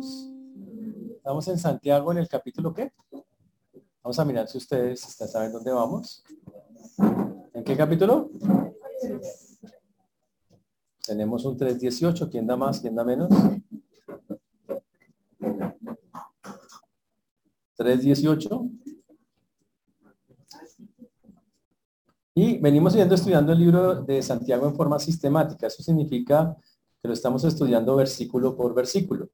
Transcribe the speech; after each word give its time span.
Estamos 0.00 1.46
en 1.48 1.58
Santiago 1.58 2.10
en 2.12 2.18
el 2.18 2.28
capítulo 2.28 2.72
¿qué? 2.72 2.92
Vamos 4.02 4.18
a 4.18 4.24
mirar 4.24 4.48
si 4.48 4.56
ustedes 4.56 5.00
saben 5.00 5.52
dónde 5.52 5.70
vamos. 5.70 6.24
¿En 7.52 7.62
qué 7.62 7.76
capítulo? 7.76 8.30
Tenemos 11.06 11.44
un 11.44 11.58
3.18. 11.58 12.30
¿Quién 12.30 12.46
da 12.46 12.56
más? 12.56 12.80
¿Quién 12.80 12.94
da 12.94 13.04
menos? 13.04 13.28
3.18. 17.76 18.70
Y 22.34 22.58
venimos 22.58 22.94
yendo 22.94 23.14
estudiando 23.14 23.52
el 23.52 23.58
libro 23.58 24.02
de 24.02 24.22
Santiago 24.22 24.66
en 24.66 24.74
forma 24.74 24.98
sistemática. 24.98 25.66
Eso 25.66 25.82
significa 25.82 26.56
que 27.02 27.08
lo 27.08 27.12
estamos 27.12 27.44
estudiando 27.44 27.96
versículo 27.96 28.56
por 28.56 28.74
versículo. 28.74 29.28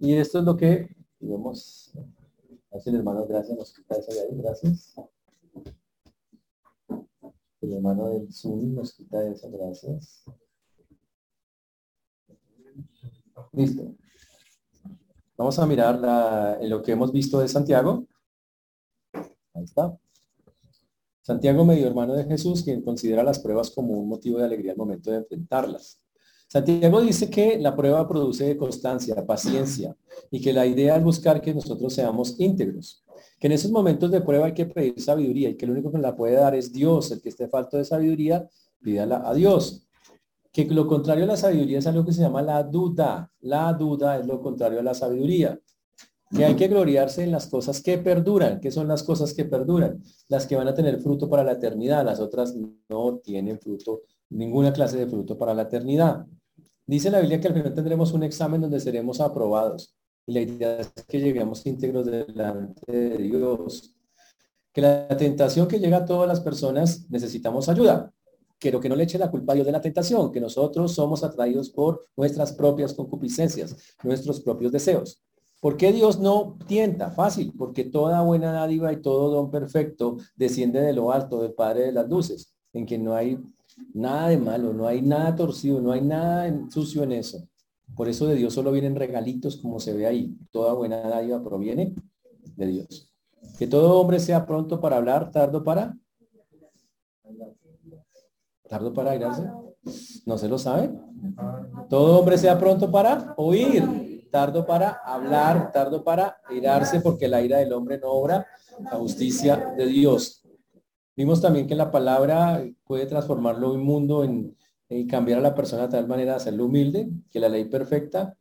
Y 0.00 0.14
esto 0.14 0.38
es 0.38 0.44
lo 0.44 0.56
que 0.56 0.88
vemos. 1.20 1.92
Así 2.72 2.88
el 2.88 2.96
hermano, 2.96 3.26
gracias, 3.26 3.56
nos 3.56 3.74
quita 3.74 3.96
eso 3.96 4.12
de 4.12 4.20
ahí, 4.22 4.28
gracias. 4.32 4.94
El 7.60 7.74
hermano 7.74 8.08
del 8.08 8.32
Zoom 8.32 8.74
nos 8.74 8.94
quita 8.94 9.28
eso, 9.28 9.50
gracias. 9.50 10.24
Listo. 13.52 13.94
Vamos 15.36 15.58
a 15.58 15.66
mirar 15.66 16.58
en 16.62 16.70
lo 16.70 16.82
que 16.82 16.92
hemos 16.92 17.12
visto 17.12 17.38
de 17.38 17.48
Santiago. 17.48 18.06
Ahí 19.12 19.64
está. 19.64 19.98
Santiago, 21.20 21.64
medio 21.66 21.86
hermano 21.86 22.14
de 22.14 22.24
Jesús, 22.24 22.62
quien 22.62 22.80
considera 22.80 23.22
las 23.22 23.38
pruebas 23.38 23.70
como 23.70 23.92
un 23.92 24.08
motivo 24.08 24.38
de 24.38 24.44
alegría 24.44 24.72
al 24.72 24.78
momento 24.78 25.10
de 25.10 25.18
enfrentarlas. 25.18 26.00
Santiago 26.52 27.00
dice 27.00 27.30
que 27.30 27.60
la 27.60 27.76
prueba 27.76 28.08
produce 28.08 28.56
constancia, 28.56 29.24
paciencia 29.24 29.96
y 30.32 30.40
que 30.40 30.52
la 30.52 30.66
idea 30.66 30.96
es 30.96 31.04
buscar 31.04 31.40
que 31.40 31.54
nosotros 31.54 31.94
seamos 31.94 32.34
íntegros. 32.40 33.04
Que 33.38 33.46
en 33.46 33.52
esos 33.52 33.70
momentos 33.70 34.10
de 34.10 34.20
prueba 34.20 34.46
hay 34.46 34.54
que 34.54 34.66
pedir 34.66 35.00
sabiduría 35.00 35.50
y 35.50 35.56
que 35.56 35.64
el 35.64 35.70
único 35.70 35.92
que 35.92 35.98
la 35.98 36.16
puede 36.16 36.34
dar 36.34 36.56
es 36.56 36.72
Dios. 36.72 37.12
El 37.12 37.22
que 37.22 37.28
esté 37.28 37.46
falto 37.46 37.76
de 37.76 37.84
sabiduría, 37.84 38.48
pídala 38.82 39.22
a 39.24 39.32
Dios. 39.32 39.86
Que 40.52 40.64
lo 40.64 40.88
contrario 40.88 41.22
a 41.22 41.28
la 41.28 41.36
sabiduría 41.36 41.78
es 41.78 41.86
algo 41.86 42.04
que 42.04 42.12
se 42.12 42.22
llama 42.22 42.42
la 42.42 42.64
duda. 42.64 43.30
La 43.42 43.72
duda 43.72 44.18
es 44.18 44.26
lo 44.26 44.40
contrario 44.40 44.80
a 44.80 44.82
la 44.82 44.94
sabiduría. 44.94 45.56
Que 46.36 46.44
hay 46.44 46.56
que 46.56 46.66
gloriarse 46.66 47.22
en 47.22 47.30
las 47.30 47.46
cosas 47.46 47.80
que 47.80 47.98
perduran. 47.98 48.58
¿Qué 48.58 48.72
son 48.72 48.88
las 48.88 49.04
cosas 49.04 49.34
que 49.34 49.44
perduran? 49.44 50.02
Las 50.26 50.48
que 50.48 50.56
van 50.56 50.66
a 50.66 50.74
tener 50.74 50.98
fruto 50.98 51.30
para 51.30 51.44
la 51.44 51.52
eternidad. 51.52 52.04
Las 52.04 52.18
otras 52.18 52.56
no 52.88 53.20
tienen 53.22 53.60
fruto, 53.60 54.02
ninguna 54.30 54.72
clase 54.72 54.96
de 54.96 55.06
fruto 55.06 55.38
para 55.38 55.54
la 55.54 55.62
eternidad. 55.62 56.26
Dice 56.90 57.08
la 57.08 57.20
Biblia 57.20 57.40
que 57.40 57.46
al 57.46 57.54
final 57.54 57.72
tendremos 57.72 58.12
un 58.14 58.24
examen 58.24 58.60
donde 58.62 58.80
seremos 58.80 59.20
aprobados. 59.20 59.94
Y 60.26 60.32
la 60.32 60.40
idea 60.40 60.80
es 60.80 60.92
que 61.06 61.20
lleguemos 61.20 61.64
íntegros 61.64 62.04
delante 62.04 62.90
de 62.90 63.16
Dios. 63.16 63.94
Que 64.72 64.80
la 64.80 65.06
tentación 65.16 65.68
que 65.68 65.78
llega 65.78 65.98
a 65.98 66.04
todas 66.04 66.26
las 66.26 66.40
personas 66.40 67.08
necesitamos 67.08 67.68
ayuda. 67.68 68.12
Quiero 68.58 68.80
que 68.80 68.88
no 68.88 68.96
le 68.96 69.04
eche 69.04 69.18
la 69.18 69.30
culpa 69.30 69.52
a 69.52 69.54
Dios 69.54 69.66
de 69.66 69.70
la 69.70 69.80
tentación, 69.80 70.32
que 70.32 70.40
nosotros 70.40 70.92
somos 70.92 71.22
atraídos 71.22 71.70
por 71.70 72.08
nuestras 72.16 72.54
propias 72.54 72.92
concupiscencias, 72.92 73.76
nuestros 74.02 74.40
propios 74.40 74.72
deseos. 74.72 75.22
¿Por 75.60 75.76
qué 75.76 75.92
Dios 75.92 76.18
no 76.18 76.58
tienta? 76.66 77.12
Fácil, 77.12 77.52
porque 77.56 77.84
toda 77.84 78.20
buena 78.22 78.50
dádiva 78.50 78.92
y 78.92 79.00
todo 79.00 79.30
don 79.30 79.52
perfecto 79.52 80.16
desciende 80.34 80.80
de 80.80 80.92
lo 80.92 81.12
alto 81.12 81.40
del 81.40 81.52
Padre 81.52 81.82
de 81.82 81.92
las 81.92 82.08
Luces, 82.08 82.52
en 82.72 82.84
quien 82.84 83.04
no 83.04 83.14
hay 83.14 83.38
Nada 83.94 84.28
de 84.28 84.38
malo, 84.38 84.72
no 84.72 84.86
hay 84.86 85.02
nada 85.02 85.34
torcido, 85.34 85.80
no 85.80 85.92
hay 85.92 86.02
nada 86.02 86.52
sucio 86.70 87.02
en 87.02 87.12
eso. 87.12 87.48
Por 87.96 88.08
eso 88.08 88.26
de 88.26 88.36
Dios 88.36 88.54
solo 88.54 88.72
vienen 88.72 88.96
regalitos 88.96 89.56
como 89.56 89.80
se 89.80 89.92
ve 89.92 90.06
ahí. 90.06 90.36
Toda 90.50 90.72
buena 90.74 91.00
dádiva 91.00 91.42
proviene 91.42 91.94
de 92.56 92.66
Dios. 92.66 93.12
Que 93.58 93.66
todo 93.66 94.00
hombre 94.00 94.20
sea 94.20 94.46
pronto 94.46 94.80
para 94.80 94.96
hablar, 94.96 95.30
tardo 95.30 95.62
para... 95.64 95.96
Tardo 98.68 98.94
para 98.94 99.16
irse. 99.16 99.50
¿No 100.26 100.38
se 100.38 100.48
lo 100.48 100.58
sabe? 100.58 100.90
Todo 101.88 102.20
hombre 102.20 102.38
sea 102.38 102.58
pronto 102.58 102.90
para 102.90 103.34
oír, 103.36 104.28
tardo 104.30 104.64
para 104.64 105.00
hablar, 105.04 105.72
tardo 105.72 106.04
para 106.04 106.40
irarse, 106.50 107.00
porque 107.00 107.26
la 107.26 107.42
ira 107.42 107.58
del 107.58 107.72
hombre 107.72 107.98
no 107.98 108.08
obra 108.10 108.46
la 108.84 108.92
justicia 108.92 109.74
de 109.76 109.86
Dios. 109.86 110.42
Vimos 111.20 111.42
también 111.42 111.66
que 111.66 111.74
la 111.74 111.90
palabra 111.90 112.66
puede 112.86 113.04
transformarlo 113.04 113.74
un 113.74 113.82
mundo 113.82 114.24
en, 114.24 114.56
cambiar 115.06 115.40
a 115.40 115.42
la 115.42 115.54
persona 115.54 115.82
de 115.82 115.88
tal 115.90 116.08
manera 116.08 116.30
de 116.30 116.36
hacerlo 116.38 116.64
humilde, 116.64 117.10
que 117.30 117.38
la 117.38 117.50
ley 117.50 117.66
perfecta, 117.66 118.38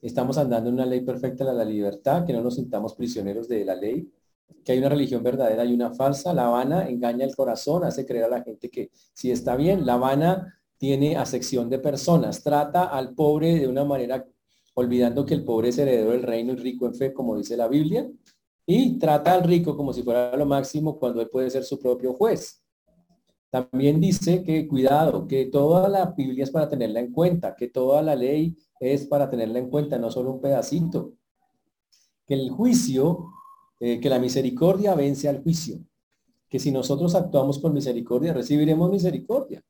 estamos 0.00 0.38
andando 0.38 0.68
en 0.68 0.76
una 0.76 0.86
ley 0.86 1.00
perfecta, 1.00 1.42
la, 1.42 1.52
la 1.52 1.64
libertad, 1.64 2.24
que 2.24 2.32
no 2.32 2.40
nos 2.40 2.54
sintamos 2.54 2.94
prisioneros 2.94 3.48
de 3.48 3.64
la 3.64 3.74
ley, 3.74 4.08
que 4.64 4.70
hay 4.70 4.78
una 4.78 4.90
religión 4.90 5.24
verdadera 5.24 5.64
y 5.64 5.74
una 5.74 5.92
falsa. 5.92 6.32
La 6.32 6.46
Habana 6.46 6.88
engaña 6.88 7.24
el 7.24 7.34
corazón, 7.34 7.82
hace 7.82 8.06
creer 8.06 8.26
a 8.26 8.28
la 8.28 8.42
gente 8.44 8.70
que 8.70 8.92
si 9.12 9.32
está 9.32 9.56
bien, 9.56 9.84
La 9.84 9.94
Habana 9.94 10.56
tiene 10.78 11.16
acepción 11.16 11.68
de 11.68 11.80
personas, 11.80 12.44
trata 12.44 12.84
al 12.84 13.12
pobre 13.12 13.58
de 13.58 13.66
una 13.66 13.84
manera, 13.84 14.24
olvidando 14.74 15.26
que 15.26 15.34
el 15.34 15.42
pobre 15.42 15.70
es 15.70 15.78
heredero 15.78 16.12
del 16.12 16.22
reino 16.22 16.52
y 16.52 16.56
rico 16.58 16.86
en 16.86 16.94
fe, 16.94 17.12
como 17.12 17.36
dice 17.36 17.56
la 17.56 17.66
Biblia, 17.66 18.08
y 18.72 18.98
trata 19.00 19.32
al 19.32 19.42
rico 19.42 19.76
como 19.76 19.92
si 19.92 20.04
fuera 20.04 20.36
lo 20.36 20.46
máximo 20.46 20.96
cuando 20.96 21.20
él 21.20 21.28
puede 21.28 21.50
ser 21.50 21.64
su 21.64 21.80
propio 21.80 22.12
juez. 22.12 22.62
También 23.50 24.00
dice 24.00 24.44
que 24.44 24.68
cuidado, 24.68 25.26
que 25.26 25.46
toda 25.46 25.88
la 25.88 26.06
Biblia 26.16 26.44
es 26.44 26.52
para 26.52 26.68
tenerla 26.68 27.00
en 27.00 27.10
cuenta, 27.10 27.56
que 27.56 27.66
toda 27.66 28.00
la 28.00 28.14
ley 28.14 28.56
es 28.78 29.06
para 29.06 29.28
tenerla 29.28 29.58
en 29.58 29.70
cuenta, 29.70 29.98
no 29.98 30.08
solo 30.08 30.30
un 30.30 30.40
pedacito. 30.40 31.14
Que 32.24 32.34
el 32.34 32.50
juicio, 32.50 33.26
eh, 33.80 33.98
que 33.98 34.08
la 34.08 34.20
misericordia 34.20 34.94
vence 34.94 35.28
al 35.28 35.42
juicio. 35.42 35.80
Que 36.48 36.60
si 36.60 36.70
nosotros 36.70 37.16
actuamos 37.16 37.58
con 37.58 37.74
misericordia, 37.74 38.32
recibiremos 38.32 38.88
misericordia. 38.88 39.60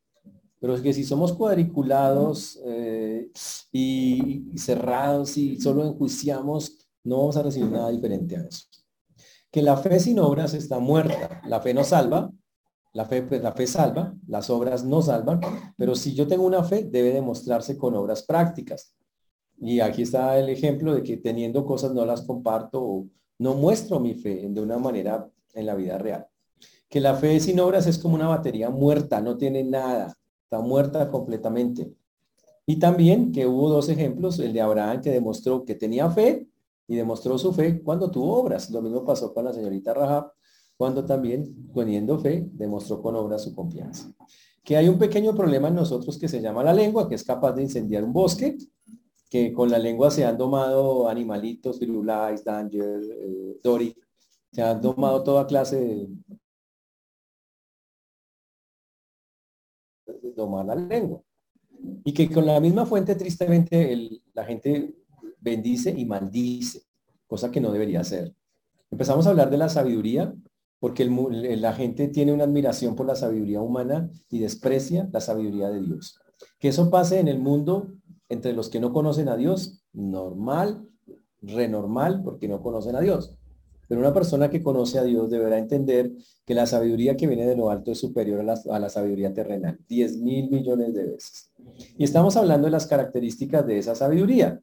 Pero 0.61 0.83
que 0.83 0.93
si 0.93 1.05
somos 1.05 1.33
cuadriculados 1.33 2.61
eh, 2.67 3.31
y 3.73 4.45
cerrados 4.57 5.39
y 5.39 5.59
solo 5.59 5.87
enjuiciamos, 5.87 6.87
no 7.03 7.17
vamos 7.17 7.39
a 7.39 7.43
recibir 7.45 7.71
nada 7.71 7.89
diferente 7.89 8.37
a 8.37 8.43
eso 8.43 8.71
que 9.51 9.63
la 9.63 9.77
fe 9.77 9.99
sin 9.99 10.19
obras 10.19 10.55
está 10.55 10.79
muerta. 10.79 11.41
La 11.47 11.61
fe 11.61 11.75
no 11.75 11.85
salva, 11.85 12.31
la 12.93 13.05
fe, 13.05 13.23
pues, 13.23 13.43
la 13.43 13.53
fe 13.53 13.67
salva, 13.67 14.15
las 14.27 14.51
obras 14.51 14.85
no 14.85 15.03
salvan, 15.03 15.41
pero 15.77 15.95
si 15.95 16.15
yo 16.15 16.27
tengo 16.27 16.45
una 16.45 16.65
fe, 16.65 16.85
debe 16.85 17.13
demostrarse 17.13 17.77
con 17.77 17.95
obras 17.95 18.23
prácticas. 18.23 18.95
Y 19.59 19.81
aquí 19.81 20.03
está 20.03 20.39
el 20.39 20.49
ejemplo 20.49 20.95
de 20.95 21.03
que 21.03 21.19
teniendo 21.19 21.65
cosas 21.65 21.93
no 21.93 22.05
las 22.05 22.23
comparto 22.23 22.83
o 22.83 23.07
no 23.39 23.55
muestro 23.55 24.01
mi 24.01 24.15
fe 24.15 24.47
de 24.49 24.61
una 24.61 24.79
manera 24.79 25.29
en 25.55 25.67
la 25.67 25.75
vida 25.75 25.99
real. 25.99 26.27
Que 26.89 27.01
la 27.01 27.15
fe 27.15 27.39
sin 27.41 27.61
obras 27.61 27.87
es 27.87 27.99
como 27.99 28.15
una 28.15 28.29
batería 28.29 28.71
muerta, 28.71 29.21
no 29.21 29.37
tiene 29.37 29.63
nada, 29.63 30.17
está 30.45 30.61
muerta 30.61 31.11
completamente. 31.11 31.93
Y 32.67 32.79
también 32.79 33.33
que 33.33 33.47
hubo 33.47 33.69
dos 33.69 33.89
ejemplos, 33.89 34.39
el 34.39 34.53
de 34.53 34.61
Abraham 34.61 35.01
que 35.01 35.11
demostró 35.11 35.65
que 35.65 35.75
tenía 35.75 36.11
fe 36.11 36.50
y 36.91 36.97
demostró 36.97 37.39
su 37.39 37.53
fe 37.53 37.81
cuando 37.85 38.11
tuvo 38.11 38.37
obras. 38.41 38.69
Lo 38.69 38.83
mismo 38.83 39.05
pasó 39.05 39.33
con 39.33 39.45
la 39.45 39.53
señorita 39.53 39.95
Rahab, 39.95 40.33
cuando 40.77 41.05
también, 41.05 41.71
teniendo 41.73 42.19
fe, 42.19 42.49
demostró 42.51 43.01
con 43.01 43.15
obras 43.15 43.45
su 43.45 43.55
confianza. 43.55 44.13
Que 44.65 44.77
hay 44.77 44.89
un 44.89 44.99
pequeño 44.99 45.33
problema 45.37 45.69
en 45.69 45.77
nosotros 45.77 46.19
que 46.19 46.27
se 46.27 46.41
llama 46.41 46.65
la 46.65 46.75
lengua, 46.75 47.09
que 47.09 47.15
es 47.15 47.23
capaz 47.23 47.53
de 47.53 47.63
incendiar 47.63 48.03
un 48.03 48.13
bosque, 48.13 48.59
que 49.31 49.53
con 49.53 49.71
la 49.71 49.79
lengua 49.79 50.11
se 50.11 50.25
han 50.25 50.37
domado 50.37 51.09
animalitos, 51.09 51.79
firulais, 51.79 52.43
danger, 52.43 53.01
eh, 53.05 53.61
dori, 53.63 53.95
se 54.51 54.61
han 54.61 54.81
domado 54.81 55.23
toda 55.23 55.47
clase 55.47 55.77
de, 55.77 56.09
domar 60.35 60.67
la 60.67 60.75
lengua. 60.75 61.23
Y 62.03 62.13
que 62.13 62.29
con 62.29 62.45
la 62.45 62.59
misma 62.59 62.85
fuente, 62.85 63.15
tristemente, 63.15 64.21
la 64.35 64.45
gente 64.45 65.00
bendice 65.41 65.95
y 65.97 66.05
maldice, 66.05 66.83
cosa 67.27 67.51
que 67.51 67.61
no 67.61 67.73
debería 67.73 68.05
ser. 68.05 68.35
Empezamos 68.91 69.27
a 69.27 69.31
hablar 69.31 69.51
de 69.51 69.59
la 69.59 69.69
sabiduría 69.69 70.35
porque 70.81 71.05
la 71.05 71.75
gente 71.75 72.09
tiene 72.09 72.33
una 72.33 72.45
admiración 72.45 72.97
por 72.97 73.07
la 73.07 73.15
sabiduría 73.15 73.61
humana 73.61 74.11
y 74.31 74.39
desprecia 74.39 75.09
la 75.13 75.21
sabiduría 75.21 75.69
de 75.69 75.83
Dios. 75.83 76.19
Que 76.59 76.69
eso 76.69 76.91
pase 76.91 77.21
en 77.21 77.29
el 77.29 77.39
mundo 77.39 77.93
entre 78.31 78.55
los 78.55 78.71
que 78.71 78.81
no 78.81 78.93
conocen 78.93 79.29
a 79.29 79.37
Dios, 79.37 79.85
normal, 79.93 80.89
renormal, 81.43 82.23
porque 82.25 82.49
no 82.49 82.63
conocen 82.63 82.97
a 82.97 83.01
Dios. 83.01 83.37
Pero 83.89 84.01
una 84.01 84.15
persona 84.15 84.49
que 84.49 84.63
conoce 84.63 84.99
a 84.99 85.03
Dios 85.03 85.29
deberá 85.31 85.59
entender 85.59 86.13
que 86.47 86.55
la 86.55 86.65
sabiduría 86.65 87.17
que 87.17 87.27
viene 87.27 87.45
de 87.45 87.57
lo 87.57 87.71
alto 87.71 87.93
es 87.93 87.99
superior 87.99 88.41
a 88.41 88.45
la, 88.45 88.61
a 88.71 88.79
la 88.79 88.89
sabiduría 88.89 89.35
terrenal, 89.35 89.79
10 89.89 90.19
mil 90.19 90.49
millones 90.49 90.95
de 90.95 91.07
veces. 91.07 91.53
Y 91.99 92.05
estamos 92.05 92.37
hablando 92.37 92.67
de 92.67 92.71
las 92.71 92.87
características 92.87 93.67
de 93.67 93.79
esa 93.79 93.95
sabiduría 93.95 94.63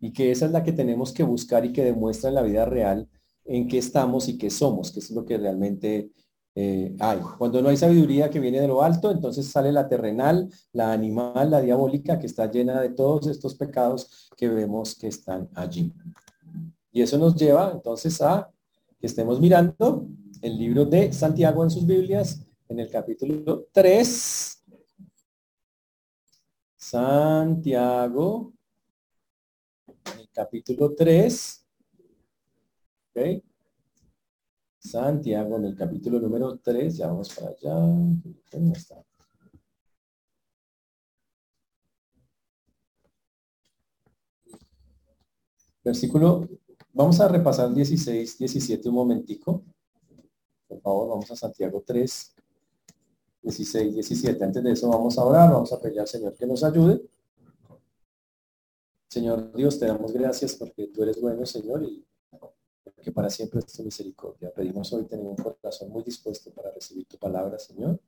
y 0.00 0.12
que 0.12 0.30
esa 0.30 0.46
es 0.46 0.52
la 0.52 0.62
que 0.62 0.72
tenemos 0.72 1.12
que 1.12 1.22
buscar 1.22 1.64
y 1.64 1.72
que 1.72 1.84
demuestra 1.84 2.28
en 2.28 2.34
la 2.34 2.42
vida 2.42 2.64
real 2.64 3.08
en 3.44 3.68
qué 3.68 3.78
estamos 3.78 4.28
y 4.28 4.38
qué 4.38 4.50
somos, 4.50 4.90
que 4.90 5.00
es 5.00 5.10
lo 5.10 5.24
que 5.24 5.38
realmente 5.38 6.10
eh, 6.54 6.96
hay. 6.98 7.20
Cuando 7.38 7.62
no 7.62 7.68
hay 7.68 7.76
sabiduría 7.76 8.30
que 8.30 8.40
viene 8.40 8.60
de 8.60 8.68
lo 8.68 8.82
alto, 8.82 9.10
entonces 9.10 9.46
sale 9.46 9.70
la 9.72 9.88
terrenal, 9.88 10.50
la 10.72 10.92
animal, 10.92 11.50
la 11.50 11.60
diabólica, 11.60 12.18
que 12.18 12.26
está 12.26 12.50
llena 12.50 12.80
de 12.80 12.90
todos 12.90 13.26
estos 13.26 13.54
pecados 13.54 14.30
que 14.36 14.48
vemos 14.48 14.94
que 14.96 15.08
están 15.08 15.48
allí. 15.54 15.92
Y 16.90 17.02
eso 17.02 17.18
nos 17.18 17.36
lleva 17.36 17.72
entonces 17.72 18.20
a 18.22 18.50
que 18.98 19.06
estemos 19.06 19.40
mirando 19.40 20.08
el 20.40 20.58
libro 20.58 20.84
de 20.86 21.12
Santiago 21.12 21.62
en 21.62 21.70
sus 21.70 21.86
Biblias, 21.86 22.40
en 22.68 22.80
el 22.80 22.90
capítulo 22.90 23.66
3. 23.72 24.64
Santiago, 26.76 28.55
capítulo 30.36 30.94
3. 30.94 31.66
Okay. 33.10 33.42
Santiago 34.78 35.56
en 35.56 35.64
el 35.64 35.74
capítulo 35.74 36.20
número 36.20 36.58
3, 36.58 36.98
ya 36.98 37.06
vamos 37.06 37.34
para 37.34 37.48
allá. 37.48 37.74
está? 38.76 39.02
Versículo, 45.82 46.46
vamos 46.92 47.18
a 47.20 47.28
repasar 47.28 47.72
16, 47.72 48.38
17 48.38 48.88
un 48.90 48.94
momentico. 48.94 49.64
Por 50.68 50.80
favor, 50.82 51.08
vamos 51.08 51.30
a 51.30 51.36
Santiago 51.36 51.82
3, 51.86 52.34
16, 53.42 53.94
17. 53.94 54.44
Antes 54.44 54.62
de 54.62 54.72
eso 54.72 54.90
vamos 54.90 55.16
a 55.16 55.24
orar, 55.24 55.50
vamos 55.50 55.72
a 55.72 55.80
pedir 55.80 56.00
al 56.00 56.08
Señor 56.08 56.36
que 56.36 56.46
nos 56.46 56.62
ayude. 56.62 57.15
Señor 59.08 59.52
Dios, 59.54 59.78
te 59.78 59.86
damos 59.86 60.12
gracias 60.12 60.54
porque 60.56 60.88
tú 60.88 61.02
eres 61.02 61.20
bueno, 61.20 61.46
Señor, 61.46 61.84
y 61.84 62.04
que 63.06 63.12
para 63.12 63.30
siempre 63.30 63.60
es 63.60 63.66
tu 63.66 63.84
misericordia. 63.84 64.52
Pedimos 64.52 64.92
hoy 64.92 65.04
tener 65.04 65.26
un 65.26 65.36
corazón 65.36 65.90
muy 65.90 66.02
dispuesto 66.02 66.50
para 66.52 66.72
recibir 66.72 67.06
tu 67.06 67.16
palabra, 67.16 67.56
Señor. 67.56 68.00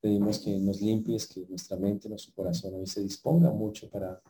Pedimos 0.00 0.40
que 0.40 0.58
nos 0.58 0.80
limpies, 0.80 1.28
que 1.28 1.46
nuestra 1.46 1.76
mente, 1.76 2.08
nuestro 2.08 2.34
corazón 2.34 2.74
hoy 2.74 2.86
se 2.88 3.00
disponga 3.00 3.50
mucho 3.52 3.88
para 3.88 4.20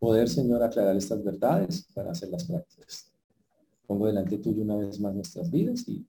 poder, 0.00 0.28
Señor, 0.28 0.60
aclarar 0.60 0.96
estas 0.96 1.22
verdades, 1.22 1.86
para 1.94 2.10
hacer 2.10 2.30
las 2.30 2.44
prácticas. 2.44 3.12
Pongo 3.86 4.08
delante 4.08 4.38
tuyo 4.38 4.62
una 4.62 4.76
vez 4.76 4.98
más 4.98 5.14
nuestras 5.14 5.50
vidas 5.52 5.86
y, 5.88 6.04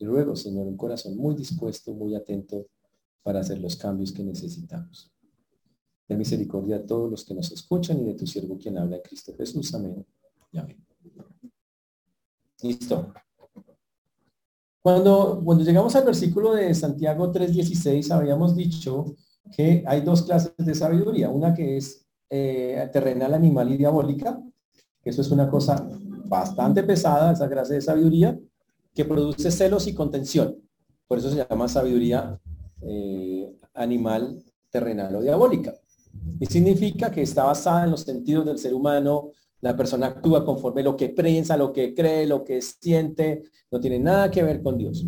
y 0.00 0.04
luego, 0.04 0.34
Señor, 0.34 0.66
un 0.66 0.76
corazón 0.76 1.16
muy 1.16 1.36
dispuesto, 1.36 1.94
muy 1.94 2.16
atento 2.16 2.66
para 3.22 3.38
hacer 3.38 3.58
los 3.60 3.76
cambios 3.76 4.12
que 4.12 4.24
necesitamos. 4.24 5.13
De 6.08 6.16
misericordia 6.16 6.76
a 6.76 6.86
todos 6.86 7.10
los 7.10 7.24
que 7.24 7.34
nos 7.34 7.50
escuchan 7.52 8.00
y 8.00 8.04
de 8.04 8.14
tu 8.14 8.26
siervo 8.26 8.58
quien 8.58 8.76
habla, 8.78 9.00
Cristo 9.02 9.34
Jesús. 9.36 9.74
Amén. 9.74 10.04
Y 10.52 10.58
amén. 10.58 10.84
Listo. 12.62 13.12
Cuando, 14.82 15.40
cuando 15.42 15.64
llegamos 15.64 15.96
al 15.96 16.04
versículo 16.04 16.54
de 16.54 16.74
Santiago 16.74 17.32
3.16, 17.32 18.10
habíamos 18.10 18.54
dicho 18.54 19.16
que 19.56 19.82
hay 19.86 20.02
dos 20.02 20.22
clases 20.22 20.52
de 20.58 20.74
sabiduría. 20.74 21.30
Una 21.30 21.54
que 21.54 21.78
es 21.78 22.06
eh, 22.28 22.88
terrenal, 22.92 23.32
animal 23.34 23.72
y 23.72 23.76
diabólica. 23.76 24.42
Eso 25.02 25.20
es 25.20 25.30
una 25.30 25.48
cosa 25.48 25.88
bastante 26.26 26.82
pesada, 26.82 27.32
esa 27.32 27.48
clase 27.48 27.74
de 27.74 27.80
sabiduría, 27.80 28.38
que 28.94 29.04
produce 29.04 29.50
celos 29.50 29.86
y 29.86 29.94
contención. 29.94 30.56
Por 31.06 31.18
eso 31.18 31.30
se 31.30 31.36
llama 31.36 31.68
sabiduría 31.68 32.40
eh, 32.82 33.56
animal, 33.74 34.42
terrenal 34.70 35.14
o 35.16 35.22
diabólica. 35.22 35.74
Y 36.40 36.46
significa 36.46 37.10
que 37.10 37.22
está 37.22 37.44
basada 37.44 37.84
en 37.84 37.90
los 37.90 38.02
sentidos 38.02 38.44
del 38.46 38.58
ser 38.58 38.74
humano, 38.74 39.30
la 39.60 39.76
persona 39.76 40.08
actúa 40.08 40.44
conforme 40.44 40.82
lo 40.82 40.96
que 40.96 41.08
piensa, 41.08 41.56
lo 41.56 41.72
que 41.72 41.94
cree, 41.94 42.26
lo 42.26 42.44
que 42.44 42.60
siente, 42.60 43.44
no 43.70 43.80
tiene 43.80 43.98
nada 43.98 44.30
que 44.30 44.42
ver 44.42 44.62
con 44.62 44.76
Dios. 44.76 45.06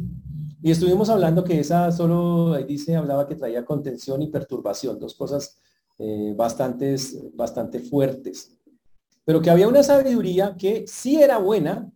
Y 0.63 0.71
estuvimos 0.71 1.11
hablando 1.11 1.45
que 1.45 1.61
esa 1.61 1.93
solo, 1.93 2.55
ahí 2.55 2.65
dice, 2.65 2.97
hablaba 2.97 3.27
que 3.27 3.35
traía 3.35 3.65
contención 3.65 4.23
y 4.23 4.29
perturbación, 4.29 4.99
dos 4.99 5.15
cosas 5.15 5.61
eh, 5.99 6.33
bastantes, 6.37 7.19
bastante 7.35 7.81
fuertes. 7.81 8.57
Pero 9.25 9.43
que 9.43 9.51
había 9.51 9.69
una 9.69 9.83
sabiduría 9.83 10.57
que 10.57 10.87
sí 10.87 11.21
era 11.21 11.39
buena, 11.39 11.91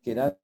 que 0.00 0.12
era 0.12 0.38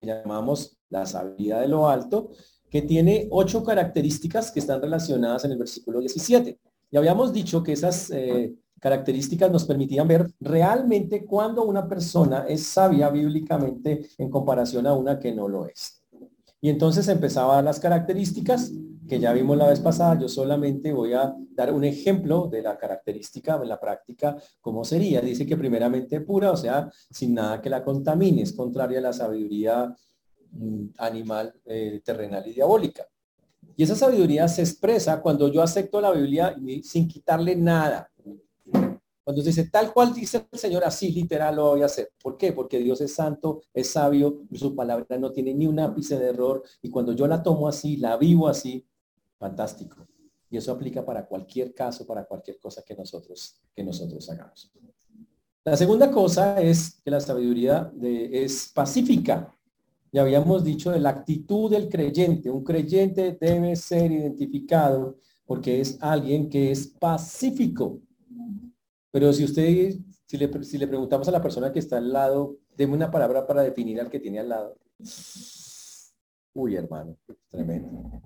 llamamos 0.00 0.78
la 0.88 1.06
sabiduría 1.06 1.60
de 1.60 1.68
lo 1.68 1.88
alto, 1.88 2.30
que 2.70 2.82
tiene 2.82 3.28
ocho 3.30 3.64
características 3.64 4.50
que 4.50 4.60
están 4.60 4.80
relacionadas 4.80 5.44
en 5.44 5.52
el 5.52 5.58
versículo 5.58 6.00
17. 6.00 6.58
Y 6.90 6.96
habíamos 6.96 7.32
dicho 7.32 7.62
que 7.62 7.72
esas 7.72 8.10
eh, 8.10 8.54
características 8.80 9.50
nos 9.50 9.64
permitían 9.64 10.08
ver 10.08 10.30
realmente 10.40 11.24
cuando 11.24 11.64
una 11.64 11.86
persona 11.88 12.44
es 12.48 12.66
sabia 12.66 13.10
bíblicamente 13.10 14.08
en 14.18 14.30
comparación 14.30 14.86
a 14.86 14.94
una 14.94 15.18
que 15.18 15.32
no 15.32 15.48
lo 15.48 15.66
es. 15.66 16.02
Y 16.60 16.70
entonces 16.70 17.06
empezaba 17.08 17.62
las 17.62 17.78
características 17.78 18.72
que 19.08 19.18
ya 19.18 19.32
vimos 19.32 19.56
la 19.56 19.68
vez 19.68 19.80
pasada. 19.80 20.18
Yo 20.18 20.28
solamente 20.28 20.92
voy 20.92 21.14
a 21.14 21.34
dar 21.50 21.72
un 21.72 21.84
ejemplo 21.84 22.48
de 22.48 22.62
la 22.62 22.76
característica 22.76 23.58
en 23.60 23.68
la 23.68 23.80
práctica, 23.80 24.36
cómo 24.60 24.84
sería. 24.84 25.20
Dice 25.20 25.46
que 25.46 25.56
primeramente 25.56 26.20
pura, 26.20 26.52
o 26.52 26.56
sea, 26.56 26.90
sin 27.10 27.34
nada 27.34 27.60
que 27.60 27.70
la 27.70 27.82
contamine, 27.82 28.42
es 28.42 28.52
contraria 28.52 28.98
a 28.98 29.02
la 29.02 29.12
sabiduría 29.12 29.94
animal, 30.98 31.54
eh, 31.64 32.00
terrenal 32.04 32.46
y 32.46 32.54
diabólica. 32.54 33.06
Y 33.76 33.82
esa 33.84 33.94
sabiduría 33.94 34.48
se 34.48 34.62
expresa 34.62 35.20
cuando 35.20 35.48
yo 35.52 35.62
acepto 35.62 36.00
la 36.00 36.10
Biblia 36.10 36.56
sin 36.82 37.06
quitarle 37.06 37.54
nada. 37.54 38.10
Cuando 39.28 39.42
dice 39.42 39.68
tal 39.68 39.92
cual 39.92 40.14
dice 40.14 40.46
el 40.50 40.58
Señor, 40.58 40.84
así 40.84 41.12
literal 41.12 41.56
lo 41.56 41.66
voy 41.66 41.82
a 41.82 41.84
hacer. 41.84 42.12
¿Por 42.22 42.38
qué? 42.38 42.52
Porque 42.52 42.78
Dios 42.78 43.00
es 43.02 43.14
santo, 43.14 43.60
es 43.74 43.90
sabio, 43.90 44.42
y 44.50 44.56
su 44.56 44.74
palabra 44.74 45.18
no 45.18 45.30
tiene 45.30 45.52
ni 45.52 45.66
un 45.66 45.78
ápice 45.80 46.18
de 46.18 46.30
error. 46.30 46.62
Y 46.80 46.88
cuando 46.88 47.12
yo 47.12 47.26
la 47.26 47.42
tomo 47.42 47.68
así, 47.68 47.98
la 47.98 48.16
vivo 48.16 48.48
así, 48.48 48.86
fantástico. 49.38 50.08
Y 50.50 50.56
eso 50.56 50.72
aplica 50.72 51.04
para 51.04 51.26
cualquier 51.26 51.74
caso, 51.74 52.06
para 52.06 52.24
cualquier 52.24 52.58
cosa 52.58 52.82
que 52.82 52.94
nosotros, 52.94 53.60
que 53.74 53.84
nosotros 53.84 54.30
hagamos. 54.30 54.72
La 55.62 55.76
segunda 55.76 56.10
cosa 56.10 56.58
es 56.62 56.98
que 57.04 57.10
la 57.10 57.20
sabiduría 57.20 57.92
es 58.00 58.72
pacífica. 58.74 59.54
Ya 60.12 60.22
habíamos 60.22 60.64
dicho 60.64 60.90
de 60.90 61.00
la 61.00 61.10
actitud 61.10 61.70
del 61.70 61.88
creyente. 61.88 62.50
Un 62.50 62.64
creyente 62.64 63.36
debe 63.38 63.76
ser 63.76 64.10
identificado 64.10 65.18
porque 65.44 65.80
es 65.80 65.98
alguien 66.00 66.48
que 66.48 66.70
es 66.70 66.86
pacífico. 66.86 68.00
Pero 69.10 69.32
si 69.32 69.44
usted, 69.44 69.96
si 70.26 70.36
le, 70.36 70.48
preguntamos 70.86 71.28
a 71.28 71.32
la 71.32 71.42
persona 71.42 71.72
que 71.72 71.78
está 71.78 71.98
al 71.98 72.12
lado, 72.12 72.58
deme 72.76 72.94
una 72.94 73.10
palabra 73.10 73.46
para 73.46 73.62
definir 73.62 74.00
al 74.00 74.10
que 74.10 74.20
tiene 74.20 74.40
al 74.40 74.48
lado. 74.48 74.78
Uy, 76.54 76.76
hermano, 76.76 77.16
tremendo. 77.48 78.20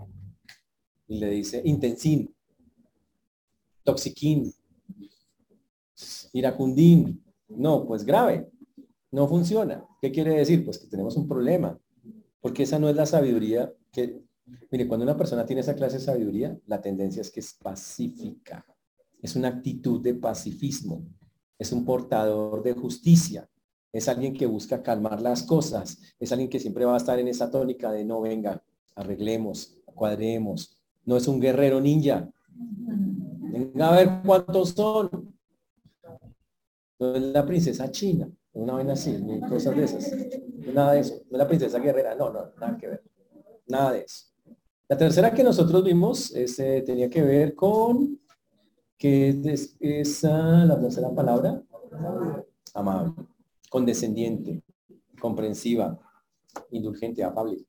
Y 1.08 1.18
le 1.18 1.30
dice 1.30 1.62
intensín, 1.64 2.34
toxiquín, 3.84 4.52
iracundín. 6.32 7.22
No, 7.48 7.86
pues 7.86 8.04
grave. 8.04 8.51
No 9.12 9.28
funciona. 9.28 9.86
¿Qué 10.00 10.10
quiere 10.10 10.34
decir? 10.34 10.64
Pues 10.64 10.78
que 10.78 10.88
tenemos 10.88 11.16
un 11.16 11.28
problema. 11.28 11.78
Porque 12.40 12.64
esa 12.64 12.78
no 12.78 12.88
es 12.88 12.96
la 12.96 13.06
sabiduría 13.06 13.72
que... 13.92 14.20
Mire, 14.70 14.88
cuando 14.88 15.04
una 15.04 15.16
persona 15.16 15.46
tiene 15.46 15.60
esa 15.60 15.76
clase 15.76 15.98
de 15.98 16.04
sabiduría, 16.04 16.58
la 16.66 16.80
tendencia 16.80 17.20
es 17.20 17.30
que 17.30 17.40
es 17.40 17.54
pacífica 17.54 18.66
es 19.22 19.36
una 19.36 19.48
actitud 19.48 20.02
de 20.02 20.14
pacifismo, 20.14 21.06
es 21.58 21.72
un 21.72 21.84
portador 21.84 22.62
de 22.62 22.74
justicia, 22.74 23.48
es 23.92 24.08
alguien 24.08 24.34
que 24.34 24.46
busca 24.46 24.82
calmar 24.82 25.22
las 25.22 25.44
cosas, 25.44 25.98
es 26.18 26.32
alguien 26.32 26.50
que 26.50 26.58
siempre 26.58 26.84
va 26.84 26.94
a 26.94 26.98
estar 26.98 27.18
en 27.18 27.28
esa 27.28 27.50
tónica 27.50 27.92
de 27.92 28.04
no 28.04 28.20
venga, 28.20 28.62
arreglemos, 28.96 29.78
cuadremos, 29.94 30.76
no 31.04 31.16
es 31.16 31.28
un 31.28 31.40
guerrero 31.40 31.80
ninja. 31.80 32.28
Venga 32.54 33.88
a 33.90 33.96
ver 33.96 34.08
cuántos 34.24 34.70
son. 34.70 35.34
No 36.98 37.14
es 37.14 37.22
la 37.22 37.44
princesa 37.44 37.90
china, 37.90 38.28
una 38.54 38.74
vaina 38.74 38.92
así, 38.92 39.18
cosas 39.48 39.76
de 39.76 39.84
esas. 39.84 40.12
Nada 40.72 40.92
de 40.92 41.00
eso. 41.00 41.22
No 41.30 41.38
la 41.38 41.48
princesa 41.48 41.78
guerrera, 41.78 42.14
no, 42.14 42.30
no, 42.30 42.52
nada 42.60 42.76
que 42.76 42.88
ver. 42.88 43.02
Nada 43.66 43.92
de 43.92 44.00
eso. 44.00 44.26
La 44.88 44.96
tercera 44.96 45.32
que 45.32 45.42
nosotros 45.42 45.82
vimos 45.82 46.30
este, 46.34 46.82
tenía 46.82 47.08
que 47.08 47.22
ver 47.22 47.54
con 47.54 48.20
que 48.98 49.30
es 49.44 49.74
esa, 49.80 50.64
la 50.64 50.78
tercera 50.78 51.10
palabra, 51.10 51.60
amable, 52.74 53.14
condescendiente, 53.68 54.62
comprensiva, 55.18 55.98
indulgente, 56.70 57.24
afable, 57.24 57.64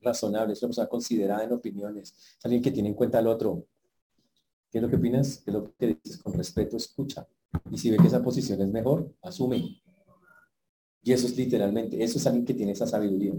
razonable, 0.00 0.52
es 0.52 0.62
una 0.62 0.68
persona 0.68 0.88
considerada 0.88 1.42
en 1.42 1.52
opiniones, 1.52 2.36
alguien 2.44 2.62
que 2.62 2.70
tiene 2.70 2.90
en 2.90 2.94
cuenta 2.94 3.18
al 3.18 3.26
otro. 3.26 3.66
¿Qué 4.70 4.78
es 4.78 4.82
lo 4.82 4.90
que 4.90 4.96
opinas? 4.96 5.38
¿Qué 5.38 5.50
es 5.50 5.54
lo 5.54 5.74
que 5.74 5.86
dices? 5.86 6.22
Con 6.22 6.34
respeto, 6.34 6.76
escucha. 6.76 7.26
Y 7.70 7.78
si 7.78 7.90
ve 7.90 7.96
que 7.96 8.06
esa 8.06 8.22
posición 8.22 8.60
es 8.60 8.68
mejor, 8.68 9.14
asume. 9.22 9.80
Y 11.02 11.12
eso 11.12 11.26
es 11.26 11.36
literalmente, 11.36 12.02
eso 12.02 12.18
es 12.18 12.26
alguien 12.26 12.44
que 12.44 12.54
tiene 12.54 12.72
esa 12.72 12.86
sabiduría. 12.86 13.34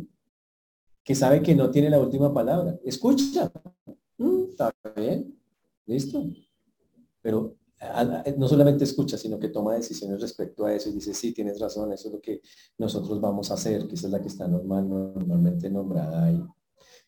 Que 1.03 1.15
sabe 1.15 1.41
que 1.41 1.55
no 1.55 1.71
tiene 1.71 1.89
la 1.89 1.99
última 1.99 2.33
palabra. 2.33 2.79
Escucha. 2.83 3.51
Mm, 4.17 4.43
está 4.49 4.73
bien. 4.95 5.39
Listo 5.85 6.25
pero 7.25 7.57
no 8.37 8.47
solamente 8.47 8.83
escucha, 8.83 9.17
sino 9.17 9.39
que 9.39 9.49
toma 9.49 9.73
decisiones 9.73 10.21
respecto 10.21 10.63
a 10.63 10.75
eso 10.75 10.89
y 10.89 10.93
dice, 10.93 11.11
sí, 11.15 11.33
tienes 11.33 11.59
razón, 11.59 11.91
eso 11.91 12.09
es 12.09 12.13
lo 12.13 12.21
que 12.21 12.39
nosotros 12.77 13.19
vamos 13.19 13.49
a 13.49 13.55
hacer, 13.55 13.87
que 13.87 13.95
esa 13.95 14.05
es 14.05 14.13
la 14.13 14.21
que 14.21 14.27
está 14.27 14.47
normal, 14.47 14.87
normalmente 14.87 15.67
nombrada 15.71 16.23
ahí. 16.23 16.39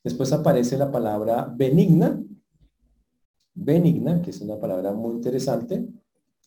Después 0.04 0.34
aparece 0.34 0.76
la 0.76 0.92
palabra 0.92 1.54
benigna, 1.56 2.20
benigna, 3.54 4.24
que 4.24 4.32
es 4.32 4.42
una 4.42 4.60
palabra 4.60 4.92
muy 4.92 5.18
interesante, 5.18 5.88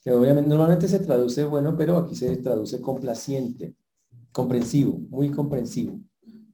que 0.01 0.13
obviamente 0.13 0.49
normalmente 0.49 0.89
se 0.89 1.01
traduce 1.01 1.45
bueno, 1.45 1.77
pero 1.77 1.99
aquí 1.99 2.15
se 2.15 2.37
traduce 2.39 2.81
complaciente, 2.81 3.75
comprensivo, 4.33 4.99
muy 5.11 5.31
comprensivo. 5.31 6.01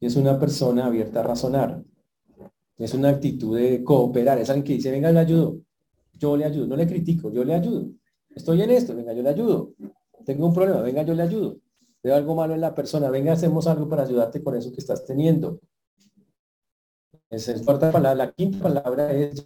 Es 0.00 0.16
una 0.16 0.38
persona 0.38 0.86
abierta 0.86 1.20
a 1.20 1.22
razonar. 1.22 1.82
Es 2.76 2.92
una 2.92 3.08
actitud 3.08 3.56
de 3.56 3.82
cooperar, 3.82 4.38
es 4.38 4.50
alguien 4.50 4.64
que 4.64 4.74
dice, 4.74 4.90
venga, 4.90 5.10
le 5.10 5.20
ayudo, 5.20 5.60
yo 6.12 6.36
le 6.36 6.44
ayudo, 6.44 6.66
no 6.66 6.76
le 6.76 6.86
critico, 6.86 7.30
yo 7.30 7.42
le 7.44 7.54
ayudo. 7.54 7.88
Estoy 8.34 8.60
en 8.60 8.70
esto, 8.70 8.94
venga, 8.94 9.14
yo 9.14 9.22
le 9.22 9.30
ayudo. 9.30 9.72
Tengo 10.24 10.46
un 10.46 10.52
problema, 10.52 10.82
venga, 10.82 11.02
yo 11.02 11.14
le 11.14 11.22
ayudo. 11.22 11.56
Veo 12.02 12.14
algo 12.14 12.34
malo 12.34 12.54
en 12.54 12.60
la 12.60 12.74
persona, 12.74 13.08
venga, 13.08 13.32
hacemos 13.32 13.66
algo 13.66 13.88
para 13.88 14.02
ayudarte 14.02 14.42
con 14.42 14.54
eso 14.56 14.70
que 14.72 14.80
estás 14.80 15.06
teniendo. 15.06 15.58
Esa 17.30 17.52
es 17.52 17.60
la 17.60 17.64
cuarta 17.64 17.90
palabra. 17.90 18.26
La 18.26 18.32
quinta 18.32 18.58
palabra 18.58 19.10
es 19.12 19.44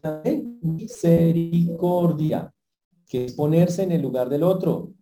misericordia, 0.61 2.52
que 3.11 3.25
es 3.25 3.33
ponerse 3.33 3.83
en 3.83 3.90
el 3.90 4.00
lugar 4.00 4.29
del 4.29 4.45
otro. 4.45 4.95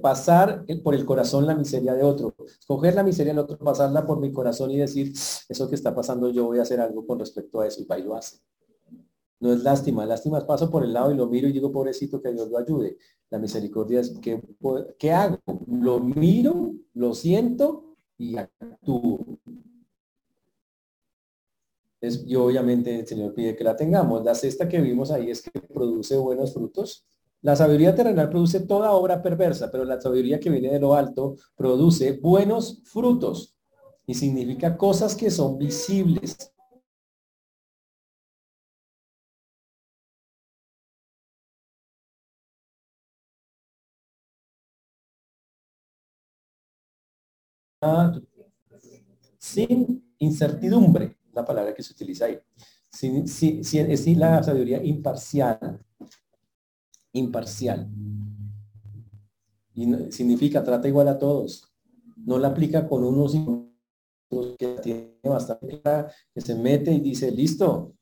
Pasar 0.00 0.64
por 0.82 0.94
el 0.94 1.04
corazón 1.04 1.44
la 1.44 1.56
miseria 1.56 1.94
de 1.94 2.04
otro. 2.04 2.34
Coger 2.66 2.94
la 2.94 3.02
miseria 3.02 3.32
del 3.32 3.40
otro, 3.40 3.58
pasarla 3.58 4.06
por 4.06 4.20
mi 4.20 4.32
corazón 4.32 4.70
y 4.70 4.78
decir, 4.78 5.12
eso 5.48 5.68
que 5.68 5.74
está 5.74 5.94
pasando, 5.94 6.30
yo 6.30 6.44
voy 6.44 6.60
a 6.60 6.62
hacer 6.62 6.80
algo 6.80 7.04
con 7.04 7.18
respecto 7.18 7.60
a 7.60 7.66
eso. 7.66 7.82
Y 7.82 7.86
va 7.86 7.98
lo 7.98 8.14
hace. 8.14 8.38
No 9.40 9.52
es 9.52 9.64
lástima, 9.64 10.06
lástima 10.06 10.46
paso 10.46 10.70
por 10.70 10.84
el 10.84 10.92
lado 10.92 11.10
y 11.10 11.16
lo 11.16 11.26
miro 11.26 11.48
y 11.48 11.52
digo, 11.52 11.72
pobrecito, 11.72 12.22
que 12.22 12.32
Dios 12.32 12.48
lo 12.48 12.58
ayude. 12.58 12.98
La 13.30 13.38
misericordia 13.38 14.00
es, 14.00 14.10
¿qué, 14.20 14.40
qué 14.96 15.12
hago? 15.12 15.38
Lo 15.66 15.98
miro, 15.98 16.72
lo 16.94 17.14
siento 17.14 17.96
y 18.16 18.36
actúo. 18.36 19.29
Es, 22.00 22.24
y 22.26 22.34
obviamente 22.34 22.98
el 23.00 23.06
Señor 23.06 23.34
pide 23.34 23.56
que 23.56 23.64
la 23.64 23.76
tengamos. 23.76 24.24
La 24.24 24.34
sexta 24.34 24.68
que 24.68 24.80
vimos 24.80 25.10
ahí 25.10 25.30
es 25.30 25.42
que 25.42 25.50
produce 25.60 26.16
buenos 26.16 26.54
frutos. 26.54 27.06
La 27.42 27.56
sabiduría 27.56 27.94
terrenal 27.94 28.28
produce 28.28 28.60
toda 28.60 28.92
obra 28.92 29.22
perversa, 29.22 29.70
pero 29.70 29.84
la 29.84 30.00
sabiduría 30.00 30.40
que 30.40 30.50
viene 30.50 30.70
de 30.72 30.80
lo 30.80 30.94
alto 30.94 31.36
produce 31.56 32.12
buenos 32.12 32.82
frutos 32.84 33.54
y 34.06 34.14
significa 34.14 34.76
cosas 34.76 35.14
que 35.14 35.30
son 35.30 35.56
visibles, 35.58 36.36
sin 49.38 50.14
incertidumbre, 50.18 51.16
la 51.40 51.46
palabra 51.46 51.74
que 51.74 51.82
se 51.82 51.92
utiliza 51.92 52.26
ahí. 52.26 52.38
Sin, 52.90 53.24
es 53.24 54.06
la 54.16 54.42
sabiduría 54.42 54.82
imparcial. 54.82 55.80
Imparcial. 57.12 57.88
Y 59.74 60.12
significa 60.12 60.62
trata 60.62 60.88
igual 60.88 61.08
a 61.08 61.18
todos. 61.18 61.72
No 62.16 62.38
la 62.38 62.48
aplica 62.48 62.86
con 62.86 63.04
unos 63.04 63.34
que 64.58 64.78
tiene 64.82 65.18
bastante 65.24 65.80
que 66.34 66.40
se 66.40 66.54
mete 66.54 66.92
y 66.92 67.00
dice, 67.00 67.30
listo, 67.30 67.94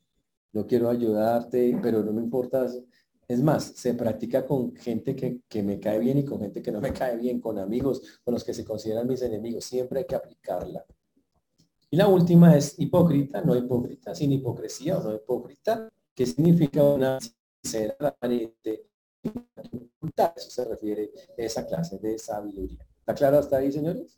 yo 0.53 0.67
quiero 0.67 0.89
ayudarte, 0.89 1.79
pero 1.81 2.03
no 2.03 2.11
me 2.11 2.21
importa 2.21 2.67
es 3.29 3.43
más, 3.43 3.73
se 3.75 3.93
practica 3.93 4.43
con 4.43 4.75
gente 4.75 5.15
que, 5.15 5.63
me 5.63 5.79
cae 5.79 5.99
bien 5.99 6.17
y 6.17 6.25
con 6.25 6.39
gente 6.39 6.63
que 6.63 6.71
no 6.71 6.81
me 6.81 6.91
cae 6.91 7.15
bien, 7.15 7.39
con 7.39 7.59
amigos, 7.59 8.01
con 8.23 8.33
los 8.33 8.43
que 8.43 8.55
se 8.55 8.65
consideran 8.65 9.07
mis 9.07 9.21
enemigos. 9.21 9.65
Siempre 9.65 9.99
hay 9.99 10.05
que 10.05 10.15
aplicarla. 10.15 10.83
Y 11.91 11.97
la 11.97 12.07
última 12.07 12.55
es 12.55 12.77
hipócrita, 12.79 13.41
no 13.41 13.55
hipócrita, 13.55 14.13
sin 14.13 14.31
hipocresía 14.31 14.97
o 14.97 15.03
no 15.03 15.15
hipócrita, 15.15 15.89
que 16.13 16.25
significa 16.25 16.83
una 16.83 17.17
sinceramente 17.61 18.89
eso 20.35 20.49
se 20.49 20.65
refiere 20.65 21.11
a 21.37 21.41
esa 21.41 21.65
clase 21.65 21.97
de 21.97 22.17
sabiduría. 22.17 22.85
¿Está 22.99 23.13
claro 23.13 23.39
hasta 23.39 23.57
ahí, 23.57 23.71
señores? 23.71 24.17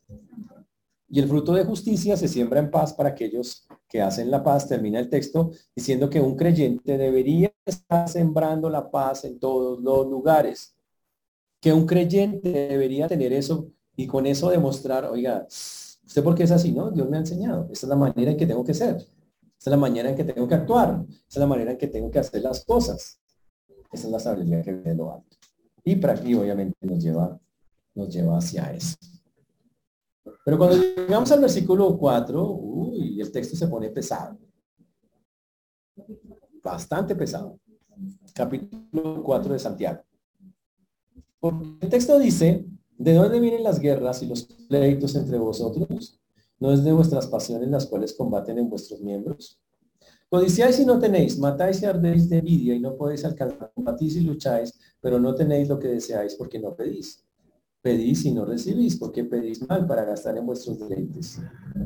Y 1.08 1.20
el 1.20 1.28
fruto 1.28 1.54
de 1.54 1.66
justicia 1.66 2.16
se 2.16 2.28
siembra 2.28 2.60
en 2.60 2.72
paz 2.72 2.94
para 2.94 3.10
aquellos 3.10 3.68
que 3.88 4.02
hacen 4.02 4.32
la 4.32 4.44
paz. 4.44 4.68
Termina 4.68 5.00
el 5.00 5.10
texto 5.10 5.52
diciendo 5.76 6.10
que 6.10 6.22
un 6.22 6.36
creyente 6.36 6.98
debería 6.98 7.52
estar 7.66 8.08
sembrando 8.08 8.70
la 8.70 8.90
paz 8.90 9.26
en 9.26 9.40
todos 9.40 9.82
los 9.82 10.08
lugares. 10.08 10.76
Que 11.60 11.74
un 11.74 11.86
creyente 11.86 12.50
debería 12.50 13.08
tener 13.08 13.34
eso 13.34 13.72
y 13.96 14.08
con 14.08 14.26
eso 14.26 14.50
demostrar, 14.50 15.06
oiga, 15.06 15.46
¿usted 16.12 16.24
por 16.26 16.36
qué 16.36 16.44
es 16.44 16.52
así? 16.52 16.74
No, 16.74 16.92
Dios 16.92 17.10
me 17.10 17.16
ha 17.16 17.22
enseñado. 17.22 17.70
Esta 17.72 17.86
es 17.86 17.90
la 17.90 17.96
manera 17.96 18.32
en 18.32 18.38
que 18.38 18.46
tengo 18.46 18.66
que 18.66 18.74
ser. 18.74 18.98
Esta 18.98 19.70
es 19.70 19.72
la 19.72 19.78
manera 19.78 20.10
en 20.10 20.16
que 20.18 20.26
tengo 20.26 20.46
que 20.46 20.56
actuar. 20.56 21.06
Esta 21.10 21.26
es 21.30 21.38
la 21.38 21.48
manera 21.48 21.72
en 21.72 21.78
que 21.78 21.88
tengo 21.88 22.12
que 22.12 22.20
hacer 22.20 22.42
las 22.42 22.66
cosas. 22.66 23.22
Esa 23.90 24.08
es 24.08 24.12
la 24.12 24.20
sabiduría 24.20 24.62
que 24.62 24.74
viene 24.74 24.90
de 24.90 24.96
lo 24.96 25.14
alto. 25.14 25.38
Y 25.86 25.96
para 25.96 26.14
aquí 26.14 26.36
obviamente 26.36 26.76
nos 26.82 27.02
lleva, 27.02 27.40
nos 27.96 28.10
lleva 28.10 28.38
hacia 28.38 28.74
eso. 28.74 28.98
Pero 30.44 30.58
cuando 30.58 30.76
llegamos 30.76 31.32
al 31.32 31.40
versículo 31.40 31.98
4, 31.98 32.46
uy, 32.46 33.22
el 33.22 33.32
texto 33.32 33.56
se 33.56 33.70
pone 33.70 33.90
pesado. 33.90 34.38
Bastante 36.62 37.16
pesado. 37.16 37.58
Capítulo 38.34 39.24
4 39.24 39.54
de 39.54 39.60
Santiago. 39.60 40.02
Porque 41.40 41.86
el 41.86 41.90
texto 41.90 42.20
dice, 42.20 42.66
¿de 43.04 43.14
dónde 43.14 43.40
vienen 43.40 43.64
las 43.64 43.80
guerras 43.80 44.22
y 44.24 44.28
los 44.28 44.44
pleitos 44.44 45.16
entre 45.16 45.38
vosotros? 45.38 46.20
¿No 46.60 46.72
es 46.72 46.84
de 46.84 46.92
vuestras 46.92 47.28
pasiones 47.28 47.70
las 47.70 47.88
cuales 47.88 48.14
combaten 48.14 48.58
en 48.58 48.70
vuestros 48.70 49.02
miembros? 49.02 49.60
Codiciáis 50.30 50.80
y 50.80 50.86
no 50.86 51.00
tenéis, 51.00 51.38
matáis 51.38 51.82
y 51.82 51.86
ardéis 51.86 52.30
de 52.30 52.38
envidia 52.38 52.76
y 52.76 52.80
no 52.80 52.96
podéis 52.96 53.26
alcanzar, 53.26 53.72
combatís 53.74 54.16
y 54.16 54.22
lucháis, 54.22 54.74
pero 55.02 55.20
no 55.20 55.36
tenéis 55.36 55.68
lo 55.68 55.78
que 55.78 55.90
deseáis 55.90 56.36
porque 56.36 56.60
no 56.60 56.76
pedís 56.76 57.26
pedís 57.82 58.26
y 58.26 58.32
no 58.32 58.46
recibís, 58.46 58.96
porque 58.96 59.24
pedís 59.24 59.68
mal 59.68 59.86
para 59.88 60.06
gastar 60.06 60.38
en 60.38 60.46
vuestros 60.46 60.80
deleites. 60.80 61.40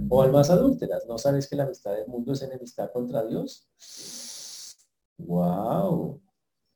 O 0.10 0.22
almas 0.22 0.50
adúlteras, 0.50 1.06
¿no 1.08 1.18
sabes 1.18 1.48
que 1.48 1.56
la 1.56 1.64
amistad 1.64 1.94
del 1.96 2.08
mundo 2.08 2.34
es 2.34 2.42
enemistad 2.42 2.92
contra 2.92 3.26
Dios? 3.26 3.68
¡Wow! 5.18 6.22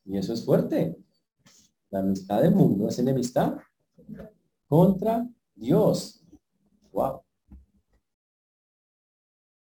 Y 0.06 0.18
eso 0.18 0.34
es 0.34 0.44
fuerte. 0.46 0.98
La 1.92 2.00
amistad 2.00 2.42
del 2.42 2.56
mundo 2.56 2.88
es 2.88 2.98
enemistad 3.00 3.58
contra 4.68 5.28
Dios. 5.56 6.24
¡Wow! 6.92 7.22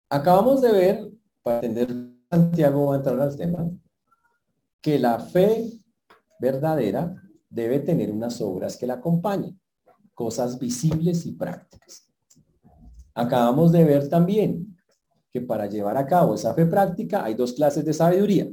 Acabamos 0.09 0.61
de 0.61 0.71
ver, 0.71 1.11
para 1.43 1.65
entender 1.65 2.17
Santiago 2.29 2.87
va 2.87 2.95
a 2.95 2.97
entrar 2.97 3.19
al 3.19 3.35
tema, 3.35 3.69
que 4.81 4.99
la 4.99 5.19
fe 5.19 5.71
verdadera 6.39 7.15
debe 7.49 7.79
tener 7.79 8.11
unas 8.11 8.39
obras 8.41 8.77
que 8.77 8.87
la 8.87 8.95
acompañen, 8.95 9.59
cosas 10.13 10.59
visibles 10.59 11.25
y 11.25 11.33
prácticas. 11.33 12.09
Acabamos 13.13 13.71
de 13.71 13.83
ver 13.83 14.09
también 14.09 14.77
que 15.31 15.41
para 15.41 15.67
llevar 15.67 15.97
a 15.97 16.05
cabo 16.05 16.35
esa 16.35 16.53
fe 16.53 16.65
práctica 16.65 17.23
hay 17.23 17.33
dos 17.33 17.53
clases 17.53 17.83
de 17.83 17.93
sabiduría. 17.93 18.47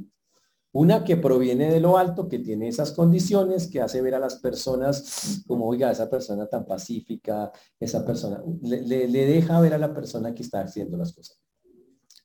Una 0.75 1.05
que 1.05 1.17
proviene 1.17 1.71
de 1.71 1.79
lo 1.79 1.97
alto, 1.97 2.29
que 2.29 2.41
tiene 2.41 2.67
esas 2.67 2.91
condiciones, 2.91 3.69
que 3.69 3.81
hace 3.81 4.03
ver 4.03 4.17
a 4.17 4.19
las 4.19 4.41
personas 4.41 5.45
como, 5.47 5.69
oiga, 5.69 5.93
esa 5.93 6.11
persona 6.11 6.49
tan 6.49 6.67
pacífica, 6.67 7.53
esa 7.79 8.05
persona, 8.05 8.43
le, 8.61 9.07
deja 9.07 9.61
ver 9.61 9.75
a 9.75 9.79
la 9.79 9.95
persona 9.95 10.35
que 10.35 10.43
está 10.43 10.63
haciendo 10.63 10.97
las 10.97 11.13
cosas. 11.13 11.39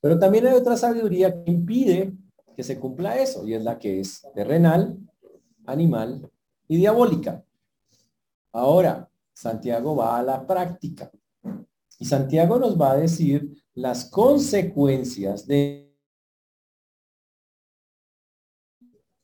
Pero 0.01 0.18
también 0.18 0.48
hay 0.48 0.53
otra 0.56 0.75
sabiduría 0.77 1.44
que 1.44 1.51
impide 1.51 2.18
que 2.56 2.63
se 2.63 2.79
cumpla 2.79 3.20
eso, 3.20 3.48
y 3.48 3.53
es 3.53 3.63
la 3.63 3.77
que 3.77 4.00
es 4.00 4.24
terrenal, 4.34 4.98
animal 5.68 6.27
y 6.68 6.77
diabólica. 6.77 7.46
Ahora, 8.51 9.12
Santiago 9.32 9.96
va 9.96 10.18
a 10.18 10.24
la 10.24 10.48
práctica. 10.48 11.12
Y 12.00 12.06
Santiago 12.06 12.58
nos 12.58 12.82
va 12.82 12.94
a 12.94 12.98
decir 12.98 13.63
las 13.75 14.06
consecuencias 14.06 15.46
de 15.46 15.88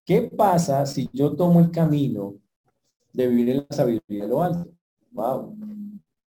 ¿Qué 0.05 0.21
pasa 0.21 0.85
si 0.85 1.09
yo 1.11 1.35
tomo 1.35 1.59
el 1.59 1.71
camino 1.71 2.35
de 3.11 3.27
vivir 3.27 3.49
en 3.49 3.57
la 3.57 3.75
sabiduría 3.75 4.23
de 4.23 4.27
lo 4.27 4.43
alto? 4.43 4.71
Wow. 5.11 5.57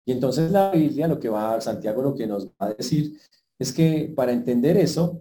Y 0.06 0.12
entonces 0.12 0.52
la 0.52 0.72
Biblia, 0.72 1.08
lo 1.08 1.20
que 1.20 1.30
va, 1.30 1.60
Santiago 1.60 2.02
lo 2.04 2.14
que 2.14 2.28
nos 2.28 2.48
va 2.48 2.54
a 2.60 2.74
decir 2.74 3.18
es 3.58 3.74
que 3.74 4.14
para 4.16 4.32
entender 4.32 4.78
eso, 4.78 5.20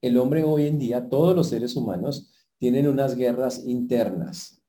el 0.00 0.18
hombre 0.18 0.42
hoy 0.42 0.66
en 0.66 0.78
día, 0.78 1.08
todos 1.08 1.36
los 1.36 1.48
seres 1.48 1.76
humanos, 1.76 2.32
tienen 2.58 2.88
unas 2.88 3.14
guerras 3.14 3.64
internas 3.64 4.60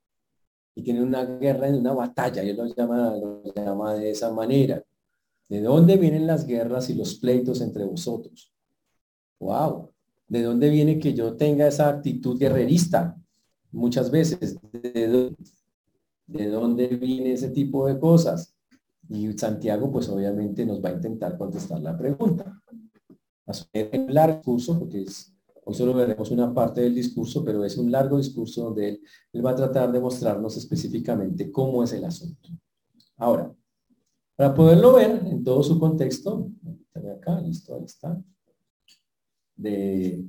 y 0.75 0.83
tienen 0.83 1.03
una 1.03 1.25
guerra 1.25 1.69
una 1.69 1.93
batalla, 1.93 2.43
y 2.43 2.49
él 2.49 2.57
lo 2.57 2.65
llama, 2.65 3.15
lo 3.15 3.41
llama 3.55 3.95
de 3.95 4.11
esa 4.11 4.31
manera. 4.31 4.83
¿De 5.47 5.61
dónde 5.61 5.97
vienen 5.97 6.27
las 6.27 6.45
guerras 6.45 6.89
y 6.89 6.95
los 6.95 7.15
pleitos 7.15 7.61
entre 7.61 7.85
vosotros? 7.85 8.51
¡Wow! 9.39 9.94
¿De 10.27 10.41
dónde 10.41 10.69
viene 10.69 10.99
que 10.99 11.13
yo 11.13 11.35
tenga 11.35 11.67
esa 11.67 11.89
actitud 11.89 12.39
guerrerista? 12.39 13.17
muchas 13.75 14.09
veces, 14.09 14.57
¿de 14.71 16.49
dónde, 16.49 16.87
viene 16.87 17.33
ese 17.33 17.49
tipo 17.49 17.85
de 17.87 17.99
cosas? 17.99 18.55
Y 19.09 19.31
Santiago, 19.33 19.91
pues 19.91 20.09
obviamente 20.09 20.65
nos 20.65 20.83
va 20.83 20.89
a 20.89 20.93
intentar 20.93 21.37
contestar 21.37 21.79
la 21.81 21.95
pregunta. 21.95 22.59
Un 23.93 24.13
largo 24.13 24.37
discurso, 24.37 24.79
porque 24.79 25.03
es, 25.03 25.31
hoy 25.63 25.75
solo 25.75 25.93
veremos 25.93 26.31
una 26.31 26.51
parte 26.51 26.81
del 26.81 26.95
discurso, 26.95 27.43
pero 27.43 27.63
es 27.63 27.77
un 27.77 27.91
largo 27.91 28.17
discurso 28.17 28.63
donde 28.63 28.89
él, 28.89 29.01
él 29.33 29.45
va 29.45 29.51
a 29.51 29.55
tratar 29.55 29.91
de 29.91 29.99
mostrarnos 29.99 30.57
específicamente 30.57 31.51
cómo 31.51 31.83
es 31.83 31.93
el 31.93 32.05
asunto. 32.05 32.49
Ahora, 33.17 33.53
para 34.35 34.53
poderlo 34.55 34.93
ver 34.93 35.21
en 35.27 35.43
todo 35.43 35.61
su 35.61 35.79
contexto, 35.79 36.49
acá, 37.17 37.39
listo, 37.41 37.75
ahí 37.75 37.83
está, 37.83 38.19
de, 39.55 40.25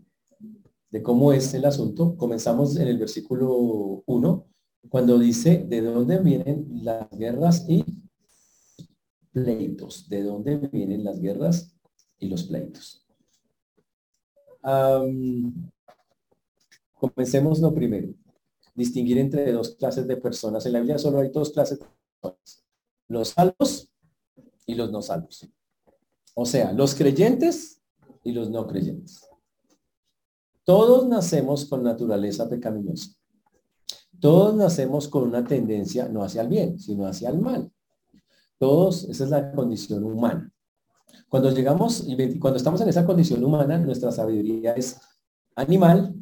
de 0.90 1.02
cómo 1.02 1.32
es 1.32 1.52
el 1.54 1.64
asunto, 1.64 2.16
comenzamos 2.16 2.76
en 2.76 2.88
el 2.88 2.98
versículo 2.98 4.02
1, 4.06 4.46
cuando 4.88 5.18
dice 5.18 5.64
de 5.68 5.80
dónde 5.80 6.18
vienen 6.18 6.66
las 6.84 7.10
guerras 7.10 7.64
y 7.68 7.84
pleitos, 9.32 10.08
de 10.08 10.22
dónde 10.22 10.56
vienen 10.56 11.04
las 11.04 11.20
guerras 11.20 11.76
y 12.18 12.28
los 12.28 12.44
pleitos. 12.44 13.04
comencemos 16.94 17.60
lo 17.60 17.74
primero, 17.74 18.08
distinguir 18.74 19.18
entre 19.18 19.52
dos 19.52 19.76
clases 19.76 20.06
de 20.06 20.16
personas. 20.16 20.64
En 20.66 20.72
la 20.72 20.80
Biblia 20.80 20.98
solo 20.98 21.20
hay 21.20 21.28
dos 21.30 21.50
clases 21.50 21.78
los 23.08 23.28
salvos 23.28 23.88
y 24.66 24.74
los 24.74 24.90
no 24.90 25.02
salvos. 25.02 25.46
O 26.34 26.44
sea, 26.44 26.72
los 26.72 26.94
creyentes 26.94 27.80
y 28.26 28.32
los 28.32 28.50
no 28.50 28.66
creyentes. 28.66 29.24
Todos 30.64 31.06
nacemos 31.06 31.64
con 31.66 31.84
naturaleza 31.84 32.48
pecaminosa. 32.48 33.12
Todos 34.18 34.56
nacemos 34.56 35.06
con 35.06 35.22
una 35.28 35.44
tendencia 35.44 36.08
no 36.08 36.24
hacia 36.24 36.42
el 36.42 36.48
bien, 36.48 36.78
sino 36.80 37.06
hacia 37.06 37.28
el 37.28 37.38
mal. 37.38 37.70
Todos, 38.58 39.04
esa 39.04 39.24
es 39.24 39.30
la 39.30 39.52
condición 39.52 40.02
humana. 40.02 40.52
Cuando 41.28 41.52
llegamos 41.52 42.02
y 42.04 42.38
cuando 42.40 42.56
estamos 42.56 42.80
en 42.80 42.88
esa 42.88 43.06
condición 43.06 43.44
humana, 43.44 43.78
nuestra 43.78 44.10
sabiduría 44.10 44.72
es 44.72 45.00
animal, 45.54 46.14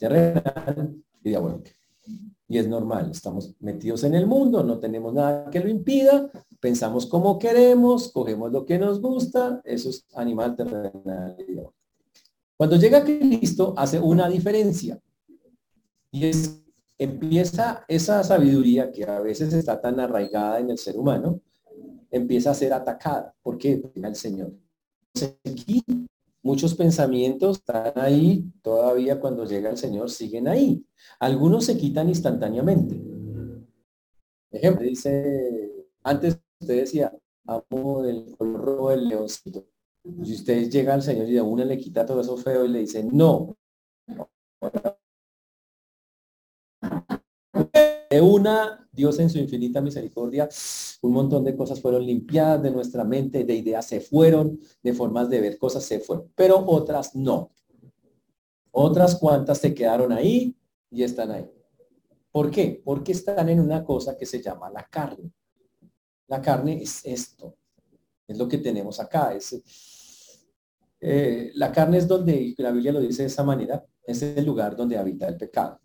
terrenal 0.00 0.96
y 1.22 1.28
diabólica. 1.28 1.70
Y 2.48 2.58
es 2.58 2.68
normal, 2.68 3.10
estamos 3.10 3.54
metidos 3.60 4.04
en 4.04 4.14
el 4.14 4.26
mundo, 4.26 4.62
no 4.62 4.78
tenemos 4.78 5.12
nada 5.12 5.50
que 5.50 5.60
lo 5.60 5.68
impida, 5.68 6.30
pensamos 6.60 7.06
como 7.06 7.38
queremos, 7.38 8.12
cogemos 8.12 8.52
lo 8.52 8.64
que 8.64 8.78
nos 8.78 9.00
gusta, 9.00 9.60
eso 9.64 9.90
es 9.90 10.06
animal 10.14 10.54
terrenal 10.54 11.36
Cuando 12.56 12.76
llega 12.76 13.04
Cristo 13.04 13.74
hace 13.76 13.98
una 13.98 14.28
diferencia 14.28 15.00
y 16.12 16.26
es 16.26 16.62
empieza 16.98 17.84
esa 17.88 18.22
sabiduría 18.24 18.90
que 18.90 19.04
a 19.04 19.20
veces 19.20 19.52
está 19.52 19.80
tan 19.80 20.00
arraigada 20.00 20.60
en 20.60 20.70
el 20.70 20.78
ser 20.78 20.96
humano, 20.96 21.40
empieza 22.10 22.50
a 22.50 22.54
ser 22.54 22.72
atacada. 22.72 23.34
¿Por 23.42 23.58
qué? 23.58 23.76
Porque 23.76 24.00
el 24.00 24.16
Señor. 24.16 24.52
Muchos 26.46 26.76
pensamientos 26.76 27.56
están 27.56 27.92
ahí, 27.96 28.44
todavía 28.62 29.18
cuando 29.18 29.44
llega 29.44 29.68
el 29.68 29.76
Señor 29.76 30.08
siguen 30.12 30.46
ahí. 30.46 30.86
Algunos 31.18 31.64
se 31.64 31.76
quitan 31.76 32.08
instantáneamente. 32.08 33.02
Ejemplo, 34.52 34.86
dice, 34.86 35.88
antes 36.04 36.38
usted 36.60 36.82
decía, 36.82 37.12
amo 37.48 38.04
el 38.04 38.36
color 38.36 38.60
rojo 38.60 38.90
del 38.90 39.08
leoncito. 39.08 39.66
Si 40.22 40.34
usted 40.34 40.70
llega 40.70 40.94
al 40.94 41.02
Señor 41.02 41.28
y 41.28 41.32
de 41.32 41.42
una 41.42 41.64
le 41.64 41.78
quita 41.78 42.06
todo 42.06 42.20
eso 42.20 42.36
feo 42.36 42.64
y 42.64 42.68
le 42.68 42.78
dice, 42.78 43.02
no. 43.02 43.56
De 48.08 48.20
una, 48.20 48.85
Dios 48.96 49.18
en 49.20 49.30
su 49.30 49.38
infinita 49.38 49.80
misericordia, 49.80 50.48
un 51.02 51.12
montón 51.12 51.44
de 51.44 51.54
cosas 51.54 51.80
fueron 51.80 52.04
limpiadas 52.04 52.62
de 52.62 52.70
nuestra 52.70 53.04
mente, 53.04 53.44
de 53.44 53.54
ideas 53.54 53.86
se 53.86 54.00
fueron, 54.00 54.58
de 54.82 54.94
formas 54.94 55.28
de 55.28 55.40
ver 55.40 55.58
cosas 55.58 55.84
se 55.84 56.00
fueron, 56.00 56.32
pero 56.34 56.64
otras 56.66 57.14
no. 57.14 57.52
Otras 58.70 59.16
cuantas 59.16 59.58
se 59.58 59.74
quedaron 59.74 60.12
ahí 60.12 60.56
y 60.90 61.02
están 61.02 61.30
ahí. 61.30 61.48
¿Por 62.32 62.50
qué? 62.50 62.82
Porque 62.84 63.12
están 63.12 63.48
en 63.48 63.60
una 63.60 63.84
cosa 63.84 64.16
que 64.16 64.26
se 64.26 64.42
llama 64.42 64.70
la 64.70 64.86
carne. 64.86 65.32
La 66.28 66.42
carne 66.42 66.82
es 66.82 67.00
esto, 67.04 67.56
es 68.26 68.36
lo 68.36 68.48
que 68.48 68.58
tenemos 68.58 68.98
acá. 68.98 69.34
Es, 69.34 69.54
eh, 71.00 71.52
la 71.54 71.70
carne 71.70 71.98
es 71.98 72.08
donde, 72.08 72.54
la 72.58 72.72
Biblia 72.72 72.92
lo 72.92 73.00
dice 73.00 73.22
de 73.22 73.28
esa 73.28 73.44
manera, 73.44 73.84
es 74.02 74.22
el 74.22 74.44
lugar 74.44 74.76
donde 74.76 74.98
habita 74.98 75.28
el 75.28 75.36
pecado. 75.36 75.80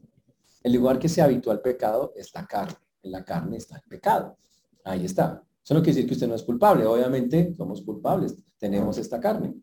El 0.63 0.73
lugar 0.73 0.99
que 0.99 1.09
se 1.09 1.21
habitúa 1.21 1.53
al 1.53 1.61
pecado 1.61 2.13
es 2.15 2.33
la 2.33 2.45
carne. 2.45 2.75
En 3.03 3.11
la 3.11 3.23
carne 3.23 3.57
está 3.57 3.77
el 3.77 3.83
pecado. 3.83 4.37
Ahí 4.83 5.05
está. 5.05 5.43
Eso 5.63 5.73
no 5.73 5.81
quiere 5.81 5.95
decir 5.95 6.07
que 6.07 6.13
usted 6.13 6.27
no 6.27 6.35
es 6.35 6.43
culpable. 6.43 6.85
Obviamente 6.85 7.53
somos 7.55 7.81
culpables. 7.81 8.35
Tenemos 8.57 8.97
esta 8.97 9.19
carne. 9.19 9.53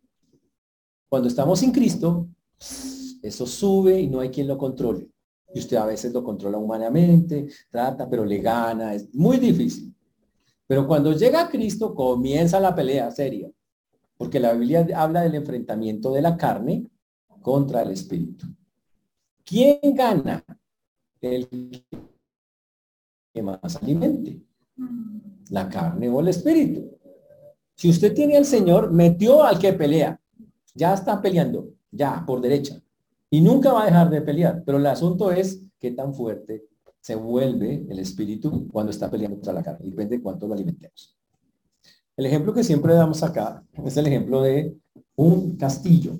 Cuando 1.08 1.28
estamos 1.28 1.58
sin 1.58 1.72
Cristo, 1.72 2.28
eso 3.22 3.46
sube 3.46 4.00
y 4.00 4.08
no 4.08 4.20
hay 4.20 4.30
quien 4.30 4.46
lo 4.46 4.58
controle. 4.58 5.08
Y 5.54 5.60
usted 5.60 5.76
a 5.76 5.86
veces 5.86 6.12
lo 6.12 6.22
controla 6.22 6.58
humanamente, 6.58 7.48
trata, 7.70 8.08
pero 8.08 8.24
le 8.24 8.38
gana. 8.38 8.94
Es 8.94 9.12
muy 9.14 9.38
difícil. 9.38 9.94
Pero 10.66 10.86
cuando 10.86 11.12
llega 11.12 11.42
a 11.42 11.48
Cristo, 11.48 11.94
comienza 11.94 12.60
la 12.60 12.74
pelea 12.74 13.10
seria. 13.10 13.50
Porque 14.16 14.38
la 14.38 14.52
Biblia 14.52 14.86
habla 14.94 15.22
del 15.22 15.36
enfrentamiento 15.36 16.12
de 16.12 16.22
la 16.22 16.36
carne 16.36 16.86
contra 17.40 17.82
el 17.82 17.92
espíritu. 17.92 18.46
¿Quién 19.44 19.78
gana? 19.94 20.44
El 21.20 21.48
que 23.38 23.42
más 23.42 23.76
alimente 23.76 24.40
la 25.50 25.68
carne 25.68 26.08
o 26.08 26.20
el 26.20 26.28
espíritu. 26.28 26.90
Si 27.74 27.88
usted 27.88 28.12
tiene 28.12 28.36
al 28.36 28.44
Señor, 28.44 28.92
metió 28.92 29.44
al 29.44 29.58
que 29.58 29.72
pelea. 29.72 30.20
Ya 30.74 30.94
está 30.94 31.20
peleando, 31.22 31.70
ya, 31.90 32.24
por 32.26 32.40
derecha. 32.40 32.80
Y 33.30 33.40
nunca 33.40 33.72
va 33.72 33.82
a 33.82 33.86
dejar 33.86 34.10
de 34.10 34.22
pelear. 34.22 34.62
Pero 34.64 34.78
el 34.78 34.86
asunto 34.86 35.30
es 35.30 35.62
qué 35.78 35.92
tan 35.92 36.12
fuerte 36.14 36.66
se 37.00 37.14
vuelve 37.14 37.86
el 37.88 37.98
espíritu 38.00 38.68
cuando 38.68 38.90
está 38.90 39.10
peleando 39.10 39.36
contra 39.36 39.52
la 39.52 39.62
carne. 39.62 39.88
Depende 39.88 40.16
de 40.16 40.22
cuánto 40.22 40.46
lo 40.46 40.54
alimentemos. 40.54 41.16
El 42.16 42.26
ejemplo 42.26 42.52
que 42.52 42.64
siempre 42.64 42.94
damos 42.94 43.22
acá 43.22 43.64
es 43.84 43.96
el 43.96 44.08
ejemplo 44.08 44.42
de 44.42 44.76
un 45.14 45.56
castillo. 45.56 46.18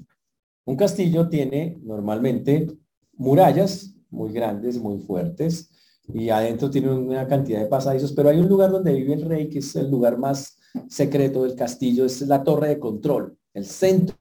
Un 0.65 0.77
castillo 0.77 1.29
tiene 1.29 1.79
normalmente 1.83 2.69
murallas 3.15 3.95
muy 4.11 4.33
grandes, 4.33 4.79
muy 4.79 4.99
fuertes, 5.01 5.71
y 6.15 6.31
adentro 6.31 6.71
tiene 6.71 6.91
una 6.91 7.27
cantidad 7.27 7.61
de 7.61 7.67
pasadizos, 7.67 8.13
pero 8.13 8.29
hay 8.29 8.39
un 8.39 8.49
lugar 8.49 8.71
donde 8.71 8.93
vive 8.93 9.15
el 9.15 9.23
rey, 9.23 9.49
que 9.49 9.59
es 9.59 9.77
el 9.77 9.91
lugar 9.91 10.19
más 10.19 10.59
secreto 10.89 11.45
del 11.45 11.55
castillo, 11.55 12.05
es 12.05 12.23
la 12.23 12.43
torre 12.43 12.69
de 12.69 12.79
control, 12.79 13.37
el 13.53 13.65
centro. 13.65 14.17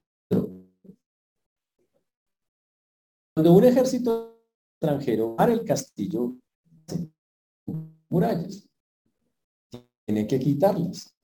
Cuando 3.34 3.52
un 3.52 3.64
ejército 3.64 4.42
extranjero 4.72 5.36
para 5.36 5.52
el 5.52 5.64
castillo, 5.64 6.36
murallas, 8.08 8.68
tiene 10.04 10.26
que 10.26 10.38
quitarlas. 10.38 11.14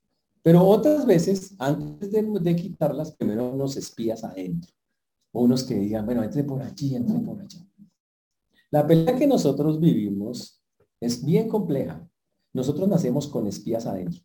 Pero 0.42 0.62
otras 0.62 1.07
veces, 1.07 1.55
antes 1.59 2.11
de, 2.11 2.57
quitarlas, 2.57 3.16
primero 3.16 3.50
unos 3.50 3.77
espías 3.77 4.24
adentro. 4.24 4.70
Unos 5.33 5.64
que 5.64 5.74
digan, 5.74 6.05
bueno, 6.05 6.22
entre 6.22 6.44
por 6.44 6.62
allí, 6.62 6.94
entre 6.94 7.18
por 7.18 7.40
allá. 7.40 7.66
La 8.74 8.84
pelea 8.84 9.14
que 9.14 9.28
nosotros 9.28 9.78
vivimos 9.78 10.60
es 11.00 11.24
bien 11.24 11.48
compleja. 11.48 12.04
Nosotros 12.52 12.88
nacemos 12.88 13.28
con 13.28 13.46
espías 13.46 13.87
adentro. 13.87 14.20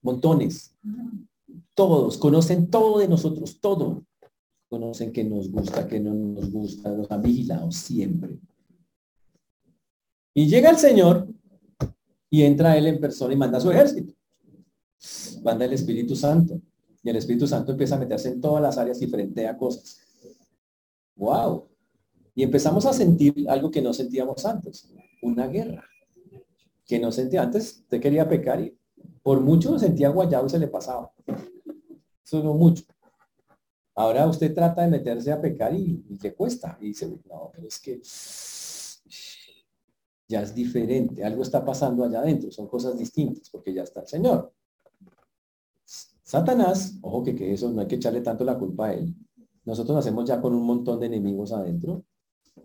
Montones. 0.00 0.76
Todos 1.74 2.18
conocen 2.18 2.70
todo 2.70 3.00
de 3.00 3.08
nosotros, 3.08 3.58
todo. 3.60 4.04
Conocen 4.68 5.10
que 5.10 5.24
nos 5.24 5.50
gusta, 5.50 5.88
que 5.88 5.98
no 5.98 6.14
nos 6.14 6.52
gusta, 6.52 6.92
nos 6.92 7.10
han 7.10 7.20
vigilado 7.20 7.72
siempre. 7.72 8.38
Y 10.34 10.46
llega 10.46 10.70
el 10.70 10.76
Señor 10.76 11.26
y 12.30 12.44
entra 12.44 12.78
Él 12.78 12.86
en 12.86 13.00
persona 13.00 13.34
y 13.34 13.38
manda 13.38 13.58
a 13.58 13.60
su 13.60 13.72
ejército. 13.72 14.14
Manda 15.42 15.64
el 15.64 15.72
Espíritu 15.72 16.14
Santo. 16.14 16.60
Y 17.02 17.10
el 17.10 17.16
Espíritu 17.16 17.48
Santo 17.48 17.72
empieza 17.72 17.96
a 17.96 17.98
meterse 17.98 18.28
en 18.28 18.40
todas 18.40 18.62
las 18.62 18.78
áreas 18.78 19.02
y 19.02 19.08
frente 19.08 19.48
a 19.48 19.58
cosas. 19.58 20.00
¡Wow! 21.16 21.67
Y 22.38 22.44
empezamos 22.44 22.86
a 22.86 22.92
sentir 22.92 23.50
algo 23.50 23.68
que 23.68 23.82
no 23.82 23.92
sentíamos 23.92 24.46
antes, 24.46 24.88
una 25.22 25.48
guerra. 25.48 25.84
Que 26.86 27.00
no 27.00 27.10
sentía 27.10 27.42
antes, 27.42 27.80
usted 27.80 28.00
quería 28.00 28.28
pecar 28.28 28.60
y 28.60 28.78
por 29.24 29.40
mucho 29.40 29.76
sentía 29.76 30.10
guayado 30.10 30.46
y 30.46 30.50
se 30.50 30.60
le 30.60 30.68
pasaba. 30.68 31.12
Eso 32.24 32.40
no 32.40 32.54
mucho. 32.54 32.84
Ahora 33.96 34.24
usted 34.28 34.54
trata 34.54 34.82
de 34.82 34.88
meterse 34.88 35.32
a 35.32 35.40
pecar 35.40 35.74
y, 35.74 36.04
le 36.22 36.32
cuesta. 36.32 36.78
Y 36.80 36.90
dice, 36.90 37.08
no, 37.08 37.50
pero 37.52 37.66
es 37.66 37.80
que 37.80 38.00
ya 40.28 40.40
es 40.40 40.54
diferente. 40.54 41.24
Algo 41.24 41.42
está 41.42 41.64
pasando 41.64 42.04
allá 42.04 42.20
adentro. 42.20 42.52
Son 42.52 42.68
cosas 42.68 42.96
distintas 42.96 43.50
porque 43.50 43.74
ya 43.74 43.82
está 43.82 44.02
el 44.02 44.06
Señor. 44.06 44.52
Satanás, 46.22 46.98
ojo 47.02 47.24
que, 47.24 47.34
que 47.34 47.52
eso 47.52 47.68
no 47.68 47.80
hay 47.80 47.88
que 47.88 47.96
echarle 47.96 48.20
tanto 48.20 48.44
la 48.44 48.56
culpa 48.56 48.86
a 48.86 48.94
él. 48.94 49.12
Nosotros 49.64 49.96
nacemos 49.96 50.24
ya 50.24 50.40
con 50.40 50.54
un 50.54 50.62
montón 50.62 51.00
de 51.00 51.06
enemigos 51.06 51.50
adentro 51.50 52.04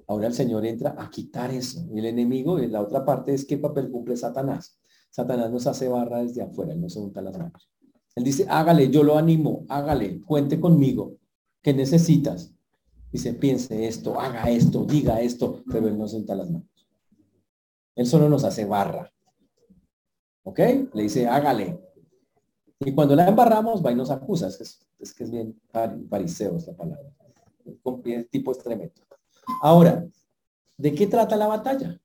Ahora 0.07 0.27
el 0.27 0.33
Señor 0.33 0.65
entra 0.65 0.95
a 0.97 1.09
quitar 1.09 1.51
eso. 1.51 1.85
El 1.93 2.05
enemigo, 2.05 2.59
y 2.59 2.67
la 2.67 2.81
otra 2.81 3.05
parte 3.05 3.33
es 3.33 3.45
qué 3.45 3.57
papel 3.57 3.89
cumple 3.91 4.17
Satanás. 4.17 4.79
Satanás 5.09 5.51
nos 5.51 5.67
hace 5.67 5.87
barra 5.87 6.23
desde 6.23 6.41
afuera, 6.41 6.73
él 6.73 6.81
no 6.81 6.89
se 6.89 6.99
unta 6.99 7.21
las 7.21 7.37
manos. 7.37 7.69
Él 8.15 8.23
dice, 8.23 8.45
hágale, 8.49 8.89
yo 8.89 9.03
lo 9.03 9.17
animo, 9.17 9.65
hágale, 9.69 10.21
cuente 10.21 10.59
conmigo. 10.59 11.17
¿Qué 11.61 11.73
necesitas? 11.73 12.53
Dice, 13.11 13.33
piense 13.33 13.87
esto, 13.87 14.19
haga 14.19 14.49
esto, 14.49 14.85
diga 14.85 15.21
esto, 15.21 15.63
pero 15.71 15.87
él 15.87 15.97
no 15.97 16.07
se 16.07 16.17
unta 16.17 16.35
las 16.35 16.49
manos. 16.49 16.87
Él 17.95 18.07
solo 18.07 18.27
nos 18.27 18.43
hace 18.43 18.65
barra. 18.65 19.11
¿Ok? 20.43 20.59
Le 20.93 21.03
dice, 21.03 21.27
hágale. 21.27 21.79
Y 22.79 22.91
cuando 22.93 23.15
la 23.15 23.27
embarramos, 23.27 23.85
va 23.85 23.91
y 23.91 23.95
nos 23.95 24.09
acusa. 24.09 24.47
Es 24.47 25.13
que 25.13 25.23
es, 25.23 25.31
bien 25.31 25.59
fariseo 26.09 26.57
esta 26.57 26.75
palabra. 26.75 27.13
Tipo. 28.31 28.53
Ahora, 29.61 30.05
¿de 30.77 30.93
qué 30.93 31.07
trata 31.07 31.35
la 31.35 31.47
batalla? 31.47 31.99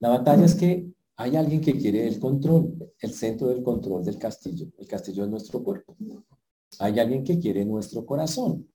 La 0.00 0.10
batalla 0.10 0.44
es 0.44 0.54
que 0.54 0.86
hay 1.16 1.36
alguien 1.36 1.60
que 1.60 1.76
quiere 1.76 2.06
el 2.06 2.20
control, 2.20 2.92
el 3.00 3.12
centro 3.12 3.48
del 3.48 3.62
control 3.62 4.04
del 4.04 4.18
castillo. 4.18 4.68
El 4.78 4.86
castillo 4.86 5.24
es 5.24 5.30
nuestro 5.30 5.62
cuerpo. 5.62 5.96
Hay 6.78 6.98
alguien 6.98 7.24
que 7.24 7.38
quiere 7.38 7.64
nuestro 7.64 8.06
corazón. 8.06 8.68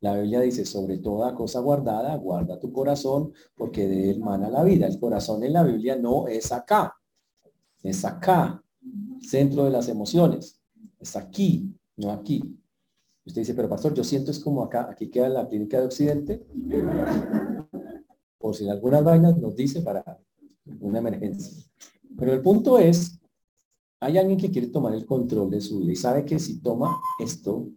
La 0.00 0.14
Biblia 0.14 0.40
dice, 0.40 0.64
sobre 0.64 0.98
toda 0.98 1.34
cosa 1.34 1.60
guardada, 1.60 2.14
guarda 2.16 2.58
tu 2.58 2.72
corazón, 2.72 3.32
porque 3.54 3.86
de 3.86 4.10
él 4.10 4.20
mana 4.20 4.48
la 4.48 4.62
vida. 4.62 4.86
El 4.86 4.98
corazón 4.98 5.42
en 5.42 5.52
la 5.52 5.62
Biblia 5.62 5.96
no 5.96 6.26
es 6.28 6.52
acá, 6.52 6.94
es 7.82 8.04
acá, 8.04 8.62
centro 9.20 9.64
de 9.64 9.70
las 9.70 9.88
emociones. 9.88 10.60
Es 10.98 11.16
aquí, 11.16 11.74
no 11.96 12.12
aquí. 12.12 12.59
Usted 13.24 13.42
dice, 13.42 13.54
pero 13.54 13.68
pastor, 13.68 13.94
yo 13.94 14.02
siento 14.02 14.30
es 14.30 14.40
como 14.40 14.62
acá, 14.62 14.88
aquí 14.90 15.10
queda 15.10 15.28
la 15.28 15.48
clínica 15.48 15.78
de 15.78 15.86
Occidente. 15.86 16.46
Por 18.38 18.54
si 18.54 18.64
en 18.64 18.70
algunas 18.70 19.04
vainas 19.04 19.36
nos 19.36 19.54
dice 19.54 19.82
para 19.82 20.18
una 20.80 20.98
emergencia. 20.98 21.64
Pero 22.16 22.32
el 22.32 22.40
punto 22.40 22.78
es, 22.78 23.20
hay 24.00 24.16
alguien 24.16 24.38
que 24.38 24.50
quiere 24.50 24.68
tomar 24.68 24.94
el 24.94 25.04
control 25.04 25.50
de 25.50 25.60
su 25.60 25.80
vida 25.80 25.92
y 25.92 25.96
sabe 25.96 26.24
que 26.24 26.38
si 26.38 26.60
toma 26.60 26.98
esto, 27.18 27.68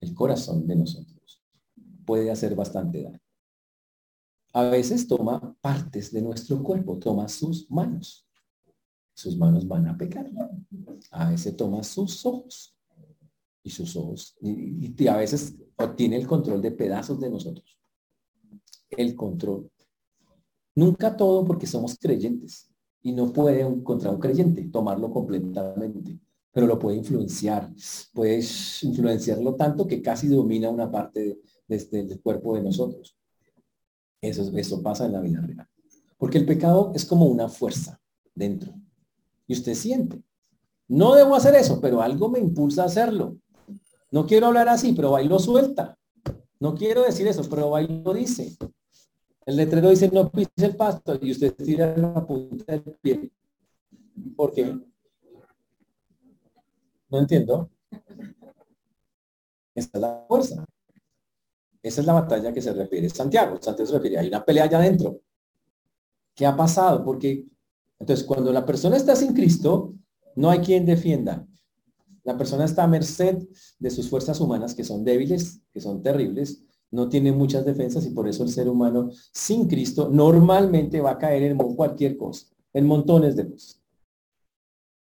el 0.00 0.14
corazón 0.14 0.66
de 0.66 0.76
nosotros 0.76 1.42
puede 2.04 2.30
hacer 2.30 2.54
bastante 2.54 3.02
daño. 3.02 3.20
A 4.52 4.64
veces 4.64 5.08
toma 5.08 5.56
partes 5.62 6.12
de 6.12 6.20
nuestro 6.20 6.62
cuerpo, 6.62 6.98
toma 6.98 7.26
sus 7.28 7.70
manos. 7.70 8.28
Sus 9.14 9.36
manos 9.36 9.66
van 9.66 9.86
a 9.86 9.96
pecar. 9.96 10.30
A 11.10 11.30
veces 11.30 11.56
toma 11.56 11.82
sus 11.82 12.24
ojos 12.26 12.71
y 13.62 13.70
sus 13.70 13.96
ojos. 13.96 14.36
Y, 14.40 15.06
a 15.08 15.16
veces 15.16 15.56
obtiene 15.76 16.16
el 16.16 16.26
control 16.26 16.60
de 16.60 16.72
pedazos 16.72 17.20
de 17.20 17.30
nosotros. 17.30 17.78
El 18.90 19.14
control. 19.14 19.70
Nunca 20.74 21.16
todo 21.16 21.44
porque 21.44 21.66
somos 21.66 21.98
creyentes. 21.98 22.68
Y 23.02 23.12
no 23.12 23.32
puede 23.32 23.82
contra 23.82 24.10
un 24.10 24.20
creyente 24.20 24.62
tomarlo 24.64 25.10
completamente. 25.10 26.18
Pero 26.52 26.66
lo 26.66 26.78
puede 26.78 26.98
influenciar. 26.98 27.72
Puede 28.12 28.40
influenciarlo 28.82 29.54
tanto 29.54 29.86
que 29.86 30.02
casi 30.02 30.28
domina 30.28 30.70
una 30.70 30.90
parte 30.90 31.38
de, 31.66 31.78
del 31.78 32.20
cuerpo 32.20 32.54
de 32.54 32.62
nosotros. 32.62 33.16
Eso, 34.20 34.56
eso 34.56 34.82
pasa 34.82 35.06
en 35.06 35.12
la 35.12 35.20
vida 35.20 35.40
real. 35.40 35.68
Porque 36.16 36.38
el 36.38 36.46
pecado 36.46 36.92
es 36.94 37.04
como 37.04 37.26
una 37.26 37.48
fuerza 37.48 38.00
dentro. 38.34 38.72
Y 39.46 39.54
usted 39.54 39.74
siente. 39.74 40.22
No 40.86 41.14
debo 41.14 41.34
hacer 41.34 41.54
eso, 41.54 41.80
pero 41.80 42.02
algo 42.02 42.28
me 42.28 42.38
impulsa 42.38 42.82
a 42.82 42.86
hacerlo. 42.86 43.38
No 44.12 44.26
quiero 44.26 44.46
hablar 44.46 44.68
así, 44.68 44.92
pero 44.92 45.10
va 45.10 45.22
y 45.22 45.28
lo 45.28 45.38
suelta. 45.38 45.98
No 46.60 46.74
quiero 46.74 47.02
decir 47.02 47.26
eso, 47.26 47.42
pero 47.48 47.70
va 47.70 47.82
y 47.82 48.02
lo 48.02 48.12
dice. 48.12 48.56
El 49.44 49.56
letrero 49.56 49.88
dice 49.88 50.08
no 50.12 50.30
pise 50.30 50.50
el 50.58 50.76
pasto 50.76 51.18
y 51.20 51.32
usted 51.32 51.54
tira 51.56 51.96
la 51.96 52.24
punta 52.24 52.72
del 52.72 52.82
pie. 53.00 53.32
¿Por 54.36 54.52
qué? 54.52 54.78
No 57.08 57.18
entiendo. 57.18 57.70
Esta 59.74 59.98
es 59.98 60.02
la 60.02 60.24
fuerza. 60.28 60.64
Esa 61.82 62.00
es 62.02 62.06
la 62.06 62.12
batalla 62.12 62.52
que 62.52 62.62
se 62.62 62.72
refiere 62.72 63.08
Santiago. 63.08 63.58
Santiago 63.60 63.90
se 63.90 63.96
refiere, 63.96 64.18
hay 64.18 64.28
una 64.28 64.44
pelea 64.44 64.64
allá 64.64 64.78
adentro. 64.78 65.20
¿Qué 66.34 66.46
ha 66.46 66.54
pasado? 66.54 67.02
Porque 67.02 67.46
entonces 67.98 68.24
cuando 68.26 68.52
la 68.52 68.64
persona 68.64 68.96
está 68.96 69.16
sin 69.16 69.32
Cristo, 69.32 69.94
no 70.36 70.50
hay 70.50 70.60
quien 70.60 70.84
defienda. 70.84 71.46
La 72.24 72.36
persona 72.36 72.64
está 72.64 72.84
a 72.84 72.88
merced 72.88 73.38
de 73.78 73.90
sus 73.90 74.08
fuerzas 74.08 74.40
humanas, 74.40 74.74
que 74.74 74.84
son 74.84 75.04
débiles, 75.04 75.60
que 75.72 75.80
son 75.80 76.02
terribles, 76.02 76.64
no 76.92 77.08
tiene 77.08 77.32
muchas 77.32 77.64
defensas 77.64 78.06
y 78.06 78.10
por 78.10 78.28
eso 78.28 78.44
el 78.44 78.50
ser 78.50 78.68
humano 78.68 79.10
sin 79.32 79.66
Cristo 79.66 80.08
normalmente 80.10 81.00
va 81.00 81.12
a 81.12 81.18
caer 81.18 81.42
en 81.42 81.56
cualquier 81.56 82.16
cosa, 82.16 82.46
en 82.72 82.86
montones 82.86 83.34
de 83.34 83.50
cosas. 83.50 83.80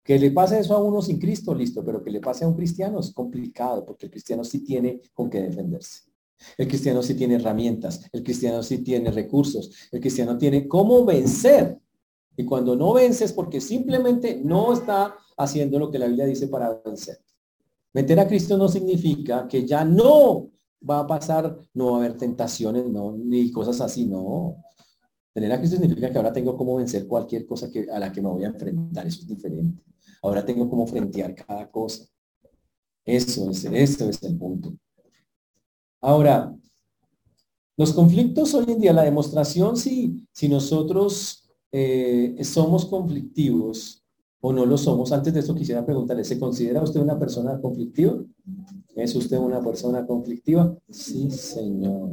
Que 0.04 0.18
le 0.18 0.32
pase 0.32 0.60
eso 0.60 0.74
a 0.76 0.84
uno 0.84 1.02
sin 1.02 1.20
Cristo, 1.20 1.54
listo, 1.54 1.86
pero 1.86 2.02
que 2.02 2.10
le 2.10 2.22
pase 2.22 2.44
a 2.44 2.48
un 2.48 2.56
cristiano 2.56 3.00
es 3.00 3.14
complicado, 3.14 3.86
porque 3.86 4.08
el 4.08 4.12
cristiano 4.12 4.44
sí 4.44 4.64
tiene 4.64 5.02
con 5.14 5.30
qué 5.30 5.42
defenderse. 5.42 6.12
El 6.58 6.68
cristiano 6.68 7.04
sí 7.04 7.14
tiene 7.14 7.36
herramientas, 7.36 8.10
el 8.12 8.24
cristiano 8.24 8.64
sí 8.64 8.80
tiene 8.80 9.12
recursos, 9.12 9.72
el 9.92 10.00
cristiano 10.00 10.38
tiene 10.38 10.68
cómo 10.68 11.06
vencer. 11.06 11.78
Y 12.36 12.46
cuando 12.46 12.76
no 12.76 12.94
vences 12.94 13.34
porque 13.34 13.62
simplemente 13.62 14.42
no 14.44 14.74
está 14.74 15.16
haciendo 15.44 15.80
lo 15.80 15.92
que 15.92 16.00
la 16.00 16.08
Biblia 16.08 16.26
dice 16.26 16.48
para 16.48 16.82
vencer. 16.84 17.20
Meter 17.94 18.20
a 18.20 18.28
Cristo 18.28 18.58
no 18.58 18.68
significa 18.68 19.48
que 19.48 19.66
ya 19.66 19.84
no 19.84 20.50
va 20.90 21.00
a 21.00 21.08
pasar, 21.08 21.58
no 21.74 21.92
va 21.92 21.98
a 21.98 22.00
haber 22.00 22.18
tentaciones, 22.18 22.86
no, 22.86 23.16
ni 23.18 23.52
cosas 23.52 23.82
así, 23.82 24.06
no. 24.06 24.64
Tener 25.34 25.52
a 25.52 25.58
Cristo 25.60 25.78
significa 25.78 26.12
que 26.12 26.18
ahora 26.18 26.34
tengo 26.34 26.58
cómo 26.58 26.78
vencer 26.78 27.08
cualquier 27.08 27.46
cosa 27.46 27.70
que, 27.70 27.88
a 27.92 28.00
la 28.00 28.12
que 28.12 28.22
me 28.22 28.30
voy 28.30 28.44
a 28.44 28.48
enfrentar, 28.48 29.06
eso 29.06 29.22
es 29.22 29.28
diferente. 29.28 29.84
Ahora 30.22 30.46
tengo 30.46 30.70
cómo 30.70 30.88
frentear 30.88 31.36
cada 31.36 31.70
cosa. 31.70 32.06
Eso 33.06 33.50
es, 33.50 33.66
eso 33.66 34.10
es 34.10 34.24
el 34.24 34.38
punto. 34.38 34.74
Ahora, 36.02 36.56
los 37.78 37.94
conflictos 37.94 38.54
hoy 38.54 38.66
en 38.68 38.82
día, 38.82 38.94
la 38.94 39.04
demostración 39.04 39.78
si, 39.78 40.28
si 40.32 40.50
nosotros 40.50 41.50
eh, 41.72 42.38
somos 42.44 42.86
conflictivos 42.86 44.01
o 44.42 44.52
no 44.52 44.66
lo 44.66 44.78
somos. 44.78 45.12
Antes 45.12 45.34
de 45.34 45.40
eso 45.40 45.56
quisiera 45.56 45.86
preguntarle, 45.86 46.24
¿se 46.24 46.40
considera 46.40 46.82
usted 46.82 47.00
una 47.00 47.18
persona 47.18 47.60
conflictiva? 47.62 48.18
¿Es 48.96 49.16
usted 49.16 49.38
una 49.38 49.62
persona 49.62 50.06
conflictiva? 50.06 50.76
Sí, 50.90 51.30
señor. 51.32 52.10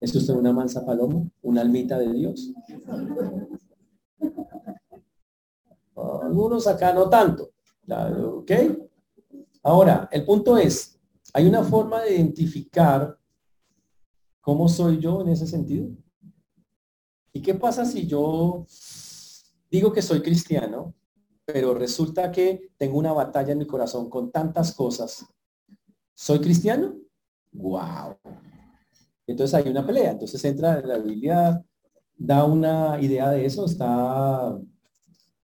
¿Es 0.00 0.14
usted 0.14 0.34
una 0.34 0.52
mansa 0.52 0.84
paloma? 0.84 1.22
¿Una 1.42 1.60
almita 1.60 1.98
de 1.98 2.12
Dios? 2.12 2.52
Algunos 5.94 6.66
acá 6.66 6.92
no 6.92 7.08
tanto. 7.08 7.52
¿Ok? 7.88 8.50
Ahora, 9.62 10.08
el 10.10 10.24
punto 10.24 10.56
es, 10.56 10.98
¿hay 11.32 11.46
una 11.46 11.62
forma 11.62 12.00
de 12.02 12.16
identificar 12.16 13.16
cómo 14.40 14.68
soy 14.68 14.98
yo 14.98 15.20
en 15.20 15.28
ese 15.28 15.46
sentido? 15.46 15.88
¿Y 17.32 17.40
qué 17.40 17.54
pasa 17.54 17.84
si 17.84 18.06
yo 18.06 18.66
digo 19.72 19.90
que 19.90 20.02
soy 20.02 20.20
cristiano, 20.20 20.94
pero 21.46 21.72
resulta 21.72 22.30
que 22.30 22.70
tengo 22.76 22.98
una 22.98 23.14
batalla 23.14 23.52
en 23.52 23.58
mi 23.58 23.66
corazón 23.66 24.10
con 24.10 24.30
tantas 24.30 24.74
cosas. 24.74 25.26
¿Soy 26.14 26.40
cristiano? 26.40 26.94
¡Wow! 27.52 28.18
Entonces 29.26 29.54
hay 29.54 29.70
una 29.70 29.84
pelea. 29.86 30.10
Entonces 30.10 30.44
entra 30.44 30.78
en 30.78 30.88
la 30.88 30.98
Biblia, 30.98 31.64
da 32.14 32.44
una 32.44 33.00
idea 33.00 33.30
de 33.30 33.46
eso. 33.46 33.64
Está 33.64 34.60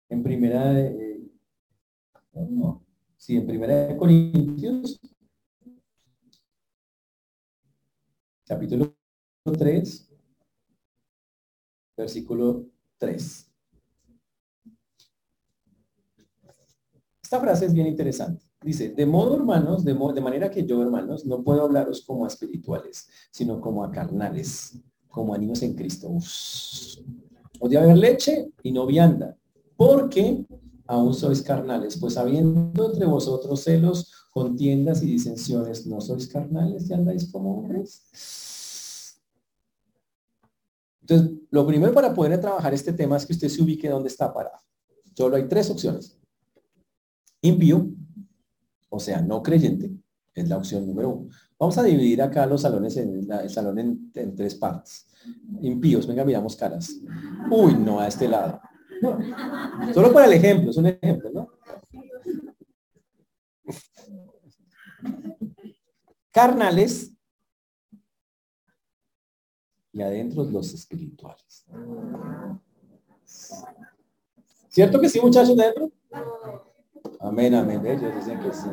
en 0.10 0.24
primera 0.24 0.74
de, 0.74 1.22
no, 2.34 2.86
sí, 3.16 3.38
en 3.38 3.48
primera 3.48 3.88
de 3.88 3.96
Corintios, 3.96 5.00
capítulo 8.46 8.94
3, 9.58 10.10
versículo 11.96 12.66
3. 12.98 13.47
Esta 17.28 17.42
frase 17.42 17.66
es 17.66 17.74
bien 17.74 17.88
interesante. 17.88 18.46
Dice, 18.64 18.88
de 18.88 19.06
modo, 19.06 19.36
hermanos, 19.36 19.84
de, 19.84 19.94
manera 19.94 20.50
que 20.50 20.66
yo, 20.66 20.82
hermanos, 20.82 21.26
no 21.26 21.44
puedo 21.44 21.64
hablaros 21.64 22.02
como 22.06 22.24
a 22.24 22.30
espirituales, 22.30 23.10
sino 23.32 23.60
como 23.60 23.84
a 23.84 23.92
carnales, 23.92 24.80
como 25.10 25.34
a 25.34 25.38
en 25.38 25.74
Cristo. 25.74 26.08
Os 26.08 27.04
de 27.70 27.78
haber 27.78 27.98
leche 27.98 28.54
y 28.64 28.72
no 28.72 28.86
vianda, 28.86 29.36
porque 29.76 30.46
aún 30.86 31.14
sois 31.14 31.42
carnales, 31.42 31.98
pues 31.98 32.16
habiendo 32.16 32.94
entre 32.94 33.06
vosotros 33.06 33.62
celos, 33.62 34.30
contiendas 34.32 35.04
y 35.04 35.08
disensiones, 35.08 35.86
¿no 35.86 36.00
sois 36.00 36.30
carnales 36.30 36.90
y 36.90 36.94
andáis 36.94 37.30
como 37.30 37.58
hombres? 37.58 39.20
Entonces, 41.02 41.40
lo 41.50 41.68
primero 41.68 41.94
para 41.94 42.14
poder 42.14 42.40
trabajar 42.40 42.74
este 42.74 42.94
tema 42.94 43.18
es 43.18 43.26
que 43.26 43.34
usted 43.34 43.50
se 43.50 43.62
ubique 43.62 43.90
donde 43.90 44.08
está 44.08 44.34
parado. 44.34 44.60
Solo 45.14 45.36
hay 45.36 45.50
tres 45.50 45.70
opciones 45.70 46.17
impío, 47.42 47.90
o 48.90 49.00
sea, 49.00 49.22
no 49.22 49.44
creyente, 49.44 49.92
es 50.34 50.48
la 50.50 50.58
opción 50.58 50.86
número 50.86 51.10
uno. 51.10 51.30
Vamos 51.60 51.78
a 51.78 51.84
dividir 51.84 52.22
acá 52.22 52.46
los 52.46 52.62
salones 52.62 52.96
en 52.98 53.32
el 53.32 53.50
salón 53.50 53.80
en, 53.80 54.36
tres 54.36 54.56
partes. 54.56 55.08
Impíos, 55.62 56.06
venga, 56.06 56.24
miramos 56.24 56.56
caras. 56.56 56.92
Uy, 57.50 57.74
no, 57.74 58.00
a 58.00 58.08
este 58.08 58.28
lado. 58.28 58.62
Solo 59.94 60.14
para 60.14 60.28
el 60.28 60.34
ejemplo, 60.34 60.70
es 60.70 60.78
un 60.78 60.88
ejemplo, 60.88 61.32
¿no? 61.32 61.50
Carnales 66.32 67.12
y 69.92 70.02
adentro 70.02 70.44
los 70.44 70.74
espirituales. 70.74 71.66
¿Cierto 74.70 75.02
que 75.02 75.10
sí, 75.10 75.20
muchachos? 75.20 75.58
Amén, 77.20 77.54
amén. 77.56 77.86
Ellos 77.86 78.16
dicen 78.16 78.40
que 78.40 78.54
sí. 78.54 78.70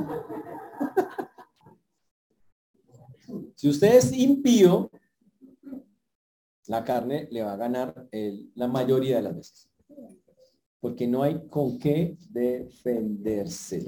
Si 3.54 3.68
usted 3.68 3.96
es 3.96 4.12
impío, 4.12 4.90
la 6.66 6.84
carne 6.84 7.28
le 7.30 7.42
va 7.42 7.52
a 7.52 7.56
ganar 7.56 8.08
la 8.54 8.68
mayoría 8.68 9.16
de 9.16 9.22
las 9.22 9.36
veces. 9.36 9.70
Porque 10.80 11.06
no 11.06 11.22
hay 11.22 11.46
con 11.48 11.78
qué 11.78 12.16
defenderse. 12.30 13.84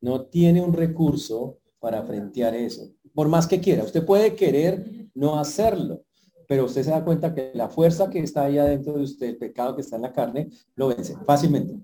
No 0.00 0.26
tiene 0.26 0.60
un 0.60 0.72
recurso 0.72 1.58
para 1.78 2.02
frentear 2.02 2.54
eso. 2.54 2.90
Por 3.14 3.28
más 3.28 3.46
que 3.46 3.60
quiera. 3.60 3.84
Usted 3.84 4.04
puede 4.04 4.34
querer 4.34 5.08
no 5.14 5.38
hacerlo, 5.38 6.04
pero 6.48 6.64
usted 6.64 6.82
se 6.82 6.90
da 6.90 7.04
cuenta 7.04 7.34
que 7.34 7.52
la 7.54 7.68
fuerza 7.68 8.10
que 8.10 8.18
está 8.18 8.44
ahí 8.44 8.58
adentro 8.58 8.94
de 8.94 9.04
usted, 9.04 9.28
el 9.28 9.36
pecado 9.38 9.74
que 9.74 9.82
está 9.82 9.96
en 9.96 10.02
la 10.02 10.12
carne, 10.12 10.50
lo 10.74 10.88
vence 10.88 11.16
fácilmente. 11.24 11.74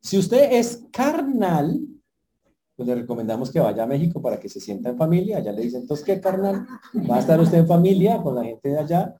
Si 0.00 0.18
usted 0.18 0.52
es 0.52 0.84
carnal, 0.90 1.80
pues 2.80 2.88
le 2.88 2.94
recomendamos 2.94 3.50
que 3.50 3.60
vaya 3.60 3.82
a 3.82 3.86
México 3.86 4.22
para 4.22 4.40
que 4.40 4.48
se 4.48 4.58
sienta 4.58 4.88
en 4.88 4.96
familia. 4.96 5.36
Allá 5.36 5.52
le 5.52 5.62
dicen, 5.62 5.82
entonces, 5.82 6.04
¿qué 6.04 6.18
carnal? 6.18 6.66
Va 7.08 7.16
a 7.16 7.20
estar 7.20 7.38
usted 7.38 7.58
en 7.58 7.66
familia 7.66 8.22
con 8.22 8.34
la 8.34 8.44
gente 8.44 8.70
de 8.70 8.78
allá. 8.78 9.14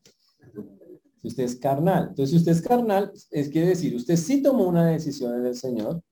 Si 1.21 1.29
usted 1.29 1.45
es 1.45 1.57
carnal. 1.57 2.09
Entonces, 2.09 2.31
si 2.31 2.37
usted 2.37 2.53
es 2.53 2.63
carnal, 2.63 3.13
es 3.31 3.49
quiere 3.51 3.69
decir, 3.69 3.95
usted 3.95 4.17
sí 4.17 4.43
tomó 4.43 4.67
una 4.67 4.87
decisión 4.87 5.39
en 5.39 5.45
el 5.45 5.55
Señor, 5.55 6.03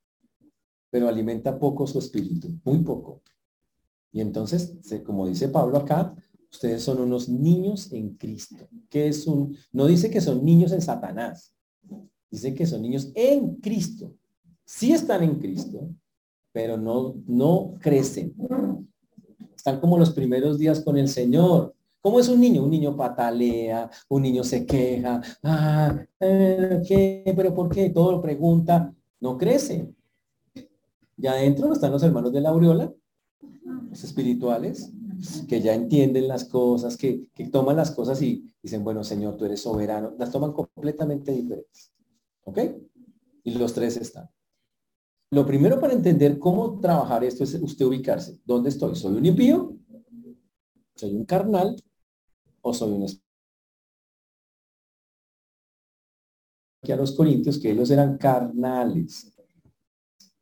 pero 0.90 1.08
alimenta 1.08 1.58
poco 1.58 1.86
su 1.86 1.98
espíritu, 1.98 2.48
muy 2.64 2.80
poco. 2.80 3.22
Y 4.12 4.20
entonces, 4.20 4.76
como 5.06 5.26
dice 5.26 5.48
Pablo 5.48 5.78
acá, 5.78 6.14
ustedes 6.52 6.82
son 6.82 7.00
unos 7.00 7.30
niños 7.30 7.90
en 7.92 8.14
Cristo. 8.16 8.68
que 8.90 9.08
es 9.08 9.26
un? 9.26 9.56
No 9.72 9.86
dice 9.86 10.10
que 10.10 10.20
son 10.20 10.44
niños 10.44 10.72
en 10.72 10.82
Satanás. 10.82 11.54
Dice 12.30 12.52
que 12.52 12.66
son 12.66 12.82
niños 12.82 13.10
en 13.14 13.54
Cristo. 13.56 14.17
Sí 14.70 14.92
están 14.92 15.22
en 15.22 15.36
Cristo, 15.36 15.88
pero 16.52 16.76
no, 16.76 17.14
no 17.26 17.72
crecen. 17.80 18.34
Están 19.56 19.80
como 19.80 19.96
los 19.96 20.10
primeros 20.10 20.58
días 20.58 20.82
con 20.82 20.98
el 20.98 21.08
Señor. 21.08 21.74
¿Cómo 22.02 22.20
es 22.20 22.28
un 22.28 22.38
niño? 22.38 22.64
Un 22.64 22.70
niño 22.70 22.94
patalea, 22.94 23.90
un 24.10 24.20
niño 24.20 24.44
se 24.44 24.66
queja, 24.66 25.22
ah, 25.42 25.98
eh, 26.20 26.82
¿qué? 26.86 27.32
¿Pero 27.34 27.54
por 27.54 27.70
qué? 27.70 27.88
Todo 27.88 28.12
lo 28.12 28.20
pregunta. 28.20 28.94
No 29.20 29.38
crece. 29.38 29.88
Ya 31.16 31.32
adentro 31.32 31.72
están 31.72 31.90
los 31.90 32.02
hermanos 32.02 32.30
de 32.30 32.42
la 32.42 32.50
aureola, 32.50 32.92
los 33.88 34.04
espirituales, 34.04 34.92
que 35.48 35.62
ya 35.62 35.72
entienden 35.72 36.28
las 36.28 36.44
cosas, 36.44 36.98
que, 36.98 37.30
que 37.34 37.48
toman 37.48 37.76
las 37.76 37.90
cosas 37.90 38.20
y 38.20 38.52
dicen, 38.62 38.84
bueno, 38.84 39.02
Señor, 39.02 39.38
tú 39.38 39.46
eres 39.46 39.62
soberano. 39.62 40.14
Las 40.18 40.30
toman 40.30 40.52
completamente 40.52 41.32
diferentes. 41.32 41.90
¿Ok? 42.44 42.58
Y 43.44 43.52
los 43.52 43.72
tres 43.72 43.96
están. 43.96 44.28
Lo 45.30 45.44
primero 45.44 45.78
para 45.78 45.92
entender 45.92 46.38
cómo 46.38 46.80
trabajar 46.80 47.22
esto 47.22 47.44
es 47.44 47.54
usted 47.54 47.84
ubicarse. 47.84 48.40
¿Dónde 48.44 48.70
estoy? 48.70 48.96
¿Soy 48.96 49.14
un 49.14 49.26
impío? 49.26 49.76
¿Soy 50.94 51.14
un 51.14 51.24
carnal? 51.26 51.76
¿O 52.62 52.72
soy 52.72 52.92
un 52.92 53.06
Aquí 56.82 56.92
a 56.92 56.96
los 56.96 57.12
corintios 57.12 57.58
que 57.58 57.72
ellos 57.72 57.90
eran 57.90 58.16
carnales. 58.16 59.32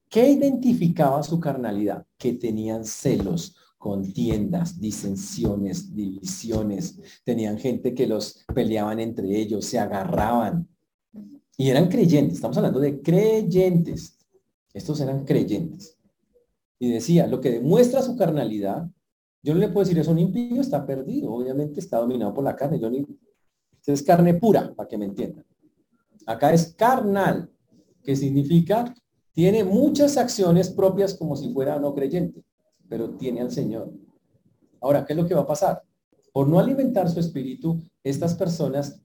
¿Qué 0.08 0.30
identificaba 0.30 1.22
su 1.22 1.40
carnalidad? 1.40 2.06
Que 2.16 2.34
tenían 2.34 2.84
celos, 2.84 3.56
contiendas, 3.76 4.80
disensiones, 4.80 5.94
divisiones. 5.94 6.98
Tenían 7.24 7.58
gente 7.58 7.92
que 7.92 8.06
los 8.06 8.44
peleaban 8.54 9.00
entre 9.00 9.36
ellos, 9.36 9.64
se 9.64 9.78
agarraban. 9.78 10.68
Y 11.56 11.70
eran 11.70 11.88
creyentes, 11.88 12.36
estamos 12.36 12.56
hablando 12.56 12.80
de 12.80 13.02
creyentes. 13.02 14.15
Estos 14.76 15.00
eran 15.00 15.24
creyentes. 15.24 15.96
Y 16.78 16.90
decía, 16.90 17.26
lo 17.26 17.40
que 17.40 17.50
demuestra 17.50 18.02
su 18.02 18.14
carnalidad, 18.14 18.86
yo 19.42 19.54
no 19.54 19.60
le 19.60 19.68
puedo 19.68 19.86
decir, 19.86 19.98
es 19.98 20.06
un 20.06 20.18
impío, 20.18 20.60
está 20.60 20.84
perdido. 20.84 21.32
Obviamente 21.32 21.80
está 21.80 21.96
dominado 21.96 22.34
por 22.34 22.44
la 22.44 22.54
carne. 22.54 22.78
Yo 22.78 22.90
ni, 22.90 23.06
es 23.86 24.02
carne 24.02 24.34
pura, 24.34 24.74
para 24.74 24.86
que 24.86 24.98
me 24.98 25.06
entiendan. 25.06 25.46
Acá 26.26 26.52
es 26.52 26.74
carnal, 26.74 27.50
que 28.02 28.14
significa, 28.16 28.94
tiene 29.32 29.64
muchas 29.64 30.18
acciones 30.18 30.68
propias 30.68 31.14
como 31.14 31.36
si 31.36 31.50
fuera 31.54 31.78
no 31.78 31.94
creyente, 31.94 32.44
pero 32.86 33.16
tiene 33.16 33.40
al 33.40 33.50
Señor. 33.50 33.90
Ahora, 34.82 35.06
¿qué 35.06 35.14
es 35.14 35.16
lo 35.16 35.26
que 35.26 35.34
va 35.34 35.42
a 35.42 35.46
pasar? 35.46 35.82
Por 36.34 36.48
no 36.48 36.58
alimentar 36.58 37.08
su 37.08 37.18
espíritu, 37.18 37.80
estas 38.04 38.34
personas, 38.34 39.00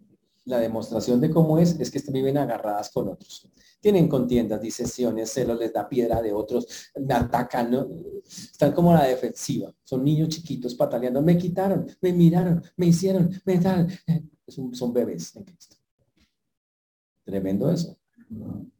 la 0.46 0.60
demostración 0.60 1.22
de 1.22 1.30
cómo 1.30 1.58
es, 1.58 1.80
es 1.80 1.92
que 1.92 2.02
viven 2.12 2.38
agarradas 2.38 2.90
con 2.92 3.10
otros 3.10 3.52
tienen 3.82 4.08
contiendas, 4.08 4.62
disensiones, 4.62 5.34
celos, 5.34 5.60
les 5.60 5.74
da 5.74 5.90
piedra 5.90 6.22
de 6.22 6.32
otros, 6.32 6.92
atacan, 7.10 7.90
están 8.24 8.72
como 8.74 8.94
la 8.94 9.06
defensiva, 9.06 9.74
son 9.84 10.04
niños 10.04 10.30
chiquitos 10.30 10.76
pataleando, 10.76 11.22
me 11.22 11.38
quitaron, 11.38 11.88
me 12.00 12.14
miraron, 12.14 12.64
me 12.78 12.86
hicieron, 12.86 13.30
me 13.44 13.58
dan, 13.58 13.90
son 14.72 14.94
bebés 14.94 15.36
en 15.36 15.44
Cristo. 15.44 15.78
Tremendo 17.26 17.72
eso. 17.72 17.98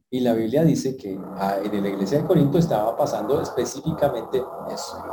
Y 0.08 0.20
la 0.20 0.34
Biblia 0.34 0.64
dice 0.64 0.96
que 0.96 1.18
ah, 1.18 1.58
en 1.64 1.82
la 1.82 1.88
iglesia 1.88 2.18
de 2.18 2.26
Corinto 2.26 2.58
estaba 2.58 2.96
pasando 2.96 3.40
específicamente 3.40 4.42
eso. 4.72 5.04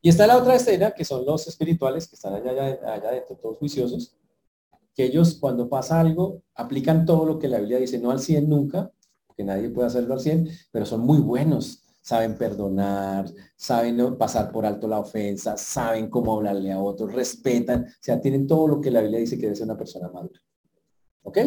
Y 0.00 0.08
está 0.08 0.26
la 0.26 0.38
otra 0.38 0.54
escena, 0.54 0.92
que 0.92 1.04
son 1.04 1.26
los 1.26 1.46
espirituales, 1.48 2.08
que 2.08 2.14
están 2.14 2.34
allá, 2.34 2.50
allá, 2.50 2.92
allá 2.94 3.10
dentro, 3.10 3.36
todos 3.36 3.58
juiciosos, 3.58 4.16
que 4.96 5.04
ellos 5.04 5.36
cuando 5.38 5.68
pasa 5.68 6.00
algo 6.00 6.42
aplican 6.54 7.04
todo 7.04 7.26
lo 7.26 7.38
que 7.38 7.48
la 7.48 7.58
Biblia 7.58 7.78
dice, 7.78 7.98
no 7.98 8.10
al 8.10 8.18
100 8.18 8.48
nunca, 8.48 8.90
porque 9.26 9.44
nadie 9.44 9.68
puede 9.68 9.88
hacerlo 9.88 10.14
al 10.14 10.20
100, 10.20 10.48
pero 10.72 10.86
son 10.86 11.02
muy 11.02 11.18
buenos, 11.18 11.84
saben 12.00 12.38
perdonar, 12.38 13.30
saben 13.56 14.16
pasar 14.16 14.50
por 14.50 14.64
alto 14.64 14.88
la 14.88 14.98
ofensa, 14.98 15.58
saben 15.58 16.08
cómo 16.08 16.34
hablarle 16.34 16.72
a 16.72 16.80
otros, 16.80 17.12
respetan, 17.12 17.84
o 17.84 17.88
sea, 18.00 18.20
tienen 18.22 18.46
todo 18.46 18.66
lo 18.66 18.80
que 18.80 18.90
la 18.90 19.02
Biblia 19.02 19.20
dice 19.20 19.36
que 19.36 19.42
debe 19.42 19.56
ser 19.56 19.66
una 19.66 19.76
persona 19.76 20.08
madura. 20.08 20.40
¿Ok? 21.24 21.38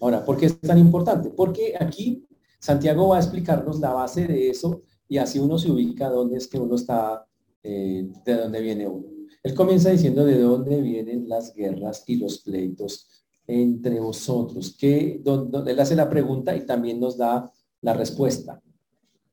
Ahora, 0.00 0.24
¿por 0.24 0.36
qué 0.36 0.46
es 0.46 0.60
tan 0.60 0.78
importante? 0.78 1.30
Porque 1.30 1.74
aquí 1.78 2.26
Santiago 2.58 3.08
va 3.08 3.18
a 3.18 3.20
explicarnos 3.20 3.78
la 3.78 3.92
base 3.92 4.26
de 4.26 4.50
eso 4.50 4.82
y 5.06 5.18
así 5.18 5.38
uno 5.38 5.56
se 5.56 5.70
ubica 5.70 6.08
dónde 6.08 6.38
es 6.38 6.48
que 6.48 6.58
uno 6.58 6.74
está, 6.74 7.24
eh, 7.62 8.10
de 8.24 8.34
dónde 8.34 8.60
viene 8.60 8.88
uno. 8.88 9.15
Él 9.46 9.54
comienza 9.54 9.90
diciendo 9.90 10.24
de 10.24 10.40
dónde 10.40 10.82
vienen 10.82 11.28
las 11.28 11.54
guerras 11.54 12.02
y 12.08 12.16
los 12.16 12.38
pleitos 12.38 13.06
entre 13.46 14.00
vosotros. 14.00 14.74
Que, 14.76 15.20
donde, 15.22 15.70
él 15.70 15.78
hace 15.78 15.94
la 15.94 16.10
pregunta 16.10 16.56
y 16.56 16.66
también 16.66 16.98
nos 16.98 17.16
da 17.16 17.48
la 17.80 17.94
respuesta. 17.94 18.60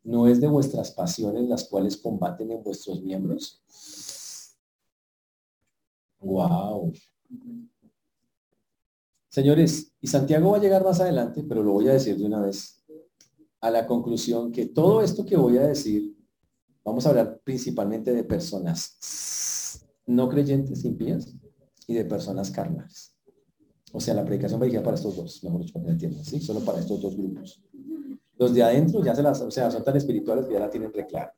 ¿No 0.03 0.27
es 0.27 0.39
de 0.39 0.47
vuestras 0.47 0.91
pasiones 0.91 1.49
las 1.49 1.63
cuales 1.67 1.97
combaten 1.97 2.51
en 2.51 2.61
vuestros 2.61 3.01
miembros? 3.01 3.63
Wow. 6.19 6.93
Señores, 9.29 9.95
y 9.99 10.05
Santiago 10.05 10.51
va 10.51 10.57
a 10.57 10.61
llegar 10.61 10.83
más 10.83 10.99
adelante, 10.99 11.43
pero 11.43 11.63
lo 11.63 11.71
voy 11.71 11.87
a 11.87 11.93
decir 11.93 12.19
de 12.19 12.25
una 12.25 12.39
vez, 12.39 12.85
a 13.61 13.71
la 13.71 13.87
conclusión 13.87 14.51
que 14.51 14.67
todo 14.67 15.01
esto 15.01 15.25
que 15.25 15.37
voy 15.37 15.57
a 15.57 15.63
decir, 15.63 16.15
vamos 16.83 17.03
a 17.03 17.09
hablar 17.09 17.41
principalmente 17.43 18.13
de 18.13 18.23
personas 18.23 18.99
no 20.05 20.29
creyentes 20.29 20.85
impías 20.85 21.35
y 21.87 21.93
de 21.93 22.05
personas 22.05 22.51
carnales. 22.51 23.15
O 23.91 23.99
sea, 23.99 24.13
la 24.13 24.25
predicación 24.25 24.59
va 24.59 24.65
dirigida 24.65 24.83
para 24.83 24.95
estos 24.95 25.15
dos, 25.15 25.43
mejor 25.43 25.61
dicho, 25.61 26.23
¿sí? 26.23 26.39
Solo 26.39 26.61
para 26.61 26.79
estos 26.79 27.01
dos 27.01 27.15
grupos. 27.15 27.61
Los 28.37 28.53
de 28.53 28.63
adentro 28.63 29.03
ya 29.03 29.15
se 29.15 29.21
las, 29.21 29.39
o 29.41 29.51
sea, 29.51 29.69
son 29.69 29.83
tan 29.83 29.95
espirituales 29.95 30.47
que 30.47 30.53
ya 30.53 30.59
la 30.59 30.69
tienen 30.69 30.91
reclara. 30.91 31.33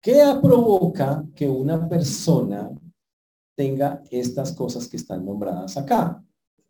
¿Qué 0.00 0.22
provoca 0.42 1.24
que 1.34 1.48
una 1.48 1.88
persona 1.88 2.70
tenga 3.54 4.02
estas 4.10 4.52
cosas 4.52 4.88
que 4.88 4.96
están 4.96 5.24
nombradas 5.24 5.76
acá? 5.76 6.24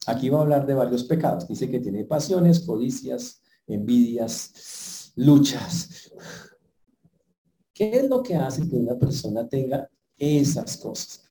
Aquí 0.06 0.28
va 0.28 0.38
a 0.38 0.42
hablar 0.42 0.66
de 0.66 0.74
varios 0.74 1.04
pecados. 1.04 1.46
Dice 1.46 1.70
que 1.70 1.80
tiene 1.80 2.04
pasiones, 2.04 2.60
codicias, 2.60 3.42
envidias, 3.66 5.12
luchas, 5.16 6.10
¿Qué 7.78 7.96
es 7.96 8.08
lo 8.08 8.24
que 8.24 8.34
hace 8.34 8.68
que 8.68 8.74
una 8.74 8.98
persona 8.98 9.48
tenga 9.48 9.88
esas 10.16 10.76
cosas? 10.78 11.30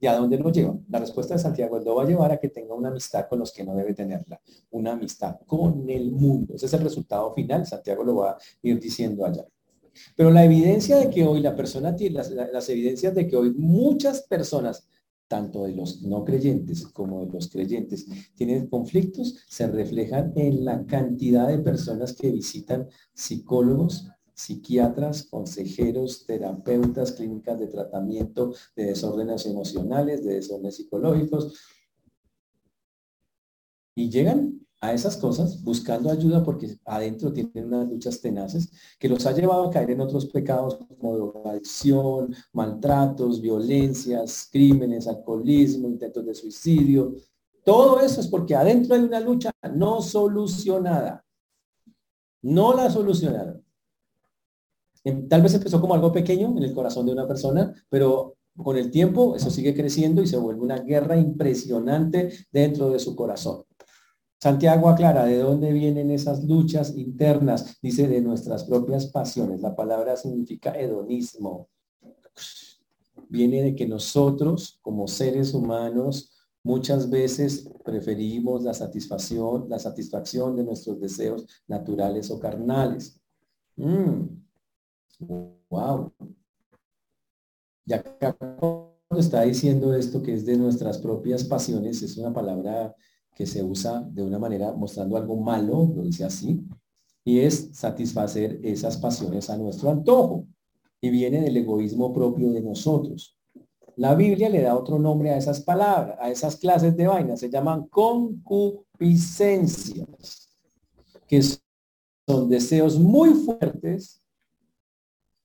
¿Y 0.00 0.08
a 0.08 0.16
dónde 0.16 0.36
lo 0.36 0.50
lleva? 0.50 0.76
La 0.88 0.98
respuesta 0.98 1.34
de 1.34 1.40
Santiago 1.40 1.78
lo 1.78 1.94
va 1.94 2.02
a 2.02 2.06
llevar 2.06 2.32
a 2.32 2.38
que 2.38 2.48
tenga 2.48 2.74
una 2.74 2.88
amistad 2.88 3.28
con 3.28 3.38
los 3.38 3.52
que 3.52 3.62
no 3.62 3.76
debe 3.76 3.94
tenerla, 3.94 4.40
una 4.72 4.94
amistad 4.94 5.36
con 5.46 5.88
el 5.88 6.10
mundo. 6.10 6.54
Ese 6.56 6.66
es 6.66 6.72
el 6.72 6.80
resultado 6.80 7.32
final, 7.34 7.64
Santiago 7.68 8.02
lo 8.02 8.16
va 8.16 8.30
a 8.32 8.38
ir 8.62 8.80
diciendo 8.80 9.24
allá. 9.24 9.46
Pero 10.16 10.32
la 10.32 10.44
evidencia 10.44 10.96
de 10.96 11.08
que 11.08 11.24
hoy 11.24 11.38
la 11.38 11.54
persona 11.54 11.94
tiene, 11.94 12.16
las 12.16 12.68
evidencias 12.68 13.14
de 13.14 13.28
que 13.28 13.36
hoy 13.36 13.54
muchas 13.54 14.22
personas 14.22 14.88
tanto 15.30 15.62
de 15.62 15.76
los 15.76 16.02
no 16.02 16.24
creyentes 16.24 16.88
como 16.88 17.24
de 17.24 17.30
los 17.30 17.48
creyentes, 17.48 18.04
tienen 18.34 18.66
conflictos, 18.66 19.36
se 19.46 19.68
reflejan 19.68 20.32
en 20.34 20.64
la 20.64 20.84
cantidad 20.86 21.46
de 21.46 21.58
personas 21.58 22.14
que 22.14 22.32
visitan 22.32 22.88
psicólogos, 23.14 24.08
psiquiatras, 24.40 25.24
consejeros, 25.24 26.24
terapeutas, 26.26 27.12
clínicas 27.12 27.58
de 27.58 27.66
tratamiento 27.66 28.54
de 28.74 28.86
desórdenes 28.86 29.46
emocionales, 29.46 30.24
de 30.24 30.34
desórdenes 30.34 30.76
psicológicos. 30.76 31.54
Y 33.94 34.08
llegan 34.08 34.60
a 34.80 34.92
esas 34.94 35.16
cosas 35.16 35.62
buscando 35.62 36.10
ayuda 36.10 36.42
porque 36.42 36.78
adentro 36.86 37.32
tienen 37.32 37.66
unas 37.66 37.88
luchas 37.88 38.20
tenaces 38.20 38.70
que 38.98 39.08
los 39.08 39.26
ha 39.26 39.32
llevado 39.32 39.64
a 39.64 39.70
caer 39.70 39.90
en 39.90 40.00
otros 40.00 40.26
pecados 40.26 40.78
como 40.98 41.42
adicción, 41.44 42.34
maltratos, 42.52 43.40
violencias, 43.40 44.48
crímenes, 44.50 45.06
alcoholismo, 45.06 45.88
intentos 45.88 46.24
de 46.24 46.34
suicidio. 46.34 47.14
Todo 47.62 48.00
eso 48.00 48.20
es 48.20 48.28
porque 48.28 48.56
adentro 48.56 48.94
hay 48.94 49.02
una 49.02 49.20
lucha 49.20 49.52
no 49.74 50.00
solucionada. 50.00 51.24
No 52.42 52.74
la 52.74 52.88
solucionaron. 52.88 53.62
Tal 55.28 55.42
vez 55.42 55.54
empezó 55.54 55.80
como 55.80 55.94
algo 55.94 56.12
pequeño 56.12 56.56
en 56.56 56.62
el 56.62 56.74
corazón 56.74 57.06
de 57.06 57.12
una 57.12 57.26
persona, 57.26 57.74
pero 57.88 58.36
con 58.56 58.76
el 58.76 58.90
tiempo 58.90 59.34
eso 59.34 59.50
sigue 59.50 59.74
creciendo 59.74 60.22
y 60.22 60.26
se 60.26 60.36
vuelve 60.36 60.62
una 60.62 60.78
guerra 60.78 61.16
impresionante 61.16 62.30
dentro 62.52 62.90
de 62.90 62.98
su 62.98 63.16
corazón. 63.16 63.64
Santiago 64.38 64.88
aclara 64.88 65.24
de 65.26 65.38
dónde 65.38 65.72
vienen 65.72 66.10
esas 66.10 66.44
luchas 66.44 66.96
internas, 66.96 67.78
dice 67.82 68.08
de 68.08 68.22
nuestras 68.22 68.64
propias 68.64 69.06
pasiones. 69.06 69.60
La 69.60 69.76
palabra 69.76 70.16
significa 70.16 70.72
hedonismo. 70.72 71.68
Viene 73.28 73.62
de 73.62 73.76
que 73.76 73.86
nosotros, 73.86 74.78
como 74.80 75.08
seres 75.08 75.52
humanos, 75.52 76.32
muchas 76.62 77.10
veces 77.10 77.68
preferimos 77.84 78.62
la 78.62 78.72
satisfacción, 78.72 79.68
la 79.68 79.78
satisfacción 79.78 80.56
de 80.56 80.64
nuestros 80.64 80.98
deseos 80.98 81.46
naturales 81.66 82.30
o 82.30 82.40
carnales. 82.40 83.20
Mm. 83.76 84.40
Wow. 85.20 86.12
Ya 87.84 88.02
cuando 88.02 88.96
está 89.18 89.42
diciendo 89.42 89.94
esto 89.94 90.22
que 90.22 90.34
es 90.34 90.46
de 90.46 90.56
nuestras 90.56 90.98
propias 90.98 91.44
pasiones, 91.44 92.02
es 92.02 92.16
una 92.16 92.32
palabra 92.32 92.94
que 93.34 93.46
se 93.46 93.62
usa 93.62 94.00
de 94.00 94.22
una 94.22 94.38
manera 94.38 94.72
mostrando 94.72 95.16
algo 95.16 95.36
malo, 95.36 95.92
lo 95.94 96.02
dice 96.02 96.24
así, 96.24 96.60
y 97.24 97.40
es 97.40 97.70
satisfacer 97.72 98.60
esas 98.62 98.96
pasiones 98.96 99.50
a 99.50 99.56
nuestro 99.56 99.90
antojo. 99.90 100.46
Y 101.02 101.10
viene 101.10 101.40
del 101.40 101.56
egoísmo 101.56 102.12
propio 102.12 102.52
de 102.52 102.60
nosotros. 102.60 103.36
La 103.96 104.14
Biblia 104.14 104.48
le 104.48 104.62
da 104.62 104.76
otro 104.76 104.98
nombre 104.98 105.30
a 105.30 105.36
esas 105.36 105.60
palabras, 105.60 106.16
a 106.20 106.30
esas 106.30 106.56
clases 106.56 106.96
de 106.96 107.06
vainas, 107.06 107.40
se 107.40 107.50
llaman 107.50 107.88
concupiscencias, 107.88 110.48
que 111.26 111.42
son 111.42 112.48
deseos 112.48 112.98
muy 112.98 113.34
fuertes, 113.34 114.19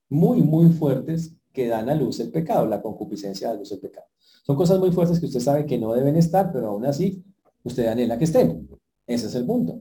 muy, 0.10 0.41
muy 0.41 0.70
fuertes, 0.70 1.36
que 1.52 1.68
dan 1.68 1.89
a 1.89 1.96
luz 1.96 2.20
el 2.20 2.32
pecado, 2.32 2.65
la 2.65 2.82
concupiscencia 2.82 3.48
da 3.48 3.56
luz 3.56 3.72
el 3.72 3.80
pecado. 3.80 4.08
Son 4.46 4.56
cosas 4.56 4.80
muy 4.80 4.91
fuertes 4.91 5.20
que 5.20 5.26
usted 5.26 5.39
sabe 5.39 5.65
que 5.65 5.78
no 5.78 5.94
deben 5.94 6.15
estar, 6.18 6.52
pero 6.52 6.68
aún 6.68 6.86
así 6.86 7.24
usted 7.63 7.88
anhela 7.88 8.18
que 8.18 8.26
estén. 8.26 8.70
Ese 9.08 9.28
es 9.28 9.36
el 9.36 9.46
punto. 9.46 9.80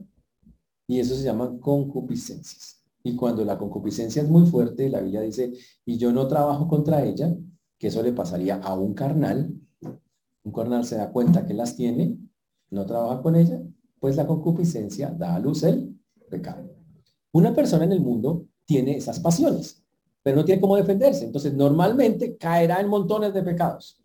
Y 0.87 0.99
eso 0.99 1.15
se 1.15 1.23
llama 1.23 1.59
concupiscencias. 1.59 2.83
Y 3.03 3.15
cuando 3.15 3.45
la 3.45 3.57
concupiscencia 3.57 4.23
es 4.23 4.29
muy 4.29 4.47
fuerte, 4.47 4.89
la 4.89 5.01
Biblia 5.01 5.21
dice, 5.21 5.53
y 5.85 5.97
yo 5.97 6.11
no 6.11 6.27
trabajo 6.27 6.67
contra 6.67 7.03
ella, 7.03 7.35
que 7.77 7.87
eso 7.87 8.01
le 8.01 8.13
pasaría 8.13 8.55
a 8.55 8.73
un 8.73 8.93
carnal, 8.93 9.53
un 10.43 10.51
carnal 10.51 10.85
se 10.85 10.95
da 10.95 11.11
cuenta 11.11 11.45
que 11.45 11.53
las 11.53 11.75
tiene, 11.75 12.17
no 12.71 12.85
trabaja 12.85 13.21
con 13.21 13.35
ella, 13.35 13.61
pues 13.99 14.15
la 14.15 14.25
concupiscencia 14.25 15.11
da 15.11 15.35
a 15.35 15.39
luz 15.39 15.63
el 15.63 15.99
pecado. 16.29 16.75
Una 17.31 17.53
persona 17.53 17.85
en 17.85 17.91
el 17.91 18.01
mundo 18.01 18.47
tiene 18.65 18.95
esas 18.97 19.19
pasiones, 19.19 19.84
pero 20.25 20.37
no 20.37 20.43
tiene 20.43 20.59
cómo 20.59 20.75
defenderse. 20.75 21.23
Entonces, 21.23 21.53
normalmente 21.53 22.35
caerá 22.35 22.81
en 22.81 22.87
montones 22.87 23.31
de 23.31 23.43
pecados. 23.43 24.01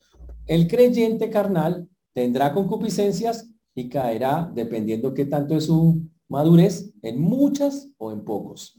El 0.47 0.69
creyente 0.69 1.31
carnal 1.31 1.89
tendrá 2.13 2.53
concupiscencias 2.53 3.49
y 3.75 3.89
caerá, 3.89 4.53
dependiendo 4.55 5.15
qué 5.15 5.25
tanto 5.25 5.57
es 5.57 5.65
su 5.65 6.03
madurez, 6.29 6.93
en 7.01 7.23
muchas 7.23 7.89
o 7.97 8.13
en 8.13 8.23
pocos. 8.23 8.79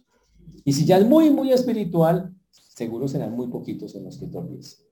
Y 0.64 0.74
si 0.74 0.86
ya 0.86 1.00
es 1.00 1.08
muy, 1.08 1.32
muy 1.32 1.52
espiritual, 1.52 2.32
seguro 2.52 3.08
serán 3.08 3.32
muy 3.32 3.48
poquitos 3.48 3.96
en 3.96 4.04
los 4.04 4.20
que 4.20 4.28
tropiece. 4.28 4.84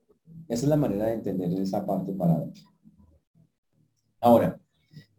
Esa 0.48 0.64
es 0.64 0.68
la 0.68 0.76
manera 0.76 1.06
de 1.06 1.12
entender 1.12 1.52
esa 1.52 1.86
parte 1.86 2.12
para 2.14 2.44
Ahora, 4.20 4.60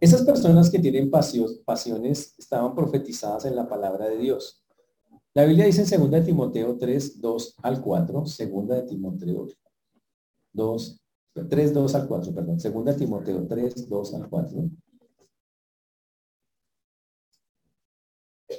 esas 0.01 0.23
personas 0.23 0.69
que 0.69 0.79
tienen 0.79 1.09
pasiones 1.09 2.35
estaban 2.37 2.75
profetizadas 2.75 3.45
en 3.45 3.55
la 3.55 3.69
palabra 3.69 4.09
de 4.09 4.17
Dios. 4.17 4.60
La 5.33 5.45
Biblia 5.45 5.65
dice 5.65 5.95
en 5.95 6.01
2 6.01 6.11
de 6.11 6.21
Timoteo 6.21 6.77
3, 6.77 7.21
2 7.21 7.55
al 7.63 7.81
4, 7.81 8.13
2 8.13 8.37
de 8.67 8.81
Timoteo 8.83 9.47
2, 10.53 11.01
3, 11.49 11.73
2 11.73 11.95
al 11.95 12.07
4, 12.07 12.33
perdón. 12.33 12.59
Segunda 12.59 12.93
Timoteo 12.93 13.47
3, 13.47 13.87
2 13.87 14.13
al 14.15 14.29
4. 14.29 14.69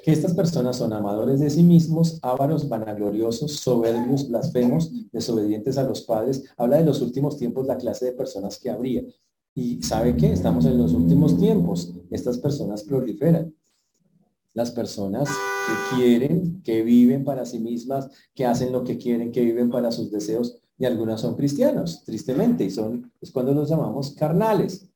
Que 0.03 0.11
estas 0.11 0.33
personas 0.33 0.77
son 0.77 0.95
amadores 0.95 1.41
de 1.41 1.51
sí 1.51 1.63
mismos, 1.63 2.19
ávaros, 2.23 2.67
vanagloriosos, 2.67 3.53
soberbios, 3.53 4.29
blasfemos, 4.29 4.91
desobedientes 5.13 5.77
a 5.77 5.83
los 5.83 6.01
padres. 6.01 6.43
Habla 6.57 6.79
de 6.79 6.87
los 6.87 7.03
últimos 7.03 7.37
tiempos, 7.37 7.67
la 7.67 7.77
clase 7.77 8.07
de 8.07 8.13
personas 8.13 8.59
que 8.59 8.71
habría. 8.71 9.03
Y 9.55 9.83
¿sabe 9.83 10.17
qué? 10.17 10.33
Estamos 10.33 10.65
en 10.65 10.79
los 10.79 10.95
últimos 10.95 11.39
tiempos. 11.39 11.93
Estas 12.11 12.39
personas 12.39 12.83
proliferan. 12.83 13.55
Las 14.55 14.71
personas 14.71 15.29
que 15.66 15.96
quieren, 15.96 16.62
que 16.62 16.83
viven 16.83 17.25
para 17.25 17.44
sí 17.44 17.59
mismas, 17.59 18.09
que 18.35 18.44
hacen 18.46 18.72
lo 18.72 18.85
que 18.85 18.98
quieren, 18.98 19.33
que 19.33 19.42
viven 19.42 19.70
para 19.70 19.92
sus 19.92 20.11
deseos, 20.11 20.59
y 20.79 20.85
algunas 20.85 21.20
son 21.20 21.37
cristianos, 21.37 22.03
tristemente, 22.05 22.64
y 22.64 22.70
son, 22.70 23.12
es 23.20 23.31
cuando 23.31 23.55
los 23.55 23.70
llamamos 23.70 24.14
carnales. 24.14 24.88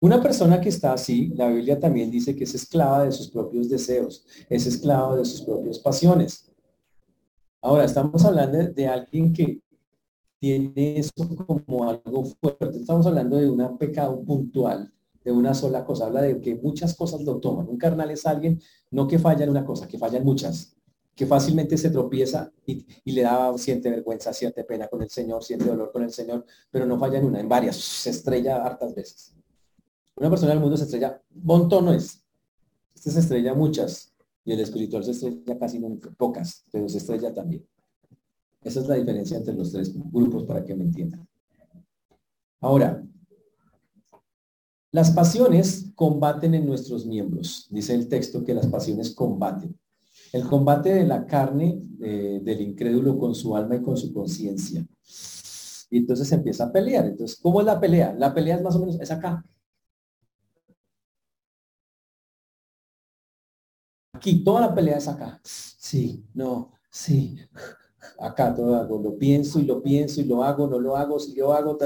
Una 0.00 0.22
persona 0.22 0.60
que 0.60 0.70
está 0.70 0.92
así, 0.94 1.28
la 1.34 1.48
Biblia 1.48 1.78
también 1.78 2.10
dice 2.10 2.34
que 2.34 2.44
es 2.44 2.54
esclava 2.54 3.04
de 3.04 3.12
sus 3.12 3.30
propios 3.30 3.68
deseos, 3.68 4.24
es 4.48 4.66
esclava 4.66 5.16
de 5.16 5.24
sus 5.24 5.42
propias 5.42 5.78
pasiones. 5.78 6.50
Ahora, 7.60 7.84
estamos 7.84 8.24
hablando 8.24 8.72
de, 8.72 8.86
alguien 8.86 9.32
que 9.32 9.60
tiene 10.38 10.98
eso 10.98 11.12
como 11.46 11.90
algo 11.90 12.24
fuerte. 12.40 12.78
Estamos 12.78 13.06
hablando 13.06 13.36
de 13.36 13.50
un 13.50 13.76
pecado 13.76 14.22
puntual, 14.24 14.90
de 15.24 15.32
una 15.32 15.54
sola 15.54 15.84
cosa. 15.84 16.06
Habla 16.06 16.22
de 16.22 16.40
que 16.40 16.54
muchas 16.56 16.94
cosas 16.94 17.22
lo 17.22 17.38
toman. 17.38 17.68
Un 17.68 17.78
carnal 17.78 18.10
es 18.10 18.26
alguien, 18.26 18.60
no 18.90 19.06
que 19.06 19.18
falla 19.18 19.44
en 19.44 19.50
una 19.50 19.64
cosa, 19.64 19.86
que 19.86 19.98
falla 19.98 20.18
en 20.18 20.24
muchas 20.24 20.76
que 21.20 21.26
fácilmente 21.26 21.76
se 21.76 21.90
tropieza 21.90 22.50
y, 22.64 22.86
le 23.04 23.20
da, 23.20 23.52
siente 23.58 23.90
vergüenza, 23.90 24.32
siente 24.32 24.64
pena 24.64 24.88
con 24.88 25.02
el 25.02 25.10
Señor, 25.10 25.44
siente 25.44 25.66
dolor 25.66 25.92
con 25.92 26.02
el 26.02 26.10
Señor, 26.10 26.46
pero 26.70 26.86
no 26.86 26.98
falla 26.98 27.18
en 27.18 27.26
una, 27.26 27.40
en 27.40 27.46
varias, 27.46 27.76
se 27.76 28.08
estrella 28.08 28.64
hartas 28.64 28.94
veces. 28.94 29.34
Una 30.16 30.30
persona 30.30 30.52
del 30.52 30.60
mundo 30.60 30.78
se 30.78 30.84
estrella 30.84 31.20
montones, 31.42 32.24
este 32.94 33.10
se 33.10 33.20
estrella 33.20 33.52
muchas 33.52 34.14
y 34.46 34.52
el 34.52 34.60
espiritual 34.60 35.04
se 35.04 35.10
estrella 35.10 35.58
casi 35.58 35.78
pocas, 36.16 36.64
pero 36.72 36.88
se 36.88 36.96
estrella 36.96 37.34
también. 37.34 37.66
Esa 38.62 38.80
es 38.80 38.88
la 38.88 38.94
diferencia 38.94 39.36
entre 39.36 39.52
los 39.52 39.72
tres 39.72 39.92
grupos 39.94 40.44
para 40.44 40.64
que 40.64 40.74
me 40.74 40.84
entiendan. 40.84 41.28
Ahora, 42.60 43.06
las 44.92 45.12
pasiones 45.12 45.92
combaten 45.94 46.54
en 46.54 46.66
nuestros 46.66 47.06
miembros. 47.06 47.66
Dice 47.70 47.94
el 47.94 48.08
texto 48.08 48.44
que 48.44 48.54
las 48.54 48.66
pasiones 48.66 49.14
combaten. 49.14 49.78
El 50.32 50.46
combate 50.46 50.94
de 50.94 51.06
la 51.06 51.26
carne 51.26 51.80
del 51.98 52.60
incrédulo 52.60 53.18
con 53.18 53.34
su 53.34 53.56
alma 53.56 53.76
y 53.76 53.82
con 53.82 53.96
su 53.96 54.12
conciencia. 54.12 54.86
Y 55.90 55.98
entonces 55.98 56.28
se 56.28 56.36
empieza 56.36 56.64
a 56.64 56.72
pelear. 56.72 57.06
Entonces, 57.06 57.38
¿cómo 57.40 57.60
es 57.60 57.66
la 57.66 57.80
pelea? 57.80 58.14
La 58.14 58.32
pelea 58.32 58.56
es 58.56 58.62
más 58.62 58.76
o 58.76 58.80
menos, 58.80 59.00
es 59.00 59.10
acá. 59.10 59.44
Aquí, 64.12 64.44
toda 64.44 64.60
la 64.60 64.74
pelea 64.74 64.98
es 64.98 65.08
acá. 65.08 65.40
Sí, 65.44 66.24
no, 66.34 66.72
sí. 66.90 67.38
Acá 68.18 68.54
todo 68.54 68.76
hago, 68.76 69.00
lo 69.00 69.16
pienso 69.18 69.58
y 69.60 69.64
lo 69.64 69.82
pienso 69.82 70.20
y 70.20 70.24
lo 70.24 70.44
hago, 70.44 70.66
no 70.66 70.78
lo 70.78 70.96
hago, 70.96 71.18
si 71.18 71.34
yo 71.34 71.52
hago, 71.52 71.76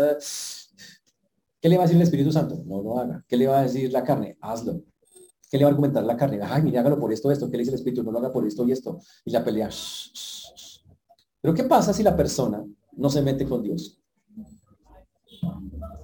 ¿qué 1.64 1.70
le 1.70 1.78
va 1.78 1.84
a 1.84 1.86
decir 1.86 1.96
el 1.96 2.02
Espíritu 2.02 2.30
Santo? 2.30 2.62
No 2.66 2.82
lo 2.82 2.98
haga. 2.98 3.24
¿Qué 3.26 3.38
le 3.38 3.46
va 3.46 3.60
a 3.60 3.62
decir 3.62 3.90
la 3.90 4.04
carne? 4.04 4.36
Hazlo. 4.42 4.82
¿Qué 5.50 5.56
le 5.56 5.64
va 5.64 5.70
a 5.70 5.72
argumentar 5.72 6.04
la 6.04 6.14
carne? 6.14 6.38
Ay, 6.42 6.60
mire, 6.62 6.76
hágalo 6.76 7.00
por 7.00 7.10
esto, 7.10 7.30
esto. 7.30 7.50
¿Qué 7.50 7.56
le 7.56 7.62
dice 7.62 7.70
el 7.70 7.76
espíritu? 7.76 8.02
No 8.02 8.12
lo 8.12 8.18
haga 8.18 8.30
por 8.30 8.46
esto 8.46 8.68
y 8.68 8.72
esto. 8.72 8.98
Y 9.24 9.30
la 9.30 9.42
pelea. 9.42 9.70
Pero 11.40 11.54
¿qué 11.54 11.64
pasa 11.64 11.94
si 11.94 12.02
la 12.02 12.14
persona 12.14 12.62
no 12.92 13.08
se 13.08 13.22
mete 13.22 13.46
con 13.46 13.62
Dios? 13.62 13.98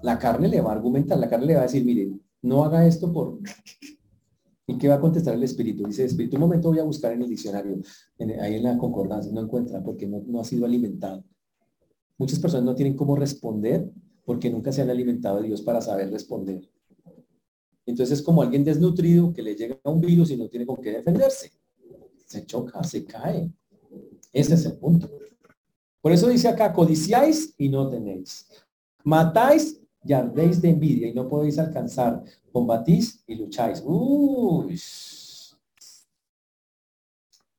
La 0.00 0.18
carne 0.18 0.48
le 0.48 0.62
va 0.62 0.70
a 0.70 0.76
argumentar, 0.76 1.18
la 1.18 1.28
carne 1.28 1.44
le 1.44 1.54
va 1.56 1.60
a 1.60 1.64
decir, 1.64 1.84
mire, 1.84 2.10
no 2.40 2.64
haga 2.64 2.86
esto 2.86 3.12
por... 3.12 3.40
¿Y 4.66 4.78
qué 4.78 4.88
va 4.88 4.94
a 4.94 5.00
contestar 5.00 5.34
el 5.34 5.42
espíritu? 5.42 5.84
Dice, 5.84 6.06
espíritu, 6.06 6.36
un 6.36 6.40
momento 6.40 6.70
voy 6.70 6.78
a 6.78 6.84
buscar 6.84 7.12
en 7.12 7.20
el 7.20 7.28
diccionario, 7.28 7.76
ahí 8.40 8.54
en 8.54 8.62
la 8.62 8.78
concordancia, 8.78 9.30
no 9.30 9.42
encuentra 9.42 9.82
porque 9.82 10.06
no, 10.06 10.22
no 10.26 10.40
ha 10.40 10.44
sido 10.44 10.64
alimentado. 10.64 11.22
Muchas 12.16 12.38
personas 12.38 12.64
no 12.64 12.74
tienen 12.74 12.96
cómo 12.96 13.14
responder 13.14 13.90
porque 14.30 14.48
nunca 14.48 14.70
se 14.70 14.80
han 14.80 14.90
alimentado 14.90 15.38
de 15.40 15.48
Dios 15.48 15.60
para 15.60 15.80
saber 15.80 16.08
responder. 16.08 16.62
Entonces 17.84 18.20
es 18.20 18.24
como 18.24 18.42
alguien 18.42 18.62
desnutrido 18.62 19.32
que 19.32 19.42
le 19.42 19.56
llega 19.56 19.76
un 19.82 20.00
virus 20.00 20.30
y 20.30 20.36
no 20.36 20.48
tiene 20.48 20.64
con 20.64 20.76
qué 20.80 20.92
defenderse. 20.92 21.50
Se 22.26 22.46
choca, 22.46 22.80
se 22.84 23.04
cae. 23.04 23.50
Ese 24.32 24.54
es 24.54 24.66
el 24.66 24.78
punto. 24.78 25.10
Por 26.00 26.12
eso 26.12 26.28
dice 26.28 26.46
acá, 26.46 26.72
codiciáis 26.72 27.56
y 27.58 27.68
no 27.70 27.88
tenéis. 27.90 28.48
Matáis 29.02 29.80
y 30.04 30.12
ardéis 30.12 30.62
de 30.62 30.68
envidia 30.68 31.08
y 31.08 31.12
no 31.12 31.28
podéis 31.28 31.58
alcanzar. 31.58 32.22
Combatís 32.52 33.24
y 33.26 33.34
lucháis. 33.34 33.82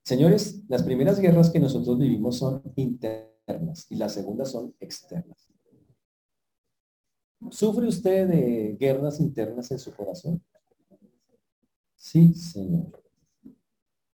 Señores, 0.04 0.62
las 0.70 0.84
primeras 0.84 1.20
guerras 1.20 1.50
que 1.50 1.60
nosotros 1.60 2.00
vivimos 2.00 2.38
son 2.38 2.64
internas 2.78 3.88
y 3.90 3.96
las 3.96 4.14
segundas 4.14 4.52
son 4.52 4.74
externas. 4.80 5.51
¿Sufre 7.50 7.88
usted 7.88 8.28
de 8.28 8.78
guerras 8.80 9.20
internas 9.20 9.72
en 9.72 9.80
su 9.80 9.92
corazón? 9.94 10.42
Sí, 11.96 12.34
Señor. 12.34 12.92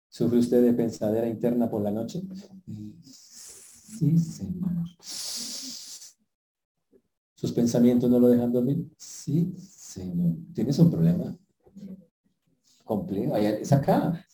¿Sufre 0.09 0.39
usted 0.39 0.61
de 0.63 0.73
pensadera 0.73 1.27
interna 1.27 1.69
por 1.69 1.81
la 1.81 1.91
noche? 1.91 2.21
Sí, 3.01 4.17
Señor. 4.17 4.71
¿Sus 7.35 7.51
pensamientos 7.51 8.09
no 8.09 8.19
lo 8.19 8.29
dejan 8.29 8.51
dormir? 8.51 8.89
Sí, 8.97 9.53
Señor. 9.57 10.35
¿Tienes 10.53 10.77
un 10.79 10.91
problema? 10.91 11.37
Complejo. 12.83 13.35
Es 13.37 13.71
acá. 13.71 14.25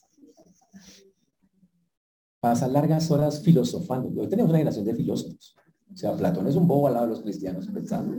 Pasa 2.39 2.67
largas 2.67 3.09
horas 3.11 3.41
filosofando. 3.41 4.21
Hoy 4.21 4.29
tenemos 4.29 4.49
una 4.49 4.59
generación 4.59 4.85
de 4.85 4.95
filósofos. 4.95 5.55
O 5.91 5.97
sea, 5.97 6.15
Platón 6.15 6.47
es 6.47 6.55
un 6.55 6.67
bobo 6.67 6.87
al 6.87 6.93
lado 6.93 7.05
de 7.07 7.11
los 7.13 7.21
cristianos 7.21 7.67
pensando. 7.67 8.15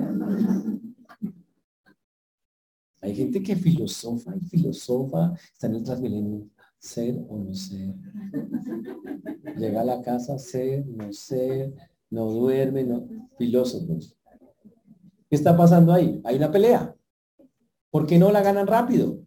Hay 3.02 3.14
gente 3.14 3.42
que 3.42 3.56
filosofa 3.56 4.36
y 4.36 4.40
filosofa, 4.40 5.34
está 5.52 5.68
en 5.68 5.76
el 5.76 5.82
transmilenio, 5.82 6.48
ser 6.78 7.24
o 7.28 7.38
no 7.38 7.54
ser. 7.54 7.94
Llega 9.56 9.80
a 9.80 9.84
la 9.84 10.02
casa, 10.02 10.38
ser, 10.38 10.86
no 10.86 11.12
ser, 11.12 11.74
no 12.10 12.30
duerme, 12.30 12.84
no. 12.84 13.06
Filósofos. 13.38 14.16
¿Qué 15.28 15.36
está 15.36 15.56
pasando 15.56 15.92
ahí? 15.92 16.20
Hay 16.24 16.36
una 16.36 16.50
pelea. 16.50 16.94
¿Por 17.90 18.06
qué 18.06 18.18
no 18.18 18.30
la 18.30 18.42
ganan 18.42 18.66
rápido? 18.66 19.20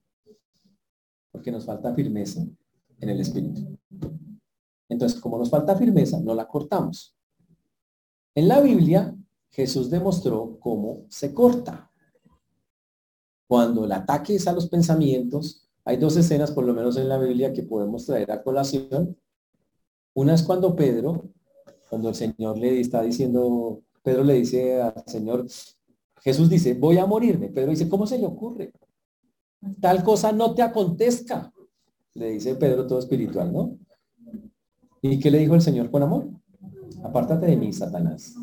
Porque 1.31 1.51
nos 1.51 1.65
falta 1.65 1.93
firmeza 1.93 2.45
en 2.99 3.09
el 3.09 3.19
espíritu. 3.19 3.77
Entonces, 4.87 5.19
como 5.19 5.37
nos 5.37 5.49
falta 5.49 5.75
firmeza, 5.75 6.19
no 6.19 6.35
la 6.35 6.47
cortamos. 6.47 7.15
En 8.36 8.47
la 8.47 8.61
Biblia, 8.61 9.15
Jesús 9.51 9.89
demostró 9.89 10.57
cómo 10.59 11.05
se 11.09 11.34
corta. 11.34 11.91
Cuando 13.47 13.86
el 13.86 13.91
ataque 13.91 14.36
es 14.36 14.47
a 14.47 14.53
los 14.53 14.67
pensamientos, 14.67 15.69
hay 15.86 15.97
dos 15.97 16.17
escenas, 16.17 16.51
por 16.51 16.65
lo 16.65 16.73
menos 16.73 16.97
en 16.97 17.09
la 17.09 17.19
Biblia, 17.19 17.53
que 17.53 17.63
podemos 17.63 18.05
traer 18.05 18.31
a 18.31 18.41
colación. 18.41 19.15
Una 20.15 20.34
es 20.34 20.41
cuando 20.41 20.75
Pedro, 20.75 21.29
cuando 21.89 22.09
el 22.09 22.15
Señor 22.15 22.57
le 22.57 22.79
está 22.79 23.03
diciendo, 23.03 23.81
Pedro 24.01 24.23
le 24.23 24.34
dice 24.34 24.81
al 24.81 25.03
Señor, 25.05 25.45
Jesús 26.21 26.49
dice, 26.49 26.73
voy 26.73 26.97
a 26.97 27.05
morirme. 27.05 27.49
Pedro 27.49 27.71
dice, 27.71 27.89
¿cómo 27.89 28.07
se 28.07 28.17
le 28.17 28.25
ocurre? 28.25 28.73
Tal 29.79 30.03
cosa 30.03 30.31
no 30.31 30.55
te 30.55 30.61
acontezca. 30.61 31.53
Le 32.15 32.31
dice 32.31 32.55
Pedro 32.55 32.88
todo 32.88 32.99
espiritual, 32.99 33.51
¿no? 33.51 33.77
¿Y 35.01 35.19
qué 35.19 35.29
le 35.29 35.39
dijo 35.39 35.53
el 35.53 35.61
Señor 35.61 35.91
con 35.91 36.01
amor? 36.01 36.29
Apártate 37.01 37.45
de 37.47 37.57
mí, 37.57 37.71
Satanás. 37.71 38.35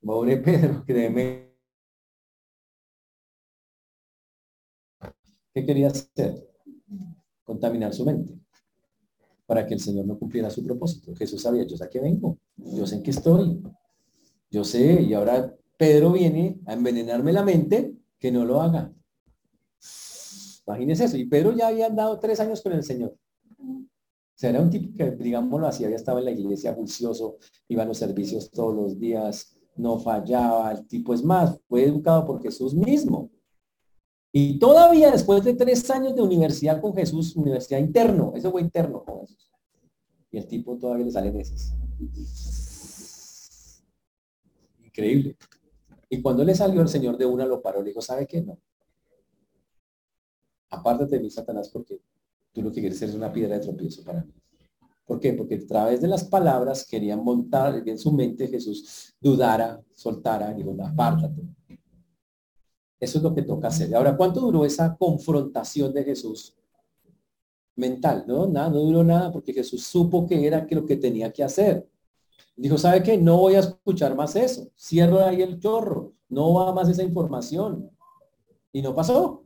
Pobre 0.00 0.36
Pedro, 0.38 0.84
créeme. 0.86 1.52
¿Qué 5.52 5.64
quería 5.64 5.88
hacer? 5.88 6.48
Contaminar 7.44 7.92
su 7.92 8.04
mente 8.04 8.38
para 9.46 9.66
que 9.66 9.74
el 9.74 9.80
Señor 9.80 10.06
no 10.06 10.18
cumpliera 10.18 10.50
su 10.50 10.64
propósito. 10.64 11.14
Jesús 11.14 11.42
sabía, 11.42 11.64
yo 11.64 11.76
sé 11.76 11.84
a 11.84 11.88
qué 11.88 12.00
vengo, 12.00 12.38
yo 12.56 12.86
sé 12.86 12.96
en 12.96 13.02
qué 13.02 13.12
estoy, 13.12 13.62
yo 14.50 14.64
sé, 14.64 15.02
y 15.02 15.14
ahora 15.14 15.54
Pedro 15.76 16.12
viene 16.12 16.60
a 16.66 16.72
envenenarme 16.72 17.32
la 17.32 17.44
mente, 17.44 17.94
que 18.18 18.32
no 18.32 18.44
lo 18.44 18.60
haga. 18.60 18.92
Imagínense 20.66 21.04
eso. 21.04 21.16
Y 21.16 21.26
Pedro 21.26 21.52
ya 21.52 21.68
había 21.68 21.86
andado 21.86 22.18
tres 22.18 22.40
años 22.40 22.60
con 22.60 22.72
el 22.72 22.82
Señor. 22.82 23.16
O 24.36 24.38
sea, 24.38 24.50
era 24.50 24.60
un 24.60 24.68
tipo 24.68 24.94
que, 24.94 25.12
digámoslo 25.12 25.66
así, 25.66 25.82
había 25.82 25.96
estado 25.96 26.18
en 26.18 26.26
la 26.26 26.30
iglesia 26.30 26.74
juicioso, 26.74 27.38
iba 27.68 27.84
a 27.84 27.86
los 27.86 27.96
servicios 27.96 28.50
todos 28.50 28.74
los 28.74 28.98
días, 28.98 29.56
no 29.76 29.98
fallaba, 29.98 30.72
el 30.72 30.86
tipo 30.86 31.14
es 31.14 31.24
más, 31.24 31.58
fue 31.66 31.84
educado 31.84 32.26
por 32.26 32.42
Jesús 32.42 32.74
mismo. 32.74 33.30
Y 34.30 34.58
todavía 34.58 35.10
después 35.10 35.42
de 35.42 35.54
tres 35.54 35.90
años 35.90 36.14
de 36.14 36.20
universidad 36.20 36.82
con 36.82 36.94
Jesús, 36.94 37.34
universidad 37.34 37.80
interno, 37.80 38.34
eso 38.34 38.50
fue 38.50 38.60
interno 38.60 39.02
con 39.02 39.20
Jesús. 39.20 39.50
Y 40.30 40.36
el 40.36 40.46
tipo 40.46 40.76
todavía 40.76 41.06
le 41.06 41.12
sale 41.12 41.30
veces. 41.30 41.72
Increíble. 44.84 45.38
Y 46.10 46.20
cuando 46.20 46.44
le 46.44 46.54
salió 46.54 46.82
el 46.82 46.88
Señor 46.88 47.16
de 47.16 47.24
una, 47.24 47.46
lo 47.46 47.62
paró, 47.62 47.80
le 47.80 47.88
dijo, 47.88 48.02
¿sabe 48.02 48.26
qué? 48.26 48.42
No. 48.42 48.58
Apártate 50.68 51.16
de 51.16 51.22
mí, 51.22 51.30
Satanás, 51.30 51.70
porque 51.70 52.02
tú 52.56 52.62
lo 52.62 52.72
que 52.72 52.80
quieres 52.80 53.02
es 53.02 53.14
una 53.14 53.30
piedra 53.30 53.58
de 53.58 53.60
tropiezo 53.60 54.02
para 54.02 54.24
mí. 54.24 54.32
¿Por 55.04 55.20
qué? 55.20 55.34
Porque 55.34 55.56
a 55.56 55.66
través 55.66 56.00
de 56.00 56.08
las 56.08 56.24
palabras 56.24 56.86
querían 56.86 57.22
montar 57.22 57.82
en 57.86 57.98
su 57.98 58.10
mente 58.12 58.48
Jesús 58.48 59.14
dudara, 59.20 59.78
soltara, 59.92 60.54
digo, 60.54 60.74
apártate. 60.82 61.42
Eso 62.98 63.18
es 63.18 63.22
lo 63.22 63.34
que 63.34 63.42
toca 63.42 63.68
hacer. 63.68 63.94
Ahora, 63.94 64.16
¿cuánto 64.16 64.40
duró 64.40 64.64
esa 64.64 64.96
confrontación 64.96 65.92
de 65.92 66.02
Jesús? 66.02 66.56
Mental, 67.76 68.24
¿no? 68.26 68.46
Nada, 68.46 68.70
no 68.70 68.78
duró 68.78 69.04
nada 69.04 69.30
porque 69.30 69.52
Jesús 69.52 69.84
supo 69.84 70.26
que 70.26 70.46
era 70.46 70.66
lo 70.70 70.86
que 70.86 70.96
tenía 70.96 71.30
que 71.30 71.44
hacer. 71.44 71.86
Dijo, 72.56 72.78
¿sabe 72.78 73.02
qué? 73.02 73.18
No 73.18 73.36
voy 73.36 73.56
a 73.56 73.60
escuchar 73.60 74.16
más 74.16 74.34
eso. 74.34 74.70
Cierro 74.74 75.22
ahí 75.22 75.42
el 75.42 75.60
chorro. 75.60 76.14
No 76.30 76.54
va 76.54 76.72
más 76.72 76.88
esa 76.88 77.02
información. 77.02 77.90
Y 78.72 78.80
no 78.80 78.94
pasó 78.94 79.45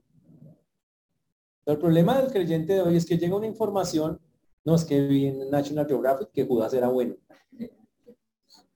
el 1.72 1.78
problema 1.78 2.20
del 2.20 2.30
creyente 2.30 2.74
de 2.74 2.82
hoy 2.82 2.96
es 2.96 3.06
que 3.06 3.18
llega 3.18 3.36
una 3.36 3.46
información, 3.46 4.20
no 4.64 4.74
es 4.74 4.84
que 4.84 5.00
vi 5.06 5.26
en 5.26 5.50
National 5.50 5.86
Geographic 5.86 6.30
que 6.30 6.44
Judas 6.44 6.72
era 6.74 6.88
bueno. 6.88 7.16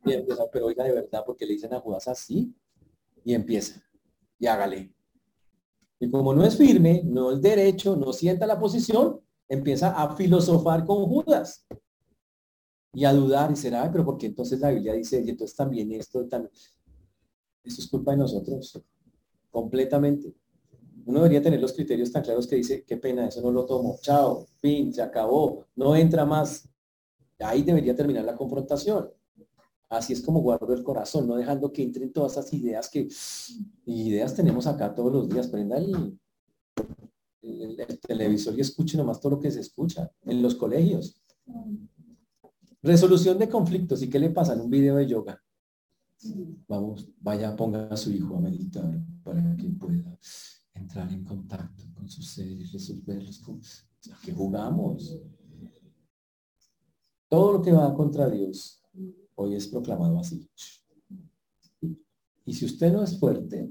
Y 0.07 0.13
empieza, 0.13 0.45
pero 0.53 0.67
oiga 0.67 0.85
de 0.85 0.93
verdad, 0.93 1.23
porque 1.25 1.47
le 1.47 1.55
dicen 1.55 1.73
a 1.73 1.81
Judas 1.81 2.09
así, 2.09 2.55
y 3.25 3.33
empieza, 3.33 3.83
y 4.39 4.47
hágale. 4.47 4.95
Y 5.99 6.11
como 6.11 6.35
no 6.35 6.45
es 6.45 6.59
firme, 6.59 7.03
no 7.05 7.33
es 7.33 7.41
derecho, 7.41 7.97
no 7.97 8.13
sienta 8.13 8.47
la 8.47 8.59
posición, 8.59 9.21
empieza 9.49 9.91
a 9.91 10.15
filosofar 10.15 10.85
con 10.85 11.07
Judas 11.07 11.67
y 12.93 13.05
a 13.05 13.13
dudar 13.13 13.51
y 13.51 13.57
será, 13.57 13.91
pero 13.91 14.05
porque 14.05 14.27
entonces 14.27 14.61
la 14.61 14.71
Biblia 14.71 14.93
dice, 14.93 15.23
y 15.25 15.31
entonces 15.31 15.57
también 15.57 15.91
esto, 15.93 16.27
también, 16.27 16.53
eso 17.63 17.81
es 17.81 17.89
culpa 17.89 18.13
de 18.13 18.19
nosotros, 18.19 18.81
completamente 19.51 20.35
uno 21.07 21.21
debería 21.21 21.43
tener 21.43 21.61
los 21.61 21.73
criterios 21.73 22.11
tan 22.11 22.23
claros 22.23 22.47
que 22.47 22.57
dice, 22.57 22.85
qué 22.85 22.97
pena, 22.97 23.29
eso 23.29 23.41
no 23.43 23.51
lo 23.51 23.67
tomo, 23.67 23.99
chao, 24.01 24.47
fin, 24.57 24.93
se 24.93 25.03
acabó, 25.03 25.67
no 25.77 25.95
entra 25.97 26.25
más. 26.25 26.69
Ahí 27.39 27.63
debería 27.63 27.95
terminar 27.95 28.25
la 28.25 28.37
confrontación. 28.37 29.11
Así 29.89 30.13
es 30.13 30.23
como 30.23 30.41
guardo 30.41 30.73
el 30.73 30.83
corazón, 30.83 31.27
no 31.27 31.37
dejando 31.37 31.73
que 31.73 31.83
entren 31.83 32.13
todas 32.13 32.33
esas 32.33 32.53
ideas 32.55 32.89
que, 32.89 33.09
ideas 33.87 34.35
tenemos 34.35 34.67
acá 34.67 34.95
todos 34.95 35.13
los 35.13 35.29
días. 35.29 35.49
Prenda 35.49 35.77
el, 35.77 36.19
el, 37.43 37.77
televisor 38.01 38.57
y 38.57 38.63
escuche 38.63 38.97
nomás 38.97 39.21
todo 39.21 39.33
lo 39.33 39.41
que 39.41 39.51
se 39.51 39.61
escucha 39.61 40.11
en 40.23 40.43
los 40.43 40.55
colegios. 40.55 41.23
Resolución 42.83 43.39
de 43.39 43.49
conflictos. 43.49 44.03
¿Y 44.03 44.09
qué 44.09 44.19
le 44.19 44.31
pasa 44.31 44.55
en 44.55 44.63
un 44.63 44.71
video 44.71 44.97
de 44.97 45.07
yoga? 45.07 45.41
Vamos, 46.67 47.11
vaya, 47.21 47.55
ponga 47.55 47.87
a 47.89 47.97
su 47.97 48.11
hijo 48.11 48.37
a 48.37 48.41
meditar 48.41 48.91
para 49.23 49.55
que 49.57 49.69
pueda 49.69 50.19
entrar 50.75 51.11
en 51.13 51.25
contacto 51.25 51.85
con 51.95 52.09
sus 52.09 52.29
seres, 52.29 52.73
resolverlos 52.73 53.39
con 53.39 53.61
que 54.23 54.33
jugamos. 54.33 55.19
Todo 57.29 57.55
lo 57.55 57.63
que 57.63 57.73
va 57.73 57.95
contra 57.95 58.29
Dios 58.29 58.83
hoy 59.35 59.55
es 59.55 59.67
proclamado 59.67 60.19
así. 60.19 60.47
Y 62.47 62.53
si 62.53 62.67
usted 62.67 62.93
no 62.93 63.03
es 63.03 63.19
fuerte, 63.19 63.71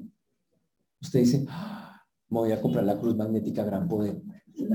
usted 0.99 1.19
dice, 1.19 1.45
ah, 1.49 2.01
me 2.29 2.39
voy 2.39 2.51
a 2.51 2.61
comprar 2.61 2.83
la 2.83 2.99
cruz 2.99 3.15
magnética 3.15 3.63
gran 3.63 3.87
poder. 3.87 4.19
Y 4.55 4.65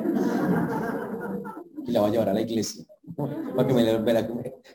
la 1.90 2.02
va 2.02 2.06
a 2.06 2.10
llevar 2.10 2.28
a 2.28 2.34
la 2.34 2.40
iglesia. 2.40 2.84
Para 3.16 3.66
que 3.66 3.74
me 3.74 3.84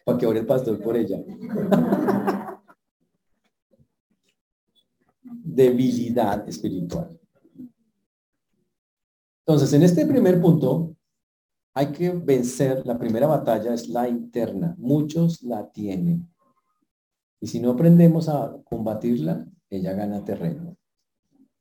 para 0.03 0.17
que 0.17 0.25
ore 0.25 0.39
el 0.39 0.45
pastor 0.45 0.81
por 0.81 0.97
ella. 0.97 1.23
debilidad 5.43 6.47
espiritual. 6.49 7.17
Entonces, 9.45 9.73
en 9.73 9.83
este 9.83 10.05
primer 10.05 10.39
punto, 10.39 10.95
hay 11.73 11.91
que 11.91 12.11
vencer, 12.11 12.85
la 12.85 12.97
primera 12.97 13.27
batalla 13.27 13.73
es 13.73 13.89
la 13.89 14.07
interna. 14.07 14.75
Muchos 14.77 15.41
la 15.43 15.69
tienen. 15.69 16.29
Y 17.41 17.47
si 17.47 17.59
no 17.59 17.71
aprendemos 17.71 18.29
a 18.29 18.55
combatirla, 18.63 19.45
ella 19.69 19.93
gana 19.93 20.23
terreno. 20.23 20.77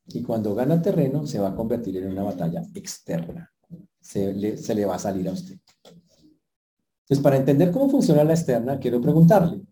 Y 0.06 0.22
cuando 0.22 0.54
gana 0.54 0.80
terreno, 0.80 1.26
se 1.26 1.40
va 1.40 1.48
a 1.48 1.56
convertir 1.56 1.96
en 1.96 2.10
una 2.10 2.22
batalla 2.22 2.62
externa. 2.74 3.52
Se 4.00 4.32
le, 4.32 4.84
va 4.84 4.96
a 4.96 4.98
salir 4.98 5.28
a 5.28 5.32
usted. 5.32 5.58
Entonces, 5.84 7.22
para 7.22 7.36
entender 7.36 7.72
cómo 7.72 7.88
funciona 7.88 8.22
la 8.22 8.34
externa, 8.34 8.78
quiero 8.78 9.00
preguntarle, 9.00 9.62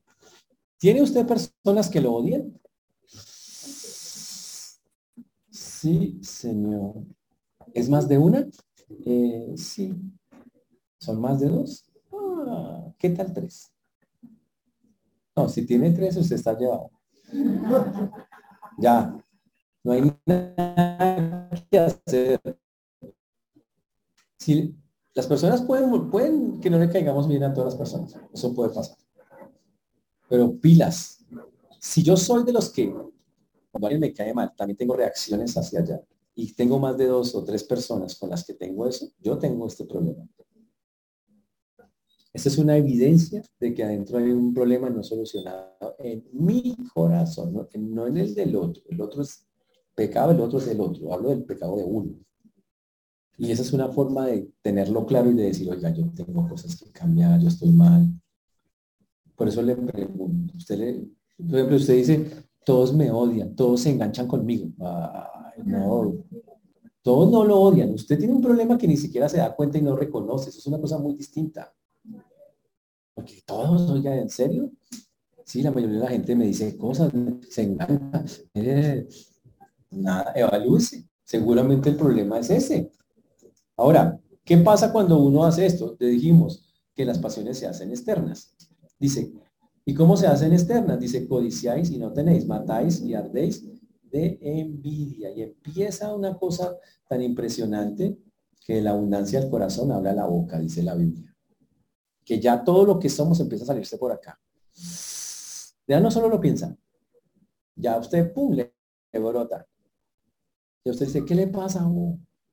¿tiene 0.79 1.03
usted 1.03 1.27
personas 1.27 1.89
que 1.89 2.01
lo 2.01 2.15
odian? 2.15 2.59
Sí, 5.51 6.19
señor. 6.23 7.05
¿Es 7.75 7.89
más 7.89 8.09
de 8.09 8.19
una? 8.19 8.47
Eh, 9.05 9.55
sí. 9.57 9.95
¿Son 10.99 11.21
más 11.21 11.41
de 11.41 11.49
dos? 11.49 11.85
Ah, 12.13 12.93
¿Qué 12.99 13.11
tal 13.11 13.33
tres? 13.33 13.73
No, 15.37 15.49
si 15.49 15.65
tiene 15.65 15.91
tres, 15.93 16.17
usted 16.17 16.37
está 16.37 16.59
llevado. 16.59 16.91
Ya. 18.79 19.17
No 19.83 19.93
hay 19.93 20.13
nada 20.27 21.49
que 21.71 21.79
hacer. 21.79 22.41
Si 24.39 24.75
las 25.15 25.27
personas 25.27 25.63
pueden, 25.63 26.11
pueden 26.11 26.61
que 26.61 26.71
no 26.71 26.79
le 26.79 26.91
caigamos 26.91 27.29
bien 27.29 27.45
a 27.45 27.53
todas 27.53 27.75
las 27.75 27.79
personas. 27.79 28.17
Eso 28.33 28.55
puede 28.55 28.75
pasar. 28.75 28.97
Pero 30.29 30.59
pilas. 30.59 31.25
Si 31.79 32.03
yo 32.03 32.17
soy 32.17 32.45
de 32.45 32.53
los 32.53 32.71
que 32.71 32.93
cuando 33.71 33.87
alguien 33.87 34.01
me 34.01 34.13
cae 34.13 34.35
mal, 34.35 34.53
también 34.57 34.77
tengo 34.77 34.97
reacciones 34.97 35.57
hacia 35.57 35.81
allá 35.81 36.01
y 36.35 36.55
tengo 36.55 36.79
más 36.79 36.97
de 36.97 37.07
dos 37.07 37.35
o 37.35 37.45
tres 37.45 37.65
personas 37.65 38.17
con 38.17 38.31
las 38.31 38.45
que 38.45 38.55
tengo 38.55 38.87
eso, 38.87 39.11
yo 39.19 39.39
tengo 39.39 39.67
este 39.67 39.85
problema. 39.85 40.27
Esta 42.33 42.49
es 42.49 42.59
una 42.59 42.77
evidencia 42.77 43.43
de 43.59 43.75
que 43.75 43.83
adentro 43.83 44.19
hay 44.19 44.31
un 44.31 44.55
problema 44.55 44.89
no 44.89 45.03
solucionado 45.03 45.97
en 45.99 46.25
mi 46.33 46.77
corazón, 46.95 47.53
no, 47.53 47.69
no 47.79 48.07
en 48.07 48.17
el 48.19 48.35
del 48.35 48.55
otro. 48.55 48.83
El 48.89 49.01
otro 49.01 49.23
es 49.23 49.45
pecado, 49.97 50.31
el 50.31 50.41
otro 50.41 50.59
es 50.59 50.67
del 50.67 50.81
otro. 50.81 51.13
Hablo 51.13 51.31
del 51.31 51.45
pecado 51.45 51.77
de 51.77 51.85
uno. 51.85 52.15
Y 53.37 53.51
esa 53.51 53.63
es 53.63 53.73
una 53.73 53.89
forma 53.89 54.27
de 54.27 54.49
tenerlo 54.63 55.07
claro 55.07 55.31
y 55.31 55.35
de 55.35 55.45
decir, 55.45 55.69
oiga, 55.71 55.91
yo 55.91 56.11
tengo 56.15 56.47
cosas 56.49 56.77
que 56.77 56.93
cambiar, 56.93 57.41
yo 57.41 57.49
estoy 57.49 57.71
mal. 57.71 58.07
Por 59.35 59.49
eso 59.49 59.63
le 59.63 59.75
pregunto, 59.75 60.55
usted 60.57 60.79
le, 60.79 61.09
por 61.37 61.57
ejemplo, 61.57 61.77
usted 61.77 61.97
dice, 61.97 62.31
todos 62.65 62.95
me 62.95 63.11
odian, 63.11 63.57
todos 63.57 63.81
se 63.81 63.91
enganchan 63.91 64.29
conmigo. 64.29 64.69
No, 65.65 66.15
todos 67.03 67.31
no 67.31 67.45
lo 67.45 67.61
odian. 67.61 67.95
Usted 67.95 68.19
tiene 68.19 68.35
un 68.35 68.43
problema 68.43 68.77
que 68.77 68.89
ni 68.89 68.97
siquiera 68.97 69.29
se 69.29 69.39
da 69.39 69.55
cuenta 69.55 69.79
y 69.79 69.83
no 69.83 69.97
reconoce. 69.97 70.51
Eso 70.51 70.59
es 70.59 70.67
una 70.67 70.81
cosa 70.81 70.99
muy 70.99 71.15
distinta. 71.15 71.73
Porque 73.15 73.43
todos, 73.45 73.91
oigan, 73.91 74.19
¿en 74.19 74.31
serio? 74.31 74.71
Sí, 75.45 75.63
la 75.63 75.71
mayoría 75.71 75.97
de 75.97 76.05
la 76.05 76.11
gente 76.11 76.37
me 76.37 76.47
dice 76.47 76.77
cosas, 76.77 77.13
se 77.49 77.63
engancha. 77.63 78.43
Eh, 78.55 79.09
nada, 79.91 80.33
evalúese. 80.35 81.09
Seguramente 81.25 81.91
el 81.91 81.97
problema 81.97 82.39
es 82.39 82.51
ese. 82.51 82.91
Ahora, 83.77 84.21
¿qué 84.45 84.59
pasa 84.59 84.93
cuando 84.93 85.19
uno 85.19 85.45
hace 85.45 85.67
esto? 85.67 85.97
Le 85.99 86.09
dijimos 86.09 86.65
que 86.95 87.05
las 87.05 87.19
pasiones 87.19 87.59
se 87.59 87.67
hacen 87.67 87.91
externas. 87.91 88.55
Dice, 88.99 89.33
¿Y 89.85 89.95
cómo 89.95 90.17
se 90.17 90.27
hacen 90.27 90.53
externas? 90.53 91.01
Dice, 91.01 91.27
codiciáis 91.27 91.91
y 91.91 91.99
no 91.99 92.13
tenéis, 92.13 92.47
matáis 92.47 93.01
y 93.01 93.15
ardéis 93.15 93.65
de 94.11 94.39
envidia. 94.43 95.31
Y 95.31 95.43
empieza 95.43 96.15
una 96.15 96.37
cosa 96.37 96.77
tan 97.09 97.23
impresionante 97.23 98.19
que 98.65 98.81
la 98.81 98.91
abundancia 98.91 99.41
del 99.41 99.51
corazón 99.51 99.93
habla 99.93 100.13
la 100.13 100.27
boca, 100.27 100.59
dice 100.59 100.83
la 100.83 100.95
Biblia. 100.95 101.35
Que 102.25 102.41
ya 102.41 102.63
todo 102.63 102.85
lo 102.85 102.99
que 102.99 103.09
somos 103.09 103.41
empieza 103.41 103.65
a 103.65 103.69
salirse 103.69 103.99
por 103.99 104.13
acá. 104.13 104.39
Ya 105.87 105.99
no 105.99 106.11
solo 106.11 106.29
lo 106.29 106.41
piensa, 106.41 106.77
ya 107.75 107.99
usted, 107.99 108.33
pum, 108.33 108.55
le, 108.55 108.73
brota. 109.13 109.67
Y 110.85 110.91
usted 110.91 111.07
dice, 111.07 111.25
¿qué 111.25 111.35
le 111.35 111.49
pasa? 111.49 111.85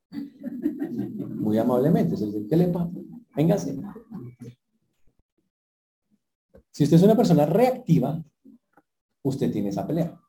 Muy 0.10 1.58
amablemente, 1.58 2.16
¿qué 2.50 2.56
le 2.56 2.68
pasa? 2.70 2.90
Véngase. 3.36 3.80
Si 6.72 6.84
usted 6.84 6.98
es 6.98 7.04
una 7.04 7.16
persona 7.16 7.46
reactiva, 7.46 8.24
usted 9.24 9.52
tiene 9.52 9.70
esa 9.70 9.86
pelea. 9.86 10.20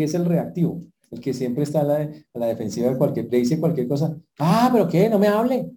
¿Qué 0.00 0.04
es 0.04 0.14
el 0.14 0.24
reactivo? 0.24 0.80
El 1.10 1.20
que 1.20 1.34
siempre 1.34 1.62
está 1.62 1.82
a 1.82 1.84
la, 1.84 2.46
defensiva 2.46 2.88
de 2.88 2.96
cualquier, 2.96 3.30
le 3.30 3.36
dice 3.36 3.60
cualquier 3.60 3.86
cosa. 3.86 4.16
Ah, 4.38 4.70
pero 4.72 4.88
¿qué? 4.88 5.10
No 5.10 5.18
me 5.18 5.28
hable. 5.28 5.70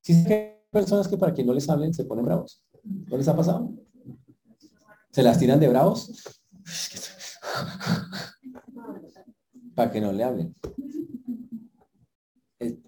Si 0.00 0.12
hay 0.12 0.60
personas 0.70 1.08
que 1.08 1.18
para 1.18 1.34
que 1.34 1.42
no 1.42 1.52
les 1.52 1.68
hablen 1.68 1.92
se 1.92 2.04
ponen 2.04 2.24
bravos. 2.24 2.64
¿No 2.84 3.16
les 3.16 3.26
ha 3.26 3.34
pasado? 3.34 3.72
¿Se 5.10 5.24
las 5.24 5.40
tiran 5.40 5.58
de 5.58 5.70
bravos? 5.70 6.12
Para 9.74 9.90
que 9.90 10.00
no 10.00 10.12
le 10.12 10.22
hablen. 10.22 10.54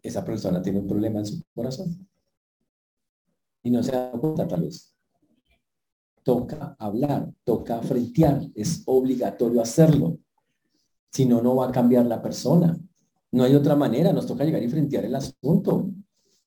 Esa 0.04 0.24
persona 0.24 0.62
tiene 0.62 0.78
un 0.78 0.86
problema 0.86 1.18
en 1.18 1.26
su 1.26 1.42
corazón 1.52 2.08
y 3.64 3.70
no 3.70 3.82
se 3.82 3.90
da 3.90 4.12
cuenta 4.12 4.46
tal 4.46 4.62
vez. 4.62 4.93
Toca 6.24 6.74
hablar, 6.78 7.32
toca 7.44 7.80
frentear, 7.82 8.42
es 8.54 8.82
obligatorio 8.86 9.60
hacerlo. 9.60 10.18
Si 11.12 11.26
no, 11.26 11.40
no 11.40 11.54
va 11.54 11.68
a 11.68 11.72
cambiar 11.72 12.06
la 12.06 12.20
persona. 12.20 12.76
No 13.30 13.44
hay 13.44 13.54
otra 13.54 13.76
manera, 13.76 14.12
nos 14.12 14.26
toca 14.26 14.44
llegar 14.44 14.62
y 14.62 14.68
frentear 14.68 15.04
el 15.04 15.14
asunto. 15.14 15.90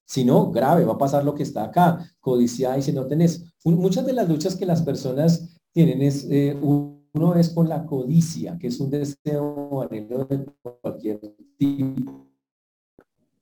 Si 0.03 0.25
no, 0.25 0.51
grave, 0.51 0.83
va 0.83 0.93
a 0.93 0.97
pasar 0.97 1.23
lo 1.23 1.35
que 1.35 1.43
está 1.43 1.63
acá. 1.63 1.99
Codicia 2.19 2.77
y 2.77 2.81
si 2.81 2.91
no 2.91 3.07
tenés. 3.07 3.45
Muchas 3.63 4.05
de 4.05 4.13
las 4.13 4.27
luchas 4.27 4.55
que 4.55 4.65
las 4.65 4.81
personas 4.81 5.57
tienen 5.71 6.01
es, 6.01 6.25
eh, 6.29 6.57
uno 6.61 7.35
es 7.35 7.49
con 7.49 7.69
la 7.69 7.85
codicia, 7.85 8.57
que 8.57 8.67
es 8.67 8.79
un 8.79 8.89
deseo 8.89 9.81
anhelo 9.81 10.25
de 10.25 10.45
cualquier 10.81 11.19
tipo. 11.57 12.27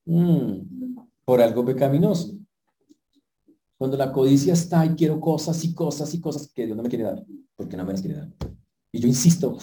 Mm, 0.06 0.98
por 1.24 1.42
algo 1.42 1.64
pecaminoso. 1.64 2.36
Cuando 3.78 3.98
la 3.98 4.12
codicia 4.12 4.54
está 4.54 4.86
y 4.86 4.96
quiero 4.96 5.20
cosas 5.20 5.64
y 5.64 5.74
cosas 5.74 6.14
y 6.14 6.22
cosas 6.22 6.52
que 6.54 6.66
Dios 6.66 6.78
no 6.78 6.84
me 6.84 6.90
quiere 6.90 7.04
dar, 7.04 7.26
porque 7.56 7.76
no 7.76 7.86
me 7.86 7.92
las 7.92 8.02
quiere 8.02 8.18
dar. 8.18 8.30
Y 8.92 9.00
yo 9.00 9.08
insisto, 9.08 9.58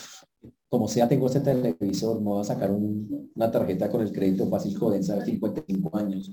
como 0.68 0.88
sea, 0.88 1.08
tengo 1.08 1.26
este 1.26 1.40
televisor, 1.40 2.20
no 2.20 2.30
voy 2.30 2.40
a 2.40 2.44
sacar 2.44 2.70
una 2.70 3.50
tarjeta 3.50 3.90
con 3.90 4.02
el 4.02 4.12
crédito 4.12 4.48
fácil 4.48 4.76
Jodensa 4.76 5.16
de 5.16 5.24
55 5.24 5.96
años. 5.96 6.30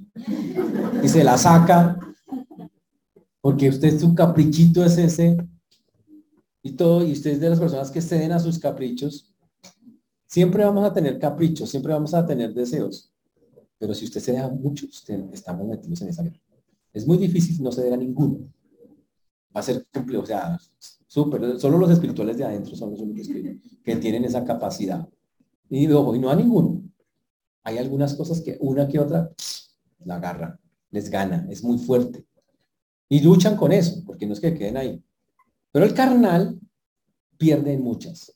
Y 1.01 1.07
se 1.07 1.23
la 1.23 1.37
saca, 1.37 1.97
porque 3.41 3.69
usted 3.69 3.97
su 3.97 4.13
caprichito 4.13 4.83
es 4.83 4.97
ese, 4.97 5.37
y 6.61 6.73
todo, 6.73 7.05
y 7.05 7.13
usted 7.13 7.31
es 7.31 7.39
de 7.39 7.49
las 7.49 7.59
personas 7.59 7.89
que 7.91 8.01
ceden 8.01 8.31
a 8.31 8.39
sus 8.39 8.59
caprichos. 8.59 9.33
Siempre 10.27 10.63
vamos 10.63 10.85
a 10.85 10.93
tener 10.93 11.17
caprichos, 11.17 11.69
siempre 11.69 11.93
vamos 11.93 12.13
a 12.13 12.25
tener 12.25 12.53
deseos. 12.53 13.11
Pero 13.77 13.93
si 13.93 14.05
usted 14.05 14.19
se 14.19 14.33
deja 14.33 14.49
mucho, 14.49 14.85
usted, 14.85 15.23
estamos 15.31 15.65
metidos 15.65 16.01
en 16.01 16.09
esa 16.09 16.23
guerra. 16.23 16.39
Es 16.93 17.05
muy 17.05 17.17
difícil 17.17 17.61
no 17.63 17.71
ceder 17.71 17.93
a 17.93 17.97
ninguno. 17.97 18.39
Va 19.55 19.61
a 19.61 19.63
ser 19.63 19.85
complejo, 19.91 20.23
o 20.23 20.25
sea, 20.25 20.59
súper. 21.07 21.59
Solo 21.59 21.77
los 21.77 21.91
espirituales 21.91 22.37
de 22.37 22.45
adentro 22.45 22.75
son 22.75 22.91
los 22.91 22.99
únicos 22.99 23.27
que, 23.27 23.95
tienen 23.97 24.25
esa 24.25 24.43
capacidad. 24.43 25.07
Y 25.69 25.87
luego, 25.87 26.15
y 26.15 26.19
no 26.19 26.29
a 26.29 26.35
ninguno. 26.35 26.81
Hay 27.63 27.77
algunas 27.77 28.15
cosas 28.15 28.41
que 28.41 28.57
una 28.59 28.87
que 28.87 28.99
otra 28.99 29.31
la 30.05 30.15
agarra, 30.15 30.59
les 30.91 31.09
gana, 31.09 31.47
es 31.49 31.63
muy 31.63 31.77
fuerte. 31.77 32.25
Y 33.07 33.21
luchan 33.21 33.57
con 33.57 33.71
eso, 33.71 34.03
porque 34.05 34.25
no 34.25 34.33
es 34.33 34.39
que 34.39 34.53
queden 34.53 34.77
ahí. 34.77 35.03
Pero 35.71 35.85
el 35.85 35.93
carnal 35.93 36.59
pierde 37.37 37.77
muchas. 37.77 38.35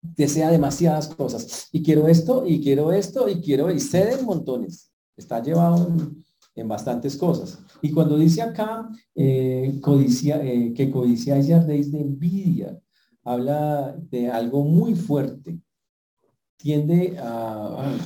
Desea 0.00 0.50
demasiadas 0.50 1.08
cosas. 1.08 1.68
Y 1.72 1.82
quiero 1.82 2.08
esto, 2.08 2.46
y 2.46 2.62
quiero 2.62 2.92
esto, 2.92 3.28
y 3.28 3.40
quiero, 3.40 3.70
y 3.70 3.80
cede 3.80 4.22
montones. 4.22 4.90
Está 5.16 5.42
llevado 5.42 5.88
en 5.88 6.24
bastantes 6.68 7.16
cosas. 7.16 7.58
Y 7.82 7.90
cuando 7.90 8.18
dice 8.18 8.42
acá 8.42 8.88
eh, 9.14 9.78
codicia, 9.80 10.42
eh, 10.44 10.72
que 10.74 10.90
codiciáis 10.90 11.48
y 11.48 11.52
ardéis 11.52 11.92
de 11.92 12.00
envidia, 12.00 12.80
habla 13.24 13.96
de 14.10 14.28
algo 14.30 14.64
muy 14.64 14.94
fuerte. 14.94 15.60
Tiende 16.56 17.16
a, 17.18 17.96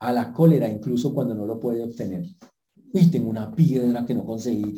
a, 0.00 0.12
la 0.12 0.32
cólera 0.32 0.68
incluso 0.68 1.14
cuando 1.14 1.34
no 1.34 1.46
lo 1.46 1.60
puede 1.60 1.82
obtener. 1.82 2.26
Y 2.92 3.10
tengo 3.10 3.30
una 3.30 3.54
piedra 3.54 4.04
que 4.04 4.14
no 4.14 4.24
conseguí. 4.24 4.74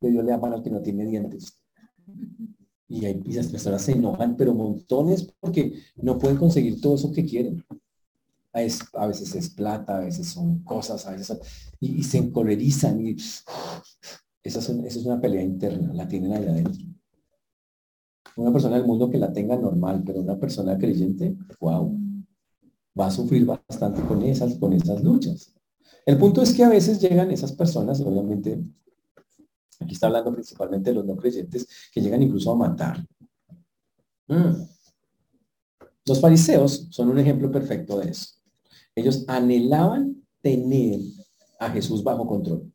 Que 0.00 0.10
Dios 0.10 0.24
le 0.24 0.30
da 0.30 0.36
al 0.36 0.62
que 0.62 0.70
no 0.70 0.80
tiene 0.80 1.06
dientes. 1.06 1.60
Y, 2.88 3.04
hay, 3.04 3.20
y 3.24 3.32
las 3.32 3.48
personas 3.48 3.82
se 3.82 3.92
enojan, 3.92 4.36
pero 4.36 4.54
montones 4.54 5.34
porque 5.40 5.74
no 5.96 6.18
pueden 6.18 6.38
conseguir 6.38 6.80
todo 6.80 6.94
eso 6.94 7.12
que 7.12 7.24
quieren 7.26 7.62
a 8.94 9.06
veces 9.06 9.34
es 9.34 9.50
plata, 9.50 9.96
a 9.96 10.00
veces 10.00 10.28
son 10.28 10.60
cosas, 10.60 11.06
a 11.06 11.12
veces 11.12 11.38
y, 11.80 12.02
se 12.02 12.18
encolerizan 12.18 13.06
y 13.06 13.16
Esa 14.42 14.58
es, 14.58 14.68
es 14.68 14.96
una 15.04 15.20
pelea 15.20 15.42
interna, 15.42 15.92
la 15.92 16.06
tienen 16.08 16.32
ahí 16.32 16.46
adentro. 16.46 16.84
Una 18.36 18.52
persona 18.52 18.76
del 18.76 18.86
mundo 18.86 19.10
que 19.10 19.18
la 19.18 19.32
tenga 19.32 19.56
normal, 19.56 20.02
pero 20.06 20.20
una 20.20 20.38
persona 20.38 20.78
creyente, 20.78 21.36
wow, 21.60 21.98
va 22.98 23.06
a 23.06 23.10
sufrir 23.10 23.44
bastante 23.44 24.02
con 24.02 24.22
esas, 24.22 24.56
con 24.56 24.72
esas 24.72 25.02
luchas. 25.02 25.54
El 26.06 26.18
punto 26.18 26.42
es 26.42 26.54
que 26.54 26.64
a 26.64 26.68
veces 26.68 27.00
llegan 27.00 27.30
esas 27.30 27.52
personas, 27.52 28.00
obviamente, 28.00 28.64
aquí 29.80 29.92
está 29.92 30.06
hablando 30.06 30.32
principalmente 30.32 30.90
de 30.90 30.94
los 30.94 31.04
no 31.04 31.16
creyentes, 31.16 31.68
que 31.92 32.00
llegan 32.00 32.22
incluso 32.22 32.52
a 32.52 32.56
matar. 32.56 33.04
Mm. 34.28 34.62
Los 36.06 36.20
fariseos 36.20 36.88
son 36.90 37.10
un 37.10 37.18
ejemplo 37.18 37.50
perfecto 37.50 37.98
de 37.98 38.10
eso. 38.10 38.37
Ellos 38.98 39.24
anhelaban 39.26 40.22
tener 40.40 41.00
a 41.58 41.70
Jesús 41.70 42.02
bajo 42.02 42.26
control, 42.26 42.72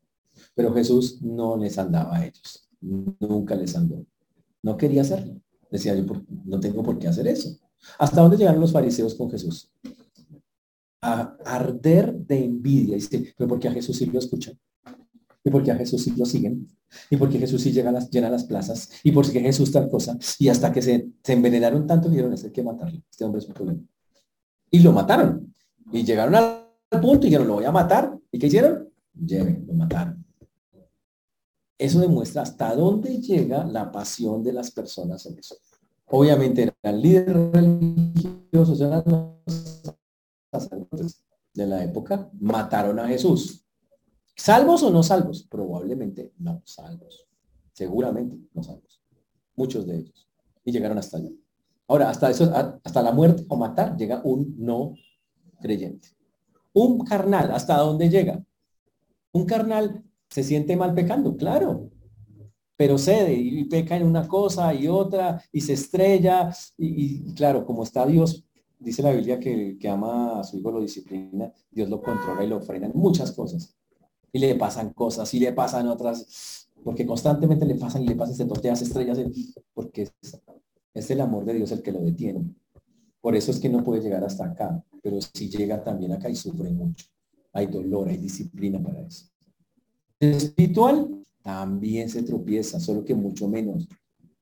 pero 0.54 0.72
Jesús 0.74 1.20
no 1.22 1.56
les 1.56 1.78
andaba 1.78 2.16
a 2.16 2.26
ellos, 2.26 2.68
nunca 2.80 3.54
les 3.54 3.76
andó. 3.76 4.04
No 4.62 4.76
quería 4.76 5.02
hacerlo. 5.02 5.40
Decía 5.70 5.94
yo, 5.94 6.04
no 6.44 6.60
tengo 6.60 6.82
por 6.82 6.98
qué 6.98 7.08
hacer 7.08 7.26
eso. 7.26 7.58
¿Hasta 7.98 8.20
dónde 8.20 8.36
llegaron 8.36 8.60
los 8.60 8.72
fariseos 8.72 9.14
con 9.14 9.30
Jesús? 9.30 9.70
A 11.02 11.36
arder 11.44 12.14
de 12.14 12.44
envidia. 12.44 12.94
Dice, 12.94 13.34
pero 13.36 13.48
porque 13.48 13.68
a 13.68 13.72
Jesús 13.72 13.96
sí 13.96 14.06
lo 14.06 14.18
escuchan. 14.18 14.58
Y 15.42 15.50
porque 15.50 15.70
a 15.70 15.76
Jesús 15.76 16.02
sí 16.02 16.14
lo 16.16 16.24
siguen. 16.24 16.66
Y 17.10 17.16
porque 17.16 17.38
Jesús 17.38 17.60
sí 17.60 17.72
llega 17.72 17.90
a 17.90 17.92
las, 17.92 18.10
llena 18.10 18.30
las 18.30 18.44
plazas. 18.44 18.88
Y 19.02 19.12
porque 19.12 19.40
Jesús 19.40 19.70
tal 19.70 19.88
cosa. 19.90 20.16
Y 20.38 20.48
hasta 20.48 20.72
que 20.72 20.80
se, 20.80 21.10
envenenaron 21.26 21.86
tanto, 21.86 22.08
dijeron, 22.08 22.32
es 22.32 22.44
que 22.50 22.62
matarlo. 22.62 23.02
Este 23.10 23.24
hombre 23.24 23.40
es 23.40 23.48
un 23.48 23.54
problema. 23.54 23.80
Y 24.70 24.78
lo 24.78 24.92
mataron. 24.92 25.53
Y 25.92 26.04
llegaron 26.04 26.34
al 26.34 27.00
punto 27.00 27.26
y 27.26 27.30
dijeron, 27.30 27.48
lo 27.48 27.54
voy 27.54 27.64
a 27.64 27.72
matar. 27.72 28.18
¿Y 28.30 28.38
qué 28.38 28.46
hicieron? 28.46 28.88
Lleven, 29.14 29.64
lo 29.66 29.74
mataron. 29.74 30.24
Eso 31.78 32.00
demuestra 32.00 32.42
hasta 32.42 32.74
dónde 32.74 33.20
llega 33.20 33.64
la 33.64 33.90
pasión 33.90 34.42
de 34.42 34.52
las 34.52 34.70
personas 34.70 35.26
en 35.26 35.38
eso. 35.38 35.56
Obviamente 36.06 36.72
eran 36.82 37.00
líderes 37.00 37.52
religiosos, 37.52 38.80
eran 38.80 39.04
los 40.90 41.24
de 41.54 41.66
la 41.66 41.84
época, 41.84 42.28
mataron 42.40 42.98
a 42.98 43.08
Jesús. 43.08 43.64
¿Salvos 44.36 44.82
o 44.82 44.90
no 44.90 45.02
salvos? 45.02 45.46
Probablemente 45.48 46.32
no 46.38 46.60
salvos. 46.64 47.26
Seguramente 47.72 48.36
no 48.52 48.62
salvos. 48.62 49.00
Muchos 49.56 49.86
de 49.86 49.98
ellos. 49.98 50.28
Y 50.64 50.72
llegaron 50.72 50.98
hasta 50.98 51.18
allá. 51.18 51.30
Ahora, 51.86 52.10
hasta 52.10 52.30
eso, 52.30 52.52
hasta 52.82 53.02
la 53.02 53.12
muerte 53.12 53.44
o 53.48 53.56
matar, 53.56 53.96
llega 53.96 54.20
un 54.24 54.54
no 54.58 54.94
creyente. 55.60 56.08
Un 56.72 57.04
carnal, 57.04 57.50
¿hasta 57.52 57.76
dónde 57.78 58.08
llega? 58.08 58.44
Un 59.32 59.46
carnal 59.46 60.04
se 60.28 60.42
siente 60.42 60.76
mal 60.76 60.94
pecando, 60.94 61.36
claro, 61.36 61.90
pero 62.76 62.98
cede 62.98 63.34
y, 63.34 63.64
peca 63.64 63.96
en 63.96 64.06
una 64.06 64.26
cosa 64.26 64.74
y 64.74 64.88
otra 64.88 65.40
y 65.52 65.60
se 65.60 65.74
estrella 65.74 66.50
y, 66.76 67.32
claro, 67.34 67.64
como 67.64 67.84
está 67.84 68.04
Dios, 68.06 68.44
dice 68.78 69.02
la 69.02 69.12
Biblia 69.12 69.38
que, 69.38 69.78
ama 69.88 70.40
a 70.40 70.44
su 70.44 70.58
hijo, 70.58 70.72
lo 70.72 70.80
disciplina, 70.80 71.52
Dios 71.70 71.88
lo 71.88 72.02
controla 72.02 72.44
y 72.44 72.48
lo 72.48 72.60
frena 72.60 72.86
en 72.86 72.92
muchas 72.94 73.32
cosas. 73.32 73.76
Y 74.32 74.40
le 74.40 74.56
pasan 74.56 74.92
cosas 74.92 75.32
y 75.34 75.38
le 75.38 75.52
pasan 75.52 75.86
otras, 75.86 76.68
porque 76.82 77.06
constantemente 77.06 77.64
le 77.64 77.76
pasan 77.76 78.02
y 78.02 78.08
le 78.08 78.16
pasan, 78.16 78.34
se 78.34 78.44
tortea, 78.46 78.74
se 78.74 78.84
estrella, 78.84 79.14
porque 79.72 80.08
es 80.92 81.10
el 81.10 81.20
amor 81.20 81.44
de 81.44 81.54
Dios 81.54 81.70
el 81.70 81.82
que 81.82 81.92
lo 81.92 82.00
detiene. 82.00 82.52
Por 83.20 83.36
eso 83.36 83.52
es 83.52 83.60
que 83.60 83.68
no 83.68 83.84
puede 83.84 84.02
llegar 84.02 84.24
hasta 84.24 84.46
acá, 84.46 84.84
pero 85.04 85.20
si 85.20 85.48
llega 85.48 85.84
también 85.84 86.10
acá 86.12 86.28
y 86.28 86.34
sufre 86.34 86.70
mucho. 86.70 87.06
Hay 87.52 87.66
dolor, 87.66 88.08
hay 88.08 88.16
disciplina 88.16 88.82
para 88.82 89.02
eso 89.02 89.26
espiritual 90.32 91.22
también 91.42 92.08
se 92.08 92.22
tropieza, 92.22 92.80
solo 92.80 93.04
que 93.04 93.14
mucho 93.14 93.48
menos. 93.48 93.86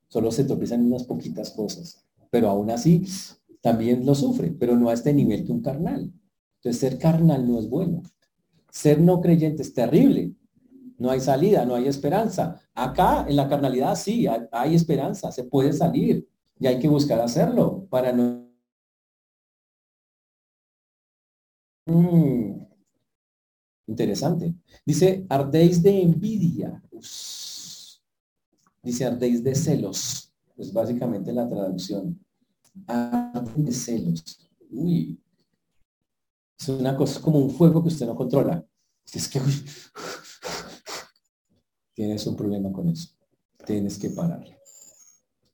Solo 0.09 0.31
se 0.31 0.45
tropiezan 0.45 0.85
unas 0.85 1.05
poquitas 1.05 1.51
cosas. 1.51 2.05
Pero 2.31 2.49
aún 2.49 2.71
así, 2.71 3.05
también 3.61 4.07
lo 4.07 4.15
sufre, 4.15 4.53
pero 4.53 4.77
no 4.77 4.89
a 4.89 4.95
este 4.95 5.13
nivel 5.13 5.45
que 5.45 5.53
un 5.53 5.63
carnal. 5.63 6.13
Entonces, 6.57 6.81
ser 6.81 6.99
carnal 6.99 7.49
no 7.49 7.59
es 7.59 7.69
bueno. 7.69 8.03
Ser 8.71 9.01
no 9.01 9.21
creyente 9.21 9.63
es 9.63 9.75
terrible. 9.75 10.33
No 10.99 11.11
hay 11.11 11.21
salida, 11.21 11.65
no 11.65 11.75
hay 11.75 11.89
esperanza. 11.89 12.61
Acá, 12.75 13.27
en 13.29 13.35
la 13.35 13.49
carnalidad, 13.49 13.97
sí, 13.97 14.27
hay, 14.53 14.75
esperanza, 14.75 15.33
se 15.33 15.45
puede 15.45 15.73
salir. 15.73 16.29
Y 16.61 16.67
hay 16.69 16.79
que 16.79 16.89
buscar 16.89 17.21
hacerlo 17.21 17.87
para 17.91 18.13
no... 18.13 18.41
Mm. 21.93 22.66
Interesante. 23.86 24.55
Dice, 24.86 25.26
ardéis 25.28 25.82
de 25.82 26.03
envidia. 26.03 26.82
Dice, 28.82 29.05
ardéis 29.05 29.45
de 29.45 29.55
celos. 29.55 30.32
Es 30.57 30.72
básicamente 30.72 31.32
la 31.32 31.49
traducción. 31.49 32.18
Ardéis 32.86 33.66
de 33.66 33.72
celos. 33.72 34.51
Uy. 34.70 35.20
Es 36.59 36.68
una 36.68 36.97
cosa, 36.97 37.20
como 37.20 37.38
un 37.38 37.51
fuego 37.51 37.82
que 37.82 37.88
usted 37.88 38.07
no 38.07 38.14
controla. 38.14 38.64
Es 39.12 39.28
que, 39.28 39.40
tienes 41.95 42.26
un 42.26 42.36
problema 42.36 42.72
con 42.72 42.88
eso. 42.88 43.11
Tienes 43.66 43.99
que 43.99 44.11
parar. 44.11 44.45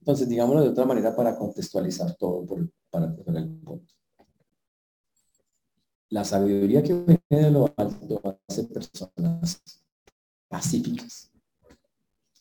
Entonces, 0.00 0.28
digámoslo 0.28 0.62
de 0.62 0.68
otra 0.68 0.86
manera 0.86 1.16
para 1.16 1.36
contextualizar 1.36 2.14
todo, 2.16 2.46
por, 2.46 2.70
para 2.90 3.14
poner 3.16 3.42
el 3.42 3.50
punto. 3.56 3.97
La 6.10 6.24
sabiduría 6.24 6.82
que 6.82 6.94
viene 6.94 7.44
de 7.44 7.50
lo 7.50 7.72
alto 7.76 8.40
hace 8.48 8.64
personas 8.64 9.62
pacíficas. 10.48 11.30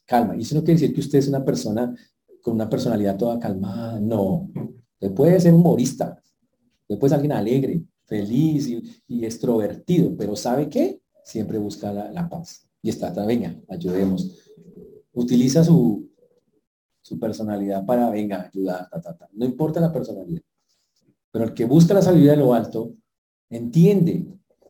Calma. 0.06 0.38
Y 0.38 0.42
eso 0.42 0.56
no 0.56 0.62
quiere 0.62 0.80
decir 0.80 0.94
que 0.94 1.02
usted 1.02 1.20
es 1.20 1.28
una 1.28 1.44
persona 1.44 1.94
con 2.42 2.56
una 2.56 2.70
personalidad 2.70 3.18
toda 3.18 3.40
calmada. 3.40 4.00
No. 4.00 4.50
Usted 4.94 5.14
puede 5.14 5.40
ser 5.40 5.54
humorista. 5.54 6.22
Usted 6.82 6.98
puede 6.98 7.10
ser 7.10 7.16
alguien 7.18 7.34
alegre, 7.34 7.84
feliz 8.06 8.68
y, 8.70 9.26
extrovertido. 9.26 10.16
Pero 10.16 10.36
¿sabe 10.38 10.70
qué? 10.70 11.02
Siempre 11.26 11.58
busca 11.58 11.92
la, 11.92 12.30
paz. 12.30 12.66
Y 12.82 12.90
está, 12.90 13.12
venga, 13.26 13.54
ayudemos. 13.68 14.34
Utiliza 15.12 15.62
su, 15.62 16.10
su 17.02 17.20
personalidad 17.20 17.86
para, 17.86 18.10
venga, 18.10 18.50
ayudar, 18.54 18.88
No 19.34 19.46
importa 19.46 19.82
la 19.82 19.92
personalidad. 19.92 20.42
Pero 21.32 21.46
el 21.46 21.54
que 21.54 21.66
busca 21.66 21.94
la 21.94 22.02
sabiduría 22.02 22.32
de 22.32 22.38
lo 22.38 22.54
alto 22.54 22.94
entiende 23.50 24.26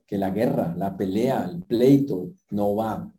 que 0.05 0.17
la 0.17 0.29
guerra, 0.29 0.73
la 0.77 0.95
pelea, 0.95 1.49
el 1.51 1.63
pleito 1.63 2.31
no 2.51 2.75
va. 2.75 3.11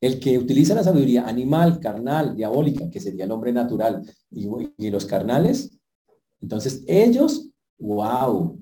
El 0.00 0.20
que 0.20 0.38
utiliza 0.38 0.74
la 0.74 0.84
sabiduría 0.84 1.26
animal, 1.26 1.80
carnal, 1.80 2.36
diabólica, 2.36 2.90
que 2.90 3.00
sería 3.00 3.24
el 3.24 3.32
hombre 3.32 3.52
natural, 3.52 4.02
y, 4.30 4.90
los 4.90 5.04
carnales, 5.06 5.70
entonces 6.40 6.84
ellos, 6.86 7.48
wow, 7.78 8.58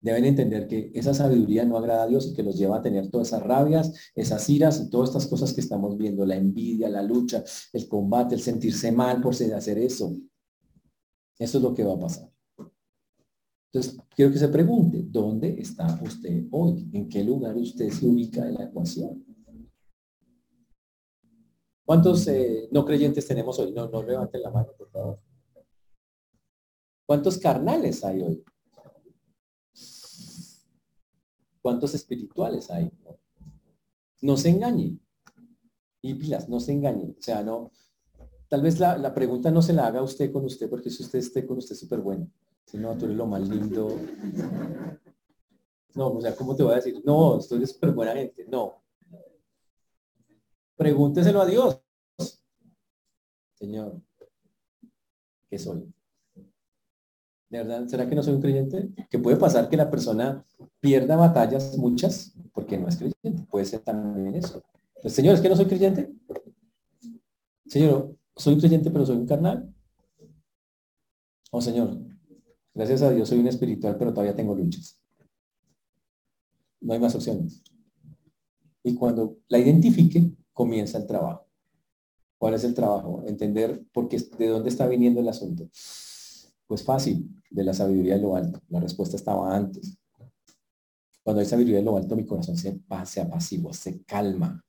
deben 0.00 0.24
entender 0.24 0.66
que 0.66 0.90
esa 0.94 1.12
sabiduría 1.12 1.64
no 1.64 1.76
agrada 1.76 2.04
a 2.04 2.06
Dios 2.06 2.26
y 2.26 2.34
que 2.34 2.42
los 2.42 2.56
lleva 2.56 2.78
a 2.78 2.82
tener 2.82 3.10
todas 3.10 3.28
esas 3.28 3.42
rabias, 3.42 3.92
esas 4.14 4.48
iras 4.48 4.80
y 4.80 4.90
todas 4.90 5.10
estas 5.10 5.26
cosas 5.26 5.52
que 5.52 5.60
estamos 5.60 5.96
viendo, 5.96 6.24
la 6.24 6.36
envidia, 6.36 6.88
la 6.88 7.02
lucha, 7.02 7.44
el 7.72 7.88
combate, 7.88 8.34
el 8.34 8.40
sentirse 8.40 8.92
mal 8.92 9.20
por 9.20 9.34
hacer 9.34 9.78
eso. 9.78 10.16
Eso 11.38 11.58
es 11.58 11.64
lo 11.64 11.74
que 11.74 11.84
va 11.84 11.94
a 11.94 12.00
pasar. 12.00 12.29
Entonces, 13.72 14.00
quiero 14.16 14.32
que 14.32 14.38
se 14.38 14.48
pregunte, 14.48 15.04
¿dónde 15.04 15.60
está 15.60 16.00
usted 16.02 16.46
hoy? 16.50 16.90
¿En 16.92 17.08
qué 17.08 17.22
lugar 17.22 17.56
usted 17.56 17.88
se 17.90 18.04
ubica 18.04 18.46
en 18.48 18.54
la 18.54 18.64
ecuación? 18.64 19.24
¿Cuántos 21.84 22.26
eh, 22.26 22.68
no 22.72 22.84
creyentes 22.84 23.26
tenemos 23.28 23.58
hoy? 23.60 23.72
No, 23.72 23.88
no 23.88 24.02
levanten 24.02 24.42
la 24.42 24.50
mano, 24.50 24.72
por 24.76 24.90
favor. 24.90 25.20
¿Cuántos 27.06 27.38
carnales 27.38 28.04
hay 28.04 28.22
hoy? 28.22 28.44
¿Cuántos 31.62 31.94
espirituales 31.94 32.70
hay? 32.70 32.90
No 34.20 34.36
se 34.36 34.48
engañen. 34.48 35.00
Y 36.02 36.14
pilas, 36.14 36.48
no 36.48 36.58
se 36.58 36.72
engañen. 36.72 37.14
O 37.16 37.22
sea, 37.22 37.44
no. 37.44 37.70
Tal 38.48 38.62
vez 38.62 38.80
la, 38.80 38.98
la 38.98 39.14
pregunta 39.14 39.52
no 39.52 39.62
se 39.62 39.72
la 39.72 39.86
haga 39.86 40.02
usted 40.02 40.32
con 40.32 40.44
usted, 40.44 40.68
porque 40.68 40.90
si 40.90 41.04
usted 41.04 41.20
esté 41.20 41.46
con 41.46 41.58
usted 41.58 41.76
súper 41.76 42.00
bueno. 42.00 42.28
Si 42.70 42.78
no, 42.78 42.96
tú 42.96 43.06
eres 43.06 43.16
lo 43.16 43.26
más 43.26 43.48
lindo. 43.48 43.98
No, 45.96 46.06
o 46.12 46.20
sea, 46.20 46.36
¿cómo 46.36 46.54
te 46.54 46.62
voy 46.62 46.72
a 46.72 46.76
decir? 46.76 47.02
No, 47.04 47.38
estoy 47.38 47.66
súper 47.66 47.90
buena 47.90 48.12
gente. 48.12 48.46
No. 48.48 48.80
Pregúnteselo 50.76 51.40
a 51.40 51.46
Dios. 51.46 51.80
Señor, 53.54 54.00
¿qué 55.48 55.58
soy? 55.58 55.92
¿De 57.48 57.58
verdad? 57.58 57.88
¿Será 57.88 58.08
que 58.08 58.14
no 58.14 58.22
soy 58.22 58.34
un 58.34 58.40
creyente? 58.40 58.88
Que 59.10 59.18
puede 59.18 59.36
pasar 59.36 59.68
que 59.68 59.76
la 59.76 59.90
persona 59.90 60.46
pierda 60.78 61.16
batallas, 61.16 61.76
muchas, 61.76 62.32
porque 62.54 62.78
no 62.78 62.86
es 62.86 62.96
creyente. 62.96 63.48
Puede 63.50 63.64
ser 63.64 63.80
también 63.80 64.36
eso. 64.36 64.62
Pues, 65.02 65.12
señor, 65.12 65.34
¿es 65.34 65.40
que 65.40 65.48
no 65.48 65.56
soy 65.56 65.66
creyente? 65.66 66.14
Señor, 67.66 68.16
soy 68.36 68.56
creyente, 68.60 68.92
pero 68.92 69.04
soy 69.04 69.16
un 69.16 69.26
carnal. 69.26 69.74
Oh, 71.50 71.60
Señor, 71.60 71.98
Gracias 72.74 73.02
a 73.02 73.10
Dios 73.10 73.28
soy 73.28 73.38
un 73.38 73.48
espiritual, 73.48 73.96
pero 73.98 74.12
todavía 74.12 74.36
tengo 74.36 74.54
luchas. 74.54 75.00
No 76.80 76.92
hay 76.92 77.00
más 77.00 77.14
opciones. 77.14 77.62
Y 78.82 78.94
cuando 78.94 79.38
la 79.48 79.58
identifique, 79.58 80.32
comienza 80.52 80.98
el 80.98 81.06
trabajo. 81.06 81.46
¿Cuál 82.38 82.54
es 82.54 82.64
el 82.64 82.74
trabajo? 82.74 83.22
Entender 83.26 83.84
por 83.92 84.08
qué, 84.08 84.18
de 84.38 84.48
dónde 84.48 84.70
está 84.70 84.86
viniendo 84.86 85.20
el 85.20 85.28
asunto. 85.28 85.68
Pues 86.66 86.82
fácil, 86.84 87.28
de 87.50 87.64
la 87.64 87.74
sabiduría 87.74 88.14
de 88.14 88.22
lo 88.22 88.36
alto. 88.36 88.60
La 88.68 88.80
respuesta 88.80 89.16
estaba 89.16 89.54
antes. 89.54 89.98
Cuando 91.22 91.40
hay 91.40 91.46
sabiduría 91.46 91.78
de 91.78 91.84
lo 91.84 91.96
alto, 91.96 92.16
mi 92.16 92.24
corazón 92.24 92.56
se, 92.56 92.80
se 93.04 93.20
apacigua, 93.20 93.72
se 93.72 94.02
calma. 94.04 94.64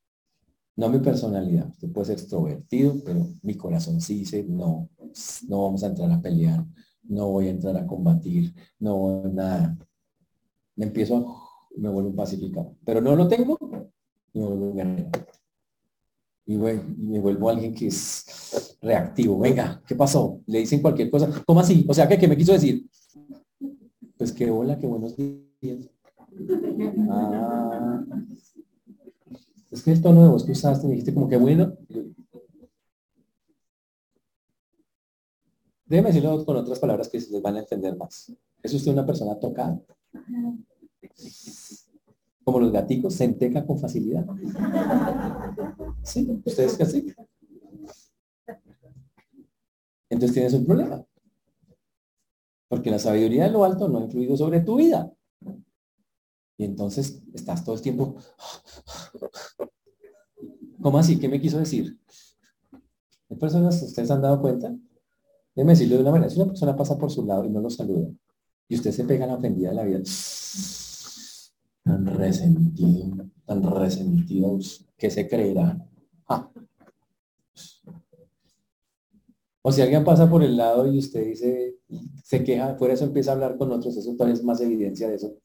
No 0.75 0.89
mi 0.89 0.99
personalidad. 0.99 1.69
Usted 1.69 1.91
puede 1.91 2.07
ser 2.07 2.19
extrovertido, 2.19 2.95
pero 3.05 3.27
mi 3.43 3.55
corazón 3.55 4.01
sí 4.01 4.19
dice, 4.19 4.43
no, 4.43 4.89
no 5.47 5.63
vamos 5.63 5.83
a 5.83 5.87
entrar 5.87 6.11
a 6.11 6.21
pelear, 6.21 6.65
no 7.11 7.27
voy 7.27 7.47
a 7.47 7.51
entrar 7.51 7.75
a 7.77 7.85
combatir, 7.85 8.53
no 8.79 9.23
nada. 9.31 9.77
Me 10.75 10.85
empiezo 10.85 11.17
a, 11.17 11.79
me 11.79 11.89
vuelvo 11.89 12.15
pacificado. 12.15 12.75
Pero 12.85 13.01
no 13.01 13.15
lo 13.15 13.27
tengo, 13.27 13.57
me 14.33 14.41
vuelvo 14.45 14.71
un 14.71 15.11
Y, 16.45 16.57
me 16.57 17.19
vuelvo 17.19 17.49
alguien 17.49 17.75
que 17.75 17.87
es 17.87 18.77
reactivo. 18.81 19.37
Venga, 19.39 19.81
¿qué 19.85 19.95
pasó? 19.95 20.41
Le 20.47 20.59
dicen 20.59 20.81
cualquier 20.81 21.11
cosa. 21.11 21.29
¿Cómo 21.45 21.59
así? 21.59 21.85
O 21.87 21.93
sea, 21.93 22.07
¿qué, 22.07 22.17
qué 22.17 22.27
me 22.27 22.37
quiso 22.37 22.53
decir? 22.53 22.89
Pues 24.17 24.31
qué 24.31 24.49
hola, 24.49 24.79
qué 24.79 24.87
buenos 24.87 25.15
días. 25.17 25.89
Ah, 27.09 28.05
es 29.69 29.83
que 29.83 29.91
el 29.91 30.01
tono 30.01 30.23
de 30.23 30.29
voz 30.29 30.45
que 30.45 30.53
usaste, 30.53 30.87
me 30.87 30.93
dijiste 30.93 31.13
como 31.13 31.27
que 31.27 31.37
bueno. 31.37 31.75
Déjeme 35.91 36.07
decirlo 36.07 36.45
con 36.45 36.55
otras 36.55 36.79
palabras 36.79 37.09
que 37.09 37.19
se 37.19 37.41
van 37.41 37.57
a 37.57 37.59
entender 37.59 37.97
más. 37.97 38.31
¿Es 38.63 38.73
usted 38.73 38.93
una 38.93 39.05
persona 39.05 39.37
tocada? 39.37 39.77
Como 42.45 42.61
los 42.61 42.71
gaticos, 42.71 43.13
se 43.13 43.25
enteca 43.25 43.65
con 43.65 43.77
facilidad. 43.77 44.25
Sí, 46.01 46.25
ustedes 46.45 46.77
que 46.77 46.83
así. 46.83 47.13
Entonces 50.09 50.33
tienes 50.33 50.53
un 50.53 50.65
problema. 50.65 51.05
Porque 52.69 52.89
la 52.89 52.97
sabiduría 52.97 53.43
de 53.43 53.51
lo 53.51 53.65
alto 53.65 53.89
no 53.89 53.97
ha 53.97 54.03
influido 54.03 54.37
sobre 54.37 54.61
tu 54.61 54.77
vida. 54.77 55.11
Y 56.57 56.63
entonces 56.63 57.21
estás 57.33 57.65
todo 57.65 57.75
el 57.75 57.81
tiempo. 57.81 58.15
¿Cómo 60.81 60.97
así? 60.97 61.19
¿Qué 61.19 61.27
me 61.27 61.41
quiso 61.41 61.59
decir? 61.59 61.99
¿Hay 63.29 63.35
personas, 63.35 63.81
ustedes 63.83 64.09
han 64.09 64.21
dado 64.21 64.39
cuenta? 64.39 64.73
Déjeme 65.55 65.73
decirlo 65.73 65.95
de 65.95 66.01
una 66.01 66.11
manera. 66.11 66.29
Si 66.29 66.37
una 66.37 66.47
persona 66.47 66.75
pasa 66.75 66.97
por 66.97 67.11
su 67.11 67.25
lado 67.25 67.45
y 67.45 67.49
no 67.49 67.61
lo 67.61 67.69
saluda, 67.69 68.07
y 68.67 68.75
usted 68.75 68.91
se 68.91 69.03
pega 69.03 69.27
la 69.27 69.35
ofendida 69.35 69.69
de 69.69 69.75
la 69.75 69.83
vida, 69.83 69.99
tan 71.83 72.05
resentido, 72.05 73.29
tan 73.45 73.63
resentido, 73.63 74.59
que 74.97 75.09
se 75.09 75.27
creerá. 75.27 75.77
Ah. 76.29 76.49
O 79.63 79.71
si 79.71 79.81
alguien 79.81 80.03
pasa 80.03 80.29
por 80.29 80.43
el 80.43 80.57
lado 80.57 80.91
y 80.91 80.97
usted 80.97 81.25
dice, 81.25 81.77
se 82.23 82.43
queja, 82.43 82.75
por 82.77 82.89
eso 82.89 83.05
empieza 83.05 83.31
a 83.31 83.33
hablar 83.35 83.57
con 83.57 83.71
otros, 83.71 83.95
eso 83.95 84.13
todavía 84.13 84.33
es 84.33 84.43
más 84.43 84.59
evidencia 84.61 85.07
de 85.07 85.15
eso. 85.15 85.35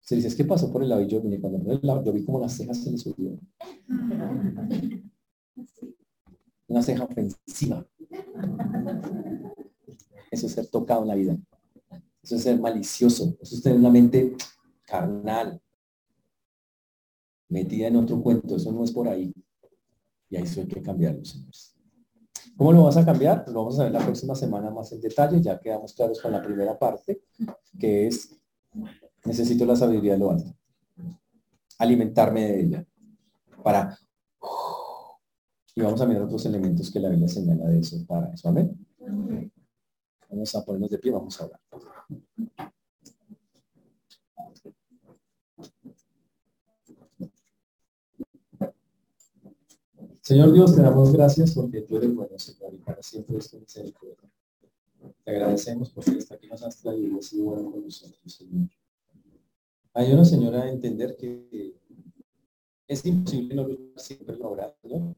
Se 0.00 0.16
dice, 0.16 0.28
es 0.28 0.34
que 0.34 0.44
pasó 0.44 0.72
por 0.72 0.82
el 0.82 0.88
lado 0.88 1.02
y 1.02 1.06
yo, 1.06 1.20
cuando 1.20 1.70
el 1.70 1.80
lado, 1.82 2.02
yo 2.02 2.12
vi 2.12 2.24
como 2.24 2.40
las 2.40 2.56
cejas 2.56 2.78
se 2.82 2.90
le 2.90 2.98
subió. 2.98 3.38
Una 6.68 6.82
ceja 6.82 7.04
ofensiva. 7.04 7.86
Eso 10.30 10.46
es 10.46 10.52
ser 10.52 10.66
tocado 10.68 11.02
en 11.02 11.08
la 11.08 11.14
vida. 11.14 11.36
Eso 12.22 12.36
es 12.36 12.42
ser 12.42 12.60
malicioso. 12.60 13.36
Eso 13.40 13.56
es 13.56 13.62
tener 13.62 13.78
una 13.78 13.90
mente 13.90 14.36
carnal. 14.82 15.60
Metida 17.48 17.88
en 17.88 17.96
otro 17.96 18.22
cuento. 18.22 18.56
Eso 18.56 18.72
no 18.72 18.84
es 18.84 18.92
por 18.92 19.08
ahí. 19.08 19.34
Y 20.28 20.36
ahí 20.36 20.44
eso 20.44 20.60
hay 20.60 20.68
que 20.68 20.82
cambiarlo, 20.82 21.24
señores. 21.24 21.74
¿Cómo 22.56 22.72
lo 22.72 22.84
vas 22.84 22.96
a 22.96 23.04
cambiar? 23.04 23.44
Lo 23.48 23.60
vamos 23.60 23.80
a 23.80 23.84
ver 23.84 23.92
la 23.92 24.00
próxima 24.00 24.34
semana 24.34 24.70
más 24.70 24.92
en 24.92 25.00
detalle. 25.00 25.40
Ya 25.40 25.58
quedamos 25.58 25.94
claros 25.94 26.20
con 26.20 26.30
la 26.30 26.42
primera 26.42 26.78
parte, 26.78 27.22
que 27.78 28.06
es 28.06 28.36
necesito 29.24 29.64
la 29.64 29.76
sabiduría 29.76 30.12
de 30.12 30.18
lo 30.18 30.30
alto. 30.30 30.54
Alimentarme 31.78 32.42
de 32.42 32.60
ella. 32.60 32.86
Para... 33.62 33.98
Vamos 35.82 36.00
a 36.00 36.06
mirar 36.06 36.22
otros 36.22 36.44
elementos 36.46 36.90
que 36.90 37.00
la 37.00 37.08
Biblia 37.08 37.28
señala 37.28 37.68
de 37.68 37.80
eso 37.80 37.96
para 38.06 38.32
eso. 38.32 38.48
Amén. 38.48 38.76
Vamos 40.28 40.54
a 40.54 40.64
ponernos 40.64 40.90
de 40.90 40.98
pie, 40.98 41.10
vamos 41.10 41.40
a 41.40 41.44
hablar. 41.44 41.60
Señor 50.20 50.52
Dios, 50.52 50.76
te 50.76 50.82
damos 50.82 51.12
gracias 51.12 51.52
porque 51.54 51.80
tú 51.80 51.96
eres 51.96 52.14
bueno, 52.14 52.38
Señor, 52.38 52.72
y 52.72 52.78
para 52.78 53.02
siempre 53.02 53.38
es 53.38 53.50
tu 53.50 53.58
misericordia. 53.58 54.30
Te 55.24 55.30
agradecemos 55.32 55.90
porque 55.90 56.12
hasta 56.12 56.36
aquí 56.36 56.46
nos 56.46 56.62
has 56.62 56.76
traído 56.76 57.18
y 57.18 57.22
sido 57.22 57.46
bueno 57.46 57.70
con 57.72 57.82
nosotros, 57.82 58.32
Señor. 58.32 58.68
Ayúdanos, 59.92 60.30
Señor, 60.30 60.54
a 60.54 60.70
entender 60.70 61.16
que 61.16 61.74
es 62.86 63.06
imposible 63.06 63.54
no 63.56 63.66
siempre 63.96 64.36
lograrlo. 64.36 65.16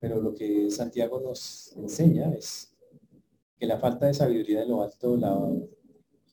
Pero 0.00 0.20
lo 0.20 0.34
que 0.34 0.70
Santiago 0.70 1.20
nos 1.20 1.72
enseña 1.76 2.32
es 2.32 2.72
que 3.58 3.66
la 3.66 3.78
falta 3.78 4.06
de 4.06 4.14
sabiduría 4.14 4.60
de 4.60 4.66
lo 4.66 4.82
alto, 4.82 5.18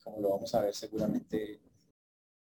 como 0.03 0.19
lo 0.19 0.29
vamos 0.29 0.53
a 0.53 0.61
ver 0.61 0.75
seguramente, 0.75 1.59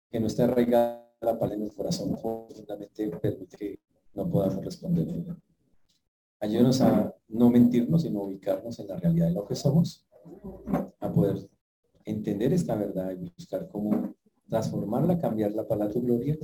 que 0.10 0.20
no 0.20 0.28
esté 0.28 0.44
arraigada 0.44 1.12
la 1.22 1.38
palabra 1.38 1.56
en 1.56 1.64
el 1.64 1.74
corazón, 1.74 2.10
profundamente 2.20 3.10
permite 3.10 3.58
que 3.58 3.80
no 4.14 4.30
podamos 4.30 4.64
responder. 4.66 5.08
Ayúdanos 6.40 6.82
a 6.82 7.16
no 7.30 7.50
mentirnos, 7.50 8.02
sino 8.02 8.24
ubicarnos 8.24 8.78
en 8.80 8.88
la 8.88 8.98
realidad 8.98 9.28
de 9.28 9.34
lo 9.34 9.46
que 9.46 9.56
somos, 9.56 10.06
a 11.00 11.12
poder 11.12 11.38
entender 12.06 12.54
esta 12.54 12.76
verdad 12.76 13.12
y 13.12 13.32
buscar 13.38 13.70
cómo 13.70 14.16
transformarla, 14.50 15.20
cambiarla 15.20 15.68
para 15.68 15.90
tu 15.90 16.02
gloria. 16.02 16.38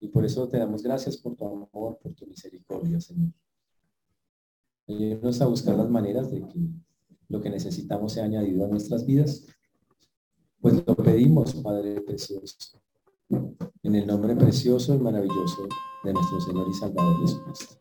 Y 0.00 0.08
por 0.08 0.24
eso 0.24 0.48
te 0.48 0.58
damos 0.58 0.82
gracias 0.82 1.16
por 1.18 1.36
tu 1.36 1.46
amor, 1.46 1.98
por 2.02 2.14
tu 2.14 2.26
misericordia, 2.26 3.00
Señor. 3.00 3.32
Ayúdanos 4.88 5.40
a 5.40 5.46
buscar 5.46 5.76
las 5.76 5.88
maneras 5.88 6.30
de 6.30 6.40
que 6.40 6.58
lo 7.28 7.40
que 7.40 7.50
necesitamos 7.50 8.12
sea 8.12 8.24
añadido 8.24 8.64
a 8.64 8.68
nuestras 8.68 9.06
vidas. 9.06 9.46
Pues 10.60 10.82
lo 10.86 10.96
pedimos, 10.96 11.54
Padre 11.54 12.00
Precioso, 12.00 12.56
en 13.82 13.94
el 13.94 14.06
nombre 14.06 14.34
precioso 14.36 14.94
y 14.94 14.98
maravilloso 14.98 15.68
de 16.04 16.12
nuestro 16.12 16.40
Señor 16.40 16.66
y 16.68 16.74
Salvador 16.74 17.20
Jesucristo. 17.20 17.76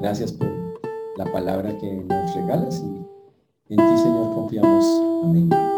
Gracias 0.00 0.32
por 0.32 0.48
la 1.16 1.30
palabra 1.32 1.76
que 1.78 1.94
nos 1.94 2.34
regalas 2.34 2.82
y 2.82 3.08
en 3.74 3.76
ti, 3.76 3.98
Señor, 4.02 4.34
confiamos. 4.34 4.84
Amén. 5.24 5.77